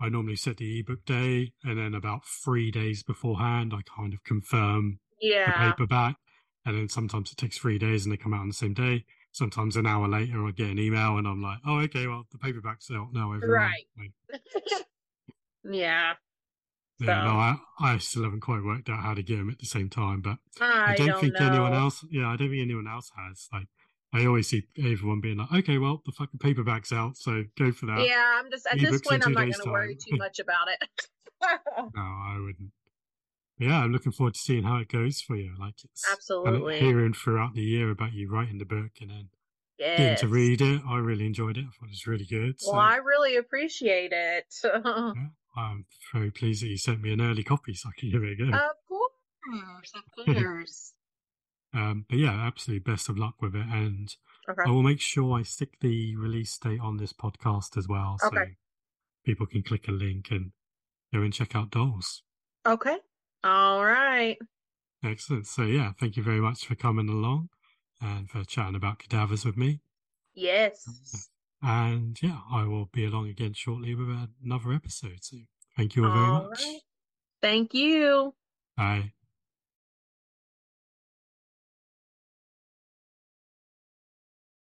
I 0.00 0.08
normally 0.08 0.36
set 0.36 0.58
the 0.58 0.80
ebook 0.80 1.04
day 1.04 1.52
and 1.64 1.78
then 1.78 1.94
about 1.94 2.24
three 2.26 2.70
days 2.70 3.02
beforehand 3.02 3.72
I 3.74 3.82
kind 3.96 4.14
of 4.14 4.22
confirm 4.24 5.00
yeah. 5.20 5.46
the 5.46 5.72
paperback 5.72 6.16
and 6.64 6.76
then 6.76 6.88
sometimes 6.88 7.32
it 7.32 7.36
takes 7.38 7.58
three 7.58 7.78
days 7.78 8.04
and 8.04 8.12
they 8.12 8.16
come 8.16 8.34
out 8.34 8.40
on 8.40 8.48
the 8.48 8.54
same 8.54 8.74
day. 8.74 9.04
Sometimes 9.34 9.74
an 9.74 9.84
hour 9.84 10.06
later 10.06 10.46
I 10.46 10.52
get 10.52 10.70
an 10.70 10.78
email 10.78 11.18
and 11.18 11.26
I'm 11.26 11.42
like, 11.42 11.58
Oh, 11.66 11.80
okay, 11.80 12.06
well 12.06 12.24
the 12.30 12.38
paperback's 12.38 12.88
out 12.90 13.08
now, 13.12 13.32
everyone. 13.32 13.50
Right. 13.50 14.12
Yeah. 15.66 16.12
yeah, 17.00 17.22
So 17.22 17.24
no, 17.24 17.30
I 17.38 17.56
I 17.80 17.98
still 17.98 18.24
haven't 18.24 18.40
quite 18.42 18.62
worked 18.62 18.90
out 18.90 19.00
how 19.00 19.14
to 19.14 19.22
get 19.22 19.38
them 19.38 19.48
at 19.48 19.58
the 19.58 19.66
same 19.66 19.88
time, 19.88 20.20
but 20.20 20.36
I, 20.60 20.92
I 20.92 20.96
don't, 20.96 21.18
think 21.20 21.40
know. 21.40 21.46
anyone 21.46 21.72
else. 21.72 22.04
Yeah, 22.10 22.28
I 22.28 22.36
don't 22.36 22.50
think 22.50 22.60
anyone 22.60 22.86
else 22.86 23.10
has. 23.16 23.48
Like, 23.50 23.66
I 24.12 24.26
always 24.26 24.46
see 24.46 24.68
everyone 24.78 25.22
being 25.22 25.38
like, 25.38 25.50
"Okay, 25.52 25.78
well, 25.78 26.02
the 26.04 26.12
fucking 26.12 26.38
paperback's 26.38 26.92
out, 26.92 27.16
so 27.16 27.44
go 27.58 27.72
for 27.72 27.86
that." 27.86 28.06
Yeah, 28.06 28.38
I'm 28.38 28.50
just 28.50 28.66
at 28.66 28.78
this 28.78 28.90
ebooks 28.90 28.94
in 28.94 29.00
point 29.00 29.26
I'm 29.26 29.32
not 29.32 29.40
going 29.40 29.52
to 29.54 29.70
worry 29.70 29.96
too 29.96 30.16
much 30.18 30.38
about 30.38 30.68
it. 30.68 31.08
No, 31.76 32.00
I 32.02 32.38
wouldn't. 32.40 32.70
Yeah, 33.58 33.78
I'm 33.82 33.92
looking 33.92 34.12
forward 34.12 34.34
to 34.34 34.40
seeing 34.40 34.64
how 34.64 34.78
it 34.78 34.88
goes 34.88 35.20
for 35.20 35.36
you. 35.36 35.54
Like, 35.58 35.84
it's 35.84 36.04
Absolutely. 36.12 36.78
hearing 36.78 37.12
throughout 37.14 37.54
the 37.54 37.62
year 37.62 37.90
about 37.90 38.12
you 38.12 38.28
writing 38.28 38.58
the 38.58 38.64
book 38.64 38.92
and 39.00 39.10
then 39.10 39.28
getting 39.96 40.16
to 40.16 40.28
read 40.28 40.60
it. 40.60 40.82
I 40.86 40.96
really 40.98 41.26
enjoyed 41.26 41.56
it. 41.56 41.62
I 41.66 41.70
thought 41.70 41.86
it 41.86 41.90
was 41.90 42.06
really 42.06 42.26
good. 42.26 42.56
Well, 42.60 42.72
so 42.72 42.78
I 42.78 42.96
really 42.96 43.36
appreciate 43.36 44.12
it. 44.12 44.54
yeah, 44.64 45.28
I'm 45.56 45.86
very 46.12 46.30
pleased 46.30 46.62
that 46.62 46.68
you 46.68 46.78
sent 46.78 47.00
me 47.00 47.12
an 47.12 47.20
early 47.20 47.44
copy 47.44 47.74
so 47.74 47.88
I 47.88 47.92
can 47.98 48.10
give 48.10 48.22
it 48.24 48.32
a 48.32 48.36
go. 48.36 48.50
of 48.52 48.76
course, 48.88 49.92
of 49.94 50.02
course. 50.34 50.92
Um, 51.72 52.06
but 52.08 52.18
yeah, 52.18 52.32
absolutely 52.46 52.80
best 52.80 53.08
of 53.08 53.18
luck 53.18 53.40
with 53.40 53.54
it, 53.56 53.66
and 53.66 54.14
Okay. 54.48 54.62
I 54.64 54.70
will 54.70 54.82
make 54.82 55.00
sure 55.00 55.36
I 55.38 55.42
stick 55.42 55.80
the 55.80 56.14
release 56.16 56.56
date 56.58 56.80
on 56.80 56.98
this 56.98 57.12
podcast 57.12 57.76
as 57.76 57.88
well, 57.88 58.16
so 58.18 58.28
Okay. 58.28 58.56
people 59.24 59.46
can 59.46 59.62
click 59.62 59.88
a 59.88 59.92
link 59.92 60.30
and 60.30 60.52
go 61.12 61.22
and 61.22 61.32
check 61.32 61.56
out 61.56 61.70
Dolls. 61.70 62.22
Okay. 62.66 62.98
All 63.44 63.84
right. 63.84 64.38
Excellent. 65.04 65.46
So 65.46 65.62
yeah, 65.64 65.92
thank 66.00 66.16
you 66.16 66.22
very 66.22 66.40
much 66.40 66.64
for 66.66 66.74
coming 66.74 67.10
along 67.10 67.50
and 68.00 68.28
for 68.28 68.42
chatting 68.44 68.74
about 68.74 68.98
cadavers 68.98 69.44
with 69.44 69.56
me. 69.56 69.80
Yes. 70.34 71.28
And 71.62 72.20
yeah, 72.22 72.40
I 72.50 72.64
will 72.64 72.86
be 72.86 73.04
along 73.04 73.28
again 73.28 73.52
shortly 73.52 73.94
with 73.94 74.08
another 74.42 74.72
episode. 74.72 75.18
So 75.22 75.36
thank 75.76 75.94
you 75.94 76.04
all 76.06 76.10
very 76.10 76.26
All 76.26 76.48
much. 76.48 76.62
right. 76.62 76.80
Thank 77.42 77.74
you. 77.74 78.34
Bye. 78.76 79.12